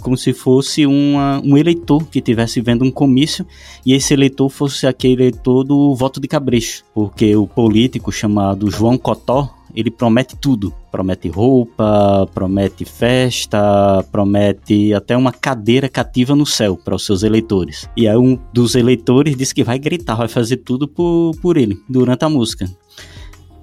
como 0.00 0.16
se 0.16 0.32
fosse 0.32 0.86
uma, 0.86 1.40
um 1.44 1.56
eleitor 1.56 2.06
que 2.06 2.18
estivesse 2.18 2.60
vendo 2.60 2.84
um 2.84 2.90
comício 2.90 3.46
e 3.84 3.92
esse 3.92 4.14
eleitor 4.14 4.48
fosse 4.48 4.86
aquele 4.86 5.24
eleitor 5.24 5.62
do 5.62 5.94
voto 5.94 6.20
de 6.20 6.26
cabrecho, 6.26 6.84
porque 6.94 7.36
o 7.36 7.46
político 7.46 8.10
chamado 8.10 8.70
João 8.70 8.96
Cotó, 8.96 9.54
ele 9.74 9.90
promete 9.90 10.34
tudo. 10.34 10.72
Promete 10.90 11.28
roupa, 11.28 12.26
promete 12.32 12.84
festa, 12.86 14.02
promete 14.10 14.94
até 14.94 15.14
uma 15.14 15.30
cadeira 15.30 15.88
cativa 15.88 16.34
no 16.34 16.46
céu 16.46 16.76
para 16.76 16.94
os 16.94 17.04
seus 17.04 17.22
eleitores. 17.22 17.88
E 17.94 18.08
aí 18.08 18.16
um 18.16 18.38
dos 18.52 18.74
eleitores 18.74 19.36
disse 19.36 19.54
que 19.54 19.62
vai 19.62 19.78
gritar, 19.78 20.14
vai 20.14 20.28
fazer 20.28 20.56
tudo 20.58 20.88
por, 20.88 21.32
por 21.42 21.58
ele 21.58 21.76
durante 21.88 22.24
a 22.24 22.28
música. 22.28 22.66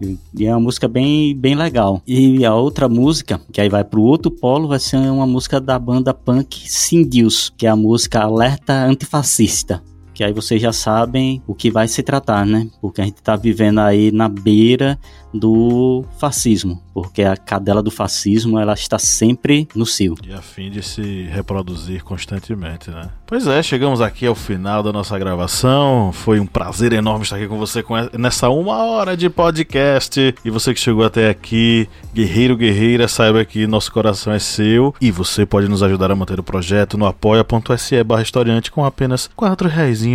E 0.01 0.45
é 0.45 0.51
uma 0.51 0.59
música 0.59 0.87
bem, 0.87 1.35
bem 1.35 1.55
legal. 1.55 2.01
E 2.05 2.45
a 2.45 2.53
outra 2.53 2.89
música, 2.89 3.39
que 3.51 3.61
aí 3.61 3.69
vai 3.69 3.83
pro 3.83 4.01
outro 4.01 4.29
polo, 4.29 4.67
vai 4.67 4.79
ser 4.79 4.97
uma 4.97 5.25
música 5.25 5.59
da 5.59 5.79
banda 5.79 6.13
punk 6.13 6.69
Sindius, 6.69 7.53
que 7.57 7.65
é 7.65 7.69
a 7.69 7.75
música 7.75 8.21
Alerta 8.21 8.73
Antifascista 8.73 9.81
que 10.15 10.23
aí 10.23 10.31
vocês 10.31 10.61
já 10.61 10.71
sabem 10.71 11.43
o 11.45 11.53
que 11.53 11.69
vai 11.69 11.89
se 11.89 12.01
tratar, 12.01 12.45
né? 12.45 12.69
Porque 12.79 13.01
a 13.01 13.03
gente 13.03 13.17
está 13.17 13.35
vivendo 13.35 13.79
aí 13.79 14.13
na 14.13 14.29
beira 14.29 14.97
do 15.37 16.05
fascismo, 16.17 16.81
porque 16.93 17.23
a 17.23 17.35
cadela 17.35 17.83
do 17.83 17.91
fascismo 17.91 18.59
ela 18.59 18.73
está 18.73 18.97
sempre 18.97 19.67
no 19.75 19.85
cio. 19.85 20.15
E 20.25 20.33
a 20.33 20.41
fim 20.41 20.71
de 20.71 20.81
se 20.81 21.23
reproduzir 21.31 22.03
constantemente, 22.03 22.89
né? 22.89 23.09
Pois 23.27 23.47
é, 23.47 23.61
chegamos 23.63 24.01
aqui 24.01 24.25
ao 24.25 24.35
final 24.35 24.83
da 24.83 24.93
nossa 24.93 25.17
gravação. 25.17 26.11
Foi 26.13 26.39
um 26.39 26.45
prazer 26.45 26.93
enorme 26.93 27.23
estar 27.23 27.37
aqui 27.37 27.47
com 27.47 27.57
você 27.57 27.83
nessa 28.17 28.49
uma 28.49 28.83
hora 28.85 29.17
de 29.17 29.29
podcast. 29.29 30.35
E 30.45 30.49
você 30.49 30.73
que 30.73 30.79
chegou 30.79 31.03
até 31.03 31.29
aqui, 31.29 31.89
guerreiro, 32.13 32.55
guerreira, 32.55 33.07
saiba 33.07 33.43
que 33.43 33.65
nosso 33.65 33.91
coração 33.91 34.31
é 34.31 34.39
seu 34.39 34.93
e 35.01 35.11
você 35.11 35.45
pode 35.45 35.67
nos 35.67 35.81
ajudar 35.81 36.11
a 36.11 36.15
manter 36.15 36.39
o 36.39 36.43
projeto 36.43 36.97
no 36.97 37.05
apoia.se 37.05 38.03
barra 38.03 38.21
historiante 38.21 38.71
com 38.71 38.85
apenas 38.85 39.29
quatro 39.35 39.67
reais 39.67 40.05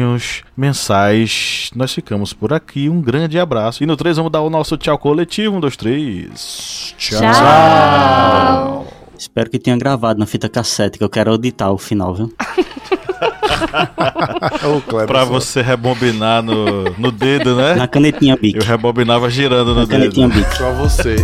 mensais. 0.57 1.71
Nós 1.75 1.93
ficamos 1.93 2.33
por 2.33 2.53
aqui. 2.53 2.89
Um 2.89 3.01
grande 3.01 3.39
abraço. 3.39 3.83
E 3.83 3.87
no 3.87 3.97
3 3.97 4.17
vamos 4.19 4.33
dar 4.33 4.43
o 4.43 4.51
nosso 4.51 4.77
tchau 4.77 4.99
coletivo. 5.11 5.57
Um, 5.57 5.61
dois, 5.61 5.77
três. 5.77 6.95
Tchau. 6.97 7.21
tchau. 7.21 8.87
Espero 9.19 9.51
que 9.51 9.59
tenha 9.59 9.77
gravado 9.77 10.19
na 10.19 10.27
fita 10.27 10.49
cassete, 10.49 10.97
que 10.99 11.05
eu 11.05 11.11
quero 11.11 11.33
auditar 11.33 11.71
o 11.73 11.79
final, 11.79 12.15
viu? 12.15 12.33
pra 15.07 15.25
você 15.25 15.61
rebobinar 15.61 16.43
no, 16.43 16.85
no 16.97 17.11
dedo, 17.11 17.55
né? 17.57 17.75
Na 17.75 17.87
canetinha 17.87 18.37
Bic. 18.37 18.57
Eu 18.57 18.65
rebobinava 18.65 19.29
girando 19.29 19.75
no 19.75 19.81
Na 19.81 19.85
dedo. 19.85 19.91
canetinha 19.91 20.29
Bic. 20.29 20.57
Pra 20.57 20.71
você. 20.71 21.17